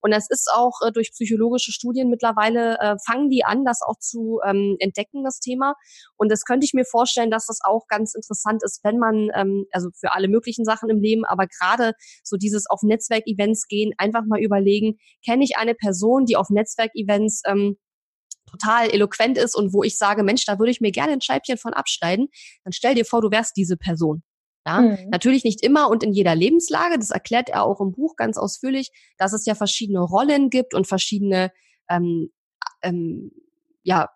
Und 0.00 0.12
das 0.12 0.28
ist 0.30 0.50
auch 0.52 0.80
äh, 0.86 0.92
durch 0.92 1.12
psychologische 1.12 1.72
Studien 1.72 2.08
mittlerweile, 2.08 2.78
äh, 2.80 2.96
fangen 3.04 3.28
die 3.28 3.44
an, 3.44 3.64
das 3.64 3.82
auch 3.82 3.98
zu 3.98 4.40
ähm, 4.44 4.76
entdecken, 4.78 5.24
das 5.24 5.40
Thema. 5.40 5.74
Und 6.16 6.30
das 6.30 6.44
könnte 6.44 6.64
ich 6.64 6.74
mir 6.74 6.84
vorstellen, 6.84 7.30
dass 7.30 7.46
das 7.46 7.60
auch 7.62 7.86
ganz 7.88 8.14
interessant 8.14 8.62
ist, 8.62 8.80
wenn 8.82 8.98
man, 8.98 9.28
ähm, 9.34 9.66
also 9.72 9.90
für 9.98 10.12
alle 10.12 10.28
möglichen 10.28 10.64
Sachen 10.64 10.88
im 10.90 11.00
Leben, 11.00 11.24
aber 11.24 11.46
gerade 11.46 11.92
so 12.24 12.36
dieses 12.36 12.68
auf 12.68 12.82
Netzwerkevents 13.30 13.68
gehen, 13.68 13.92
einfach 13.98 14.24
mal 14.26 14.40
überlegen, 14.40 14.98
kenne 15.24 15.44
ich 15.44 15.56
eine 15.56 15.74
Person, 15.74 16.26
die 16.26 16.36
auf 16.36 16.50
Netzwerkevents 16.50 17.42
ähm, 17.46 17.76
total 18.50 18.90
eloquent 18.90 19.38
ist 19.38 19.54
und 19.54 19.72
wo 19.72 19.82
ich 19.82 19.96
sage, 19.96 20.22
Mensch, 20.22 20.44
da 20.44 20.58
würde 20.58 20.72
ich 20.72 20.80
mir 20.80 20.90
gerne 20.90 21.12
ein 21.12 21.20
Scheibchen 21.20 21.56
von 21.56 21.72
abschneiden, 21.72 22.28
dann 22.64 22.72
stell 22.72 22.94
dir 22.94 23.04
vor, 23.04 23.20
du 23.20 23.30
wärst 23.30 23.56
diese 23.56 23.76
Person. 23.76 24.22
Ja, 24.66 24.82
mhm. 24.82 25.08
natürlich 25.10 25.42
nicht 25.42 25.64
immer 25.64 25.88
und 25.88 26.02
in 26.02 26.12
jeder 26.12 26.34
Lebenslage. 26.34 26.98
Das 26.98 27.10
erklärt 27.10 27.48
er 27.48 27.64
auch 27.64 27.80
im 27.80 27.92
Buch 27.92 28.16
ganz 28.16 28.36
ausführlich, 28.36 28.90
dass 29.16 29.32
es 29.32 29.46
ja 29.46 29.54
verschiedene 29.54 30.00
Rollen 30.00 30.50
gibt 30.50 30.74
und 30.74 30.86
verschiedene, 30.86 31.50
ähm, 31.88 32.30
ähm, 32.82 33.30
ja, 33.82 34.10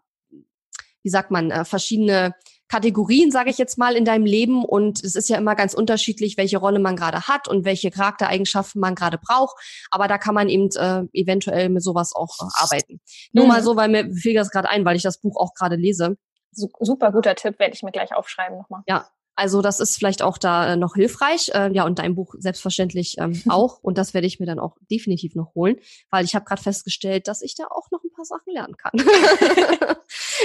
wie 1.02 1.08
sagt 1.08 1.30
man, 1.30 1.50
äh, 1.50 1.64
verschiedene 1.64 2.34
Kategorien, 2.68 3.30
sage 3.30 3.50
ich 3.50 3.58
jetzt 3.58 3.78
mal, 3.78 3.94
in 3.94 4.04
deinem 4.04 4.26
Leben. 4.26 4.64
Und 4.64 5.02
es 5.02 5.14
ist 5.14 5.28
ja 5.28 5.36
immer 5.36 5.54
ganz 5.54 5.74
unterschiedlich, 5.74 6.36
welche 6.36 6.58
Rolle 6.58 6.78
man 6.78 6.96
gerade 6.96 7.28
hat 7.28 7.48
und 7.48 7.64
welche 7.64 7.90
Charaktereigenschaften 7.90 8.80
man 8.80 8.94
gerade 8.94 9.18
braucht. 9.18 9.56
Aber 9.90 10.08
da 10.08 10.18
kann 10.18 10.34
man 10.34 10.48
eben 10.48 10.68
äh, 10.76 11.04
eventuell 11.12 11.68
mit 11.68 11.82
sowas 11.82 12.14
auch 12.14 12.36
äh, 12.40 12.62
arbeiten. 12.62 12.94
Mhm. 12.94 13.00
Nur 13.32 13.46
mal 13.46 13.62
so, 13.62 13.76
weil 13.76 13.88
mir 13.88 14.12
fiel 14.14 14.34
das 14.34 14.50
gerade 14.50 14.68
ein, 14.68 14.84
weil 14.84 14.96
ich 14.96 15.02
das 15.02 15.20
Buch 15.20 15.36
auch 15.36 15.54
gerade 15.54 15.76
lese. 15.76 16.16
Super 16.52 17.10
guter 17.10 17.34
Tipp, 17.34 17.58
werde 17.58 17.74
ich 17.74 17.82
mir 17.82 17.90
gleich 17.90 18.14
aufschreiben 18.14 18.56
nochmal. 18.56 18.82
Ja, 18.86 19.08
also 19.36 19.62
das 19.62 19.80
ist 19.80 19.96
vielleicht 19.96 20.22
auch 20.22 20.38
da 20.38 20.74
äh, 20.74 20.76
noch 20.76 20.94
hilfreich. 20.94 21.50
Äh, 21.54 21.72
ja, 21.72 21.84
und 21.84 21.98
dein 21.98 22.14
Buch 22.14 22.34
selbstverständlich 22.38 23.16
ähm, 23.18 23.40
auch. 23.48 23.78
Und 23.82 23.98
das 23.98 24.14
werde 24.14 24.26
ich 24.26 24.38
mir 24.38 24.46
dann 24.46 24.58
auch 24.58 24.76
definitiv 24.90 25.34
noch 25.34 25.54
holen, 25.54 25.76
weil 26.10 26.24
ich 26.24 26.34
habe 26.34 26.44
gerade 26.44 26.62
festgestellt, 26.62 27.26
dass 27.26 27.42
ich 27.42 27.54
da 27.54 27.64
auch 27.64 27.90
noch 27.90 28.02
ein 28.04 28.12
paar 28.14 28.24
Sachen 28.24 28.52
lernen 28.52 28.76
kann. 28.76 28.92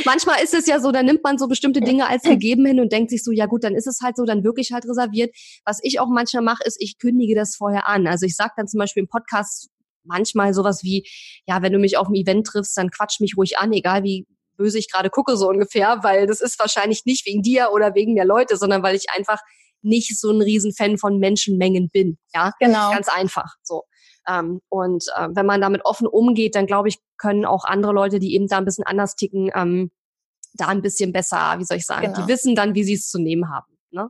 Manchmal 0.06 0.44
ist 0.44 0.54
es 0.54 0.66
ja 0.66 0.80
so, 0.80 0.92
da 0.92 1.04
nimmt 1.04 1.24
man 1.24 1.38
so 1.38 1.48
bestimmte 1.48 1.82
Dinge 1.82 2.08
als 2.08 2.24
gegeben 2.24 2.66
hin 2.66 2.80
und 2.80 2.92
denkt 2.92 3.12
sich 3.12 3.24
so, 3.24 3.32
ja 3.32 3.46
gut, 3.46 3.64
dann 3.64 3.76
ist 3.76 3.88
es 3.88 4.00
halt 4.02 4.16
so, 4.16 4.26
dann 4.26 4.44
wirklich 4.44 4.72
halt 4.72 4.86
reserviert. 4.86 5.36
Was 5.66 5.80
ich 5.84 6.00
auch 6.00 6.08
manchmal 6.08 6.44
mache, 6.44 6.64
ist, 6.66 6.78
ich 6.80 6.98
kündige 6.98 7.36
das 7.36 7.56
vorher 7.56 7.88
an. 7.88 8.08
Also 8.08 8.26
ich 8.26 8.36
sage 8.36 8.54
dann 8.58 8.68
zum 8.68 8.80
Beispiel 8.80 9.02
im 9.02 9.10
Podcast 9.10 9.70
manchmal 10.04 10.54
sowas 10.54 10.84
wie, 10.84 11.08
ja, 11.46 11.62
wenn 11.62 11.74
du 11.74 11.80
mich 11.80 11.98
auf 11.98 12.08
dem 12.08 12.16
Event 12.16 12.48
triffst, 12.48 12.78
dann 12.78 12.90
quatsch 12.90 13.20
mich 13.20 13.36
ruhig 13.38 13.60
an, 13.60 13.72
egal 13.74 14.04
wie 14.04 14.26
böse 14.60 14.78
ich 14.78 14.92
gerade 14.92 15.10
gucke, 15.10 15.38
so 15.38 15.48
ungefähr, 15.48 16.00
weil 16.04 16.28
das 16.28 16.42
ist 16.42 16.60
wahrscheinlich 16.60 17.06
nicht 17.06 17.26
wegen 17.26 17.42
dir 17.42 17.70
oder 17.74 17.96
wegen 17.96 18.16
der 18.16 18.26
Leute, 18.26 18.58
sondern 18.58 18.84
weil 18.84 18.96
ich 18.96 19.06
einfach 19.16 19.40
nicht 19.82 20.20
so 20.20 20.32
ein 20.32 20.42
Riesenfan 20.42 20.98
von 20.98 21.18
Menschenmengen 21.20 21.90
bin. 21.90 22.18
Ja, 22.36 22.52
genau. 22.60 22.92
Ganz 22.92 23.08
einfach. 23.08 23.56
So. 23.64 23.86
Ähm, 24.28 24.62
und 24.68 25.06
äh, 25.16 25.30
wenn 25.32 25.46
man 25.46 25.62
damit 25.62 25.86
offen 25.86 26.06
umgeht, 26.06 26.56
dann 26.56 26.68
glaube 26.68 26.90
ich, 26.90 27.00
können 27.18 27.46
auch 27.46 27.64
andere 27.64 27.94
Leute, 27.94 28.20
die 28.20 28.36
eben 28.36 28.48
da 28.48 28.58
ein 28.58 28.66
bisschen 28.66 28.86
anders 28.86 29.16
ticken, 29.16 29.50
ähm, 29.56 29.92
da 30.56 30.68
ein 30.68 30.82
bisschen 30.82 31.14
besser, 31.14 31.56
wie 31.58 31.64
soll 31.64 31.78
ich 31.78 31.86
sagen, 31.86 32.14
genau. 32.14 32.22
die 32.22 32.28
wissen 32.28 32.56
dann, 32.56 32.76
wie 32.76 32.84
sie 32.84 32.96
es 32.96 33.10
zu 33.10 33.20
nehmen 33.20 33.50
haben. 33.50 33.78
Ne? 33.92 34.10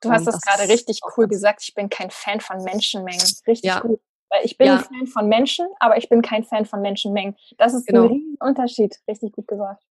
Du 0.00 0.10
hast 0.10 0.26
das, 0.26 0.36
das 0.36 0.42
gerade 0.42 0.72
richtig 0.72 1.00
cool 1.16 1.28
gesagt. 1.28 1.62
Ich 1.62 1.74
bin 1.74 1.88
kein 1.88 2.10
Fan 2.10 2.40
von 2.40 2.62
Menschenmengen. 2.64 3.26
Richtig 3.46 3.68
ja. 3.68 3.80
gut. 3.80 4.00
Weil 4.30 4.44
ich 4.44 4.56
bin 4.56 4.68
ja. 4.68 4.76
ein 4.76 4.84
Fan 4.84 5.06
von 5.08 5.28
Menschen, 5.28 5.66
aber 5.80 5.96
ich 5.98 6.08
bin 6.08 6.22
kein 6.22 6.44
Fan 6.44 6.64
von 6.64 6.80
Menschenmengen. 6.80 7.36
Das 7.58 7.74
ist 7.74 7.86
genau. 7.86 8.04
ein 8.04 8.08
riesen 8.08 8.36
Unterschied. 8.40 8.96
Richtig 9.08 9.32
gut 9.32 9.48
gesagt. 9.48 9.82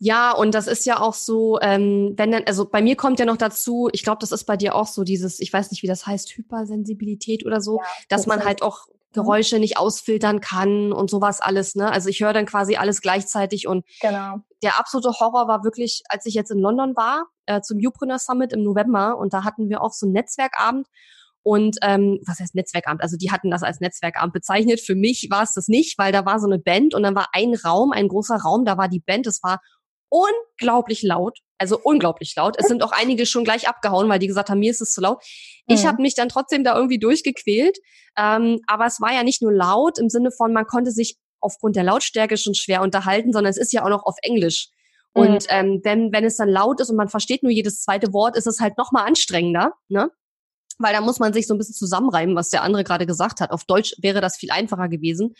Ja, 0.00 0.32
und 0.32 0.54
das 0.54 0.68
ist 0.68 0.86
ja 0.86 1.00
auch 1.00 1.14
so, 1.14 1.58
ähm, 1.60 2.14
wenn 2.16 2.30
dann, 2.30 2.44
also 2.46 2.68
bei 2.68 2.80
mir 2.82 2.94
kommt 2.94 3.18
ja 3.18 3.26
noch 3.26 3.36
dazu, 3.36 3.88
ich 3.92 4.04
glaube, 4.04 4.18
das 4.20 4.30
ist 4.30 4.44
bei 4.44 4.56
dir 4.56 4.76
auch 4.76 4.86
so, 4.86 5.02
dieses, 5.02 5.40
ich 5.40 5.52
weiß 5.52 5.72
nicht, 5.72 5.82
wie 5.82 5.88
das 5.88 6.06
heißt, 6.06 6.30
Hypersensibilität 6.36 7.44
oder 7.44 7.60
so, 7.60 7.78
ja, 7.78 7.86
dass 8.08 8.26
man 8.26 8.44
halt 8.44 8.62
auch 8.62 8.86
mhm. 8.86 8.92
Geräusche 9.14 9.58
nicht 9.58 9.76
ausfiltern 9.76 10.40
kann 10.40 10.92
und 10.92 11.10
sowas 11.10 11.40
alles, 11.40 11.74
ne? 11.74 11.90
Also 11.90 12.10
ich 12.10 12.20
höre 12.20 12.32
dann 12.32 12.46
quasi 12.46 12.76
alles 12.76 13.00
gleichzeitig 13.00 13.66
und 13.66 13.84
genau. 14.00 14.36
der 14.62 14.78
absolute 14.78 15.18
Horror 15.18 15.48
war 15.48 15.64
wirklich, 15.64 16.02
als 16.08 16.26
ich 16.26 16.34
jetzt 16.34 16.52
in 16.52 16.58
London 16.58 16.94
war, 16.94 17.26
äh, 17.46 17.60
zum 17.60 17.78
Upreneur 17.78 18.18
Summit 18.18 18.52
im 18.52 18.62
November 18.62 19.18
und 19.18 19.32
da 19.32 19.42
hatten 19.42 19.68
wir 19.68 19.82
auch 19.82 19.92
so 19.92 20.06
einen 20.06 20.12
Netzwerkabend 20.12 20.86
und 21.42 21.78
ähm, 21.82 22.20
was 22.26 22.40
heißt 22.40 22.54
Netzwerkabend? 22.54 23.02
Also 23.02 23.16
die 23.16 23.30
hatten 23.30 23.50
das 23.50 23.62
als 23.62 23.80
Netzwerkabend 23.80 24.34
bezeichnet. 24.34 24.80
Für 24.80 24.94
mich 24.94 25.28
war 25.30 25.42
es 25.42 25.54
das 25.54 25.66
nicht, 25.66 25.96
weil 25.96 26.12
da 26.12 26.26
war 26.26 26.40
so 26.40 26.46
eine 26.46 26.58
Band 26.58 26.94
und 26.94 27.02
dann 27.02 27.14
war 27.14 27.28
ein 27.32 27.54
Raum, 27.54 27.90
ein 27.90 28.08
großer 28.08 28.36
Raum, 28.36 28.66
da 28.66 28.76
war 28.76 28.88
die 28.88 29.00
Band, 29.00 29.26
es 29.26 29.42
war 29.42 29.60
unglaublich 30.08 31.02
laut. 31.02 31.38
Also 31.58 31.78
unglaublich 31.82 32.34
laut. 32.36 32.56
Es 32.58 32.68
sind 32.68 32.82
auch 32.82 32.92
einige 32.92 33.26
schon 33.26 33.44
gleich 33.44 33.68
abgehauen, 33.68 34.08
weil 34.08 34.20
die 34.20 34.28
gesagt 34.28 34.48
haben, 34.48 34.60
mir 34.60 34.70
ist 34.70 34.80
es 34.80 34.92
zu 34.92 35.00
laut. 35.00 35.22
Ich 35.66 35.82
mhm. 35.82 35.88
habe 35.88 36.02
mich 36.02 36.14
dann 36.14 36.28
trotzdem 36.28 36.62
da 36.62 36.76
irgendwie 36.76 36.98
durchgequält. 36.98 37.78
Ähm, 38.16 38.60
aber 38.66 38.86
es 38.86 39.00
war 39.00 39.12
ja 39.12 39.22
nicht 39.22 39.42
nur 39.42 39.52
laut 39.52 39.98
im 39.98 40.08
Sinne 40.08 40.30
von, 40.30 40.52
man 40.52 40.66
konnte 40.66 40.92
sich 40.92 41.16
aufgrund 41.40 41.76
der 41.76 41.84
Lautstärke 41.84 42.36
schon 42.36 42.54
schwer 42.54 42.82
unterhalten, 42.82 43.32
sondern 43.32 43.50
es 43.50 43.58
ist 43.58 43.72
ja 43.72 43.84
auch 43.84 43.88
noch 43.88 44.04
auf 44.04 44.16
Englisch. 44.22 44.68
Und 45.14 45.44
mhm. 45.44 45.48
ähm, 45.48 45.80
wenn, 45.82 46.12
wenn 46.12 46.24
es 46.24 46.36
dann 46.36 46.48
laut 46.48 46.80
ist 46.80 46.90
und 46.90 46.96
man 46.96 47.08
versteht 47.08 47.42
nur 47.42 47.52
jedes 47.52 47.82
zweite 47.82 48.12
Wort, 48.12 48.36
ist 48.36 48.46
es 48.46 48.60
halt 48.60 48.78
noch 48.78 48.92
mal 48.92 49.04
anstrengender. 49.04 49.72
Ne? 49.88 50.10
weil 50.78 50.92
da 50.92 51.00
muss 51.00 51.18
man 51.18 51.32
sich 51.32 51.46
so 51.46 51.54
ein 51.54 51.58
bisschen 51.58 51.74
zusammenreimen, 51.74 52.36
was 52.36 52.50
der 52.50 52.62
andere 52.62 52.84
gerade 52.84 53.06
gesagt 53.06 53.40
hat. 53.40 53.50
Auf 53.50 53.64
Deutsch 53.64 53.94
wäre 53.98 54.20
das 54.20 54.36
viel 54.36 54.50
einfacher 54.50 54.88
gewesen. 54.88 55.34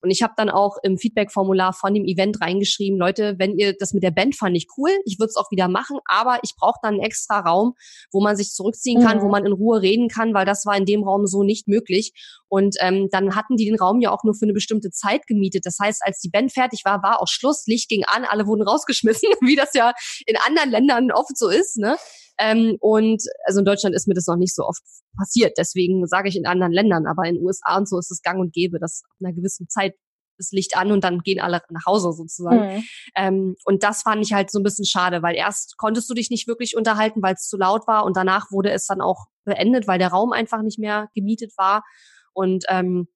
Und 0.00 0.10
ich 0.10 0.22
habe 0.22 0.34
dann 0.36 0.50
auch 0.50 0.76
im 0.82 0.98
Feedback-Formular 0.98 1.72
von 1.72 1.94
dem 1.94 2.04
Event 2.04 2.40
reingeschrieben, 2.40 2.98
Leute, 2.98 3.36
wenn 3.38 3.56
ihr 3.58 3.74
das 3.76 3.92
mit 3.92 4.02
der 4.02 4.10
Band 4.10 4.36
fand 4.36 4.56
ich 4.56 4.66
cool, 4.76 4.90
ich 5.04 5.18
würde 5.18 5.28
es 5.30 5.36
auch 5.36 5.50
wieder 5.50 5.68
machen, 5.68 5.98
aber 6.06 6.38
ich 6.42 6.54
brauche 6.56 6.78
dann 6.82 6.94
einen 6.94 7.02
extra 7.02 7.40
Raum, 7.40 7.74
wo 8.12 8.20
man 8.20 8.36
sich 8.36 8.50
zurückziehen 8.50 9.02
kann, 9.02 9.18
mhm. 9.18 9.22
wo 9.22 9.28
man 9.28 9.46
in 9.46 9.52
Ruhe 9.52 9.82
reden 9.82 10.08
kann, 10.08 10.34
weil 10.34 10.46
das 10.46 10.66
war 10.66 10.76
in 10.76 10.84
dem 10.84 11.02
Raum 11.02 11.26
so 11.26 11.42
nicht 11.42 11.68
möglich. 11.68 12.12
Und 12.54 12.76
ähm, 12.78 13.08
dann 13.10 13.34
hatten 13.34 13.56
die 13.56 13.64
den 13.64 13.76
Raum 13.76 14.00
ja 14.00 14.12
auch 14.12 14.22
nur 14.22 14.32
für 14.32 14.44
eine 14.44 14.52
bestimmte 14.52 14.90
Zeit 14.90 15.26
gemietet. 15.26 15.66
Das 15.66 15.76
heißt, 15.82 16.02
als 16.04 16.20
die 16.20 16.28
Band 16.28 16.52
fertig 16.52 16.82
war, 16.84 17.02
war 17.02 17.20
auch 17.20 17.26
Schluss, 17.26 17.66
Licht 17.66 17.88
ging 17.88 18.04
an, 18.06 18.24
alle 18.24 18.46
wurden 18.46 18.62
rausgeschmissen, 18.68 19.28
wie 19.40 19.56
das 19.56 19.74
ja 19.74 19.92
in 20.24 20.36
anderen 20.46 20.70
Ländern 20.70 21.10
oft 21.10 21.36
so 21.36 21.48
ist. 21.48 21.78
Ne? 21.78 21.96
Ähm, 22.38 22.76
und 22.78 23.24
also 23.44 23.58
in 23.58 23.64
Deutschland 23.64 23.96
ist 23.96 24.06
mir 24.06 24.14
das 24.14 24.28
noch 24.28 24.36
nicht 24.36 24.54
so 24.54 24.62
oft 24.62 24.82
passiert. 25.18 25.58
Deswegen 25.58 26.06
sage 26.06 26.28
ich 26.28 26.36
in 26.36 26.46
anderen 26.46 26.72
Ländern, 26.72 27.06
aber 27.08 27.26
in 27.26 27.34
den 27.34 27.44
USA 27.44 27.76
und 27.76 27.88
so 27.88 27.98
ist 27.98 28.12
es 28.12 28.22
gang 28.22 28.38
und 28.38 28.52
gäbe, 28.52 28.78
dass 28.78 29.02
ab 29.04 29.16
einer 29.20 29.34
gewissen 29.34 29.68
Zeit 29.68 29.94
das 30.38 30.52
Licht 30.52 30.76
an 30.76 30.92
und 30.92 31.02
dann 31.02 31.20
gehen 31.22 31.40
alle 31.40 31.60
nach 31.70 31.86
Hause 31.86 32.12
sozusagen. 32.12 32.76
Mhm. 32.76 32.84
Ähm, 33.16 33.56
und 33.64 33.82
das 33.82 34.02
fand 34.02 34.24
ich 34.24 34.32
halt 34.32 34.52
so 34.52 34.60
ein 34.60 34.62
bisschen 34.62 34.84
schade, 34.84 35.22
weil 35.22 35.34
erst 35.34 35.76
konntest 35.76 36.08
du 36.08 36.14
dich 36.14 36.30
nicht 36.30 36.46
wirklich 36.46 36.76
unterhalten, 36.76 37.20
weil 37.20 37.34
es 37.34 37.48
zu 37.48 37.56
laut 37.56 37.88
war 37.88 38.04
und 38.04 38.16
danach 38.16 38.52
wurde 38.52 38.70
es 38.70 38.86
dann 38.86 39.00
auch 39.00 39.26
beendet, 39.44 39.88
weil 39.88 39.98
der 39.98 40.08
Raum 40.08 40.32
einfach 40.32 40.62
nicht 40.62 40.78
mehr 40.78 41.08
gemietet 41.14 41.52
war. 41.56 41.82
Und 42.34 42.64
ähm, 42.68 43.08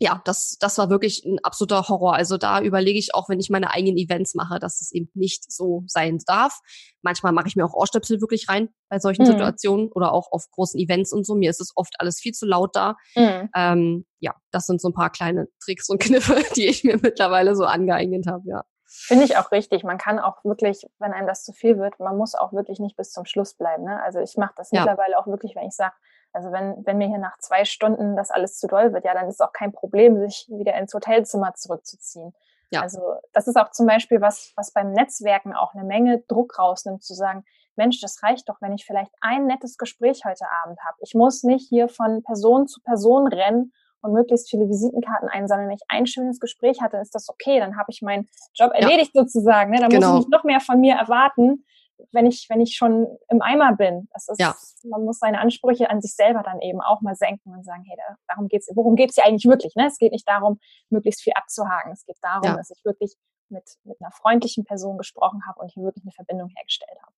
ja, 0.00 0.22
das, 0.24 0.56
das 0.60 0.78
war 0.78 0.90
wirklich 0.90 1.24
ein 1.24 1.38
absoluter 1.42 1.88
Horror. 1.88 2.14
Also 2.14 2.36
da 2.36 2.60
überlege 2.60 2.98
ich 2.98 3.14
auch, 3.14 3.28
wenn 3.28 3.40
ich 3.40 3.50
meine 3.50 3.70
eigenen 3.70 3.96
Events 3.96 4.34
mache, 4.34 4.60
dass 4.60 4.80
es 4.80 4.92
eben 4.92 5.10
nicht 5.14 5.50
so 5.50 5.82
sein 5.86 6.18
darf. 6.26 6.60
Manchmal 7.02 7.32
mache 7.32 7.48
ich 7.48 7.56
mir 7.56 7.64
auch 7.64 7.74
Ohrstöpsel 7.74 8.20
wirklich 8.20 8.48
rein 8.48 8.68
bei 8.88 9.00
solchen 9.00 9.22
mhm. 9.22 9.32
Situationen 9.32 9.90
oder 9.90 10.12
auch 10.12 10.30
auf 10.30 10.48
großen 10.52 10.78
Events 10.78 11.12
und 11.12 11.26
so. 11.26 11.34
Mir 11.34 11.50
ist 11.50 11.60
es 11.60 11.72
oft 11.74 11.94
alles 11.98 12.20
viel 12.20 12.32
zu 12.32 12.46
laut 12.46 12.76
da. 12.76 12.94
Mhm. 13.16 13.50
Ähm, 13.56 14.06
ja, 14.20 14.34
das 14.52 14.66
sind 14.66 14.80
so 14.80 14.88
ein 14.88 14.94
paar 14.94 15.10
kleine 15.10 15.48
Tricks 15.64 15.88
und 15.88 16.00
Kniffe, 16.00 16.44
die 16.54 16.68
ich 16.68 16.84
mir 16.84 16.98
mittlerweile 17.02 17.56
so 17.56 17.64
angeeignet 17.64 18.26
habe, 18.28 18.44
ja. 18.46 18.64
Finde 18.90 19.24
ich 19.24 19.36
auch 19.36 19.52
richtig. 19.52 19.84
Man 19.84 19.98
kann 19.98 20.18
auch 20.18 20.44
wirklich, 20.44 20.86
wenn 20.98 21.12
einem 21.12 21.26
das 21.26 21.44
zu 21.44 21.52
viel 21.52 21.78
wird, 21.78 22.00
man 22.00 22.16
muss 22.16 22.34
auch 22.34 22.54
wirklich 22.54 22.78
nicht 22.80 22.96
bis 22.96 23.10
zum 23.10 23.26
Schluss 23.26 23.54
bleiben. 23.54 23.84
Ne? 23.84 24.02
Also 24.02 24.18
ich 24.18 24.36
mache 24.38 24.54
das 24.56 24.70
ja. 24.70 24.80
mittlerweile 24.80 25.18
auch 25.18 25.26
wirklich, 25.26 25.54
wenn 25.54 25.66
ich 25.66 25.74
sage, 25.74 25.94
also 26.32 26.52
wenn, 26.52 26.84
wenn 26.84 26.98
mir 26.98 27.08
hier 27.08 27.18
nach 27.18 27.38
zwei 27.38 27.64
Stunden 27.64 28.16
das 28.16 28.30
alles 28.30 28.58
zu 28.58 28.66
doll 28.66 28.92
wird, 28.92 29.04
ja, 29.04 29.14
dann 29.14 29.28
ist 29.28 29.34
es 29.34 29.40
auch 29.40 29.52
kein 29.52 29.72
Problem, 29.72 30.18
sich 30.18 30.46
wieder 30.48 30.74
ins 30.74 30.94
Hotelzimmer 30.94 31.54
zurückzuziehen. 31.54 32.32
Ja. 32.70 32.82
Also 32.82 33.00
das 33.32 33.48
ist 33.48 33.56
auch 33.56 33.70
zum 33.70 33.86
Beispiel 33.86 34.20
was, 34.20 34.52
was 34.56 34.72
beim 34.72 34.92
Netzwerken 34.92 35.54
auch 35.54 35.74
eine 35.74 35.84
Menge 35.84 36.22
Druck 36.28 36.58
rausnimmt, 36.58 37.02
zu 37.02 37.14
sagen, 37.14 37.44
Mensch, 37.76 38.00
das 38.00 38.22
reicht 38.22 38.48
doch, 38.48 38.60
wenn 38.60 38.74
ich 38.74 38.84
vielleicht 38.84 39.12
ein 39.20 39.46
nettes 39.46 39.78
Gespräch 39.78 40.22
heute 40.24 40.44
Abend 40.64 40.78
habe. 40.84 40.96
Ich 41.00 41.14
muss 41.14 41.44
nicht 41.44 41.68
hier 41.68 41.88
von 41.88 42.22
Person 42.22 42.66
zu 42.66 42.80
Person 42.82 43.28
rennen 43.28 43.72
und 44.00 44.12
möglichst 44.12 44.50
viele 44.50 44.68
Visitenkarten 44.68 45.28
einsammeln. 45.28 45.68
Wenn 45.68 45.76
ich 45.76 45.84
ein 45.88 46.06
schönes 46.06 46.40
Gespräch 46.40 46.82
hatte, 46.82 46.98
ist 46.98 47.14
das 47.14 47.28
okay. 47.28 47.60
Dann 47.60 47.76
habe 47.76 47.90
ich 47.90 48.02
meinen 48.02 48.28
Job 48.54 48.72
erledigt 48.74 49.12
ja. 49.14 49.22
sozusagen. 49.22 49.70
Ne? 49.70 49.80
Dann 49.80 49.90
genau. 49.90 50.08
muss 50.08 50.14
ich 50.14 50.26
nicht 50.26 50.32
noch 50.32 50.44
mehr 50.44 50.60
von 50.60 50.80
mir 50.80 50.96
erwarten, 50.96 51.64
wenn 52.12 52.26
ich, 52.26 52.46
wenn 52.48 52.60
ich 52.60 52.76
schon 52.76 53.06
im 53.28 53.42
Eimer 53.42 53.76
bin. 53.76 54.08
Das 54.12 54.28
ist, 54.28 54.40
ja. 54.40 54.54
man 54.84 55.04
muss 55.04 55.18
seine 55.18 55.40
Ansprüche 55.40 55.90
an 55.90 56.00
sich 56.00 56.14
selber 56.14 56.42
dann 56.42 56.60
eben 56.60 56.80
auch 56.80 57.00
mal 57.00 57.14
senken 57.14 57.52
und 57.52 57.64
sagen, 57.64 57.84
hey, 57.86 57.96
da, 57.96 58.16
darum 58.28 58.48
geht's, 58.48 58.68
worum 58.74 58.96
geht's 58.96 59.16
hier 59.16 59.26
eigentlich 59.26 59.46
wirklich? 59.46 59.74
Ne? 59.76 59.86
Es 59.86 59.98
geht 59.98 60.12
nicht 60.12 60.28
darum, 60.28 60.58
möglichst 60.90 61.22
viel 61.22 61.32
abzuhaken. 61.34 61.92
Es 61.92 62.04
geht 62.04 62.18
darum, 62.22 62.44
ja. 62.44 62.56
dass 62.56 62.70
ich 62.70 62.84
wirklich 62.84 63.14
mit, 63.50 63.64
mit 63.84 64.00
einer 64.00 64.12
freundlichen 64.12 64.64
Person 64.64 64.98
gesprochen 64.98 65.42
habe 65.46 65.60
und 65.60 65.70
hier 65.70 65.82
wirklich 65.82 66.04
eine 66.04 66.12
Verbindung 66.12 66.48
hergestellt 66.48 66.98
habe. 67.02 67.12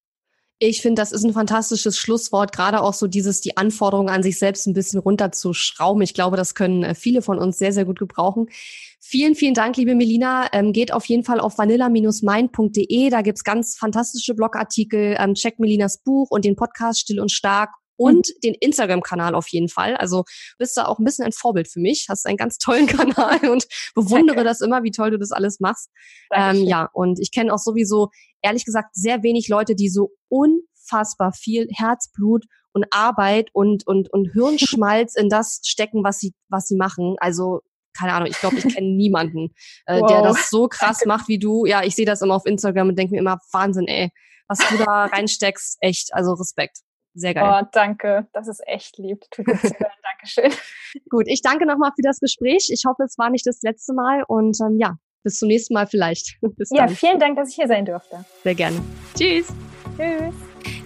Ich 0.62 0.82
finde, 0.82 1.00
das 1.00 1.11
ist 1.11 1.24
ein 1.24 1.32
fantastisches 1.32 1.96
Schlusswort, 1.96 2.52
gerade 2.52 2.82
auch 2.82 2.92
so 2.92 3.06
dieses, 3.06 3.40
die 3.40 3.56
Anforderungen 3.56 4.11
an 4.11 4.22
sich 4.22 4.38
selbst 4.38 4.66
ein 4.66 4.74
bisschen 4.74 5.00
runterzuschrauben. 5.00 6.02
Ich 6.02 6.12
glaube, 6.12 6.36
das 6.36 6.54
können 6.54 6.82
äh, 6.82 6.94
viele 6.94 7.22
von 7.22 7.38
uns 7.38 7.56
sehr, 7.56 7.72
sehr 7.72 7.86
gut 7.86 7.98
gebrauchen. 7.98 8.46
Vielen, 9.00 9.34
vielen 9.34 9.54
Dank, 9.54 9.78
liebe 9.78 9.94
Melina. 9.94 10.48
Ähm, 10.52 10.74
geht 10.74 10.92
auf 10.92 11.06
jeden 11.06 11.24
Fall 11.24 11.40
auf 11.40 11.56
vanilla-mind.de. 11.56 13.08
Da 13.08 13.22
gibt's 13.22 13.42
ganz 13.42 13.78
fantastische 13.78 14.34
Blogartikel. 14.34 15.16
Ähm, 15.18 15.32
checkt 15.32 15.61
Melinas 15.61 16.02
Buch 16.02 16.30
und 16.30 16.44
den 16.44 16.56
Podcast 16.56 17.00
Still 17.00 17.20
und 17.20 17.32
Stark 17.32 17.70
und 18.01 18.28
mhm. 18.28 18.40
den 18.42 18.55
Instagram-Kanal 18.55 19.34
auf 19.34 19.48
jeden 19.48 19.68
Fall. 19.68 19.94
Also 19.94 20.24
bist 20.59 20.74
du 20.76 20.88
auch 20.88 20.98
ein 20.98 21.05
bisschen 21.05 21.26
ein 21.26 21.32
Vorbild 21.32 21.68
für 21.68 21.80
mich. 21.80 22.07
Hast 22.09 22.26
einen 22.26 22.38
ganz 22.38 22.57
tollen 22.57 22.86
Kanal 22.86 23.46
und 23.51 23.66
bewundere 23.94 24.36
Danke. 24.36 24.44
das 24.44 24.62
immer, 24.62 24.82
wie 24.82 24.90
toll 24.90 25.11
du 25.11 25.18
das 25.18 25.32
alles 25.32 25.61
machst. 25.61 25.90
Ähm, 26.32 26.64
ja, 26.64 26.88
und 26.94 27.20
ich 27.20 27.30
kenne 27.30 27.53
auch 27.53 27.59
sowieso, 27.59 28.09
ehrlich 28.40 28.64
gesagt, 28.64 28.94
sehr 28.94 29.22
wenig 29.22 29.48
Leute, 29.48 29.74
die 29.74 29.90
so 29.90 30.12
unfassbar 30.28 31.32
viel 31.34 31.68
Herzblut 31.70 32.46
und 32.72 32.86
Arbeit 32.90 33.51
und, 33.53 33.86
und, 33.86 34.11
und 34.11 34.32
Hirnschmalz 34.32 35.14
in 35.14 35.28
das 35.28 35.61
stecken, 35.66 36.03
was 36.03 36.20
sie, 36.20 36.32
was 36.48 36.68
sie 36.68 36.76
machen. 36.76 37.16
Also 37.20 37.61
keine 37.98 38.14
Ahnung, 38.14 38.28
ich 38.30 38.38
glaube, 38.38 38.57
ich 38.57 38.74
kenne 38.74 38.86
niemanden, 38.86 39.53
äh, 39.84 40.01
wow. 40.01 40.09
der 40.09 40.22
das 40.22 40.48
so 40.48 40.68
krass 40.68 41.05
macht 41.05 41.28
wie 41.28 41.38
du. 41.38 41.66
Ja, 41.66 41.82
ich 41.82 41.96
sehe 41.96 42.07
das 42.07 42.22
immer 42.22 42.36
auf 42.36 42.46
Instagram 42.46 42.88
und 42.88 42.98
denke 42.98 43.12
mir 43.12 43.20
immer, 43.20 43.40
Wahnsinn, 43.53 43.88
ey, 43.88 44.11
was 44.48 44.59
du 44.70 44.78
da 44.78 45.05
reinsteckst, 45.12 45.76
echt, 45.80 46.14
also 46.14 46.32
Respekt. 46.32 46.78
Sehr 47.14 47.34
geil. 47.34 47.62
Oh, 47.62 47.68
danke. 47.72 48.26
Das 48.32 48.48
ist 48.48 48.62
echt 48.66 48.98
lieb. 48.98 49.24
Tut 49.30 49.46
mir. 49.46 49.54
Dankeschön. 49.54 50.52
Gut, 51.11 51.24
ich 51.26 51.42
danke 51.42 51.66
nochmal 51.66 51.90
für 51.96 52.02
das 52.02 52.20
Gespräch. 52.20 52.68
Ich 52.72 52.84
hoffe, 52.86 53.02
es 53.04 53.18
war 53.18 53.30
nicht 53.30 53.46
das 53.46 53.62
letzte 53.62 53.94
Mal 53.94 54.22
und 54.28 54.56
ähm, 54.61 54.78
ja, 54.78 54.96
bis 55.22 55.36
zum 55.36 55.48
nächsten 55.48 55.74
Mal 55.74 55.86
vielleicht. 55.86 56.38
Ja, 56.70 56.88
vielen 56.88 57.18
Dank, 57.18 57.36
dass 57.36 57.50
ich 57.50 57.56
hier 57.56 57.68
sein 57.68 57.84
durfte. 57.84 58.24
Sehr 58.42 58.54
gerne. 58.54 58.80
Tschüss. 59.16 59.48
Tschüss. 59.96 60.80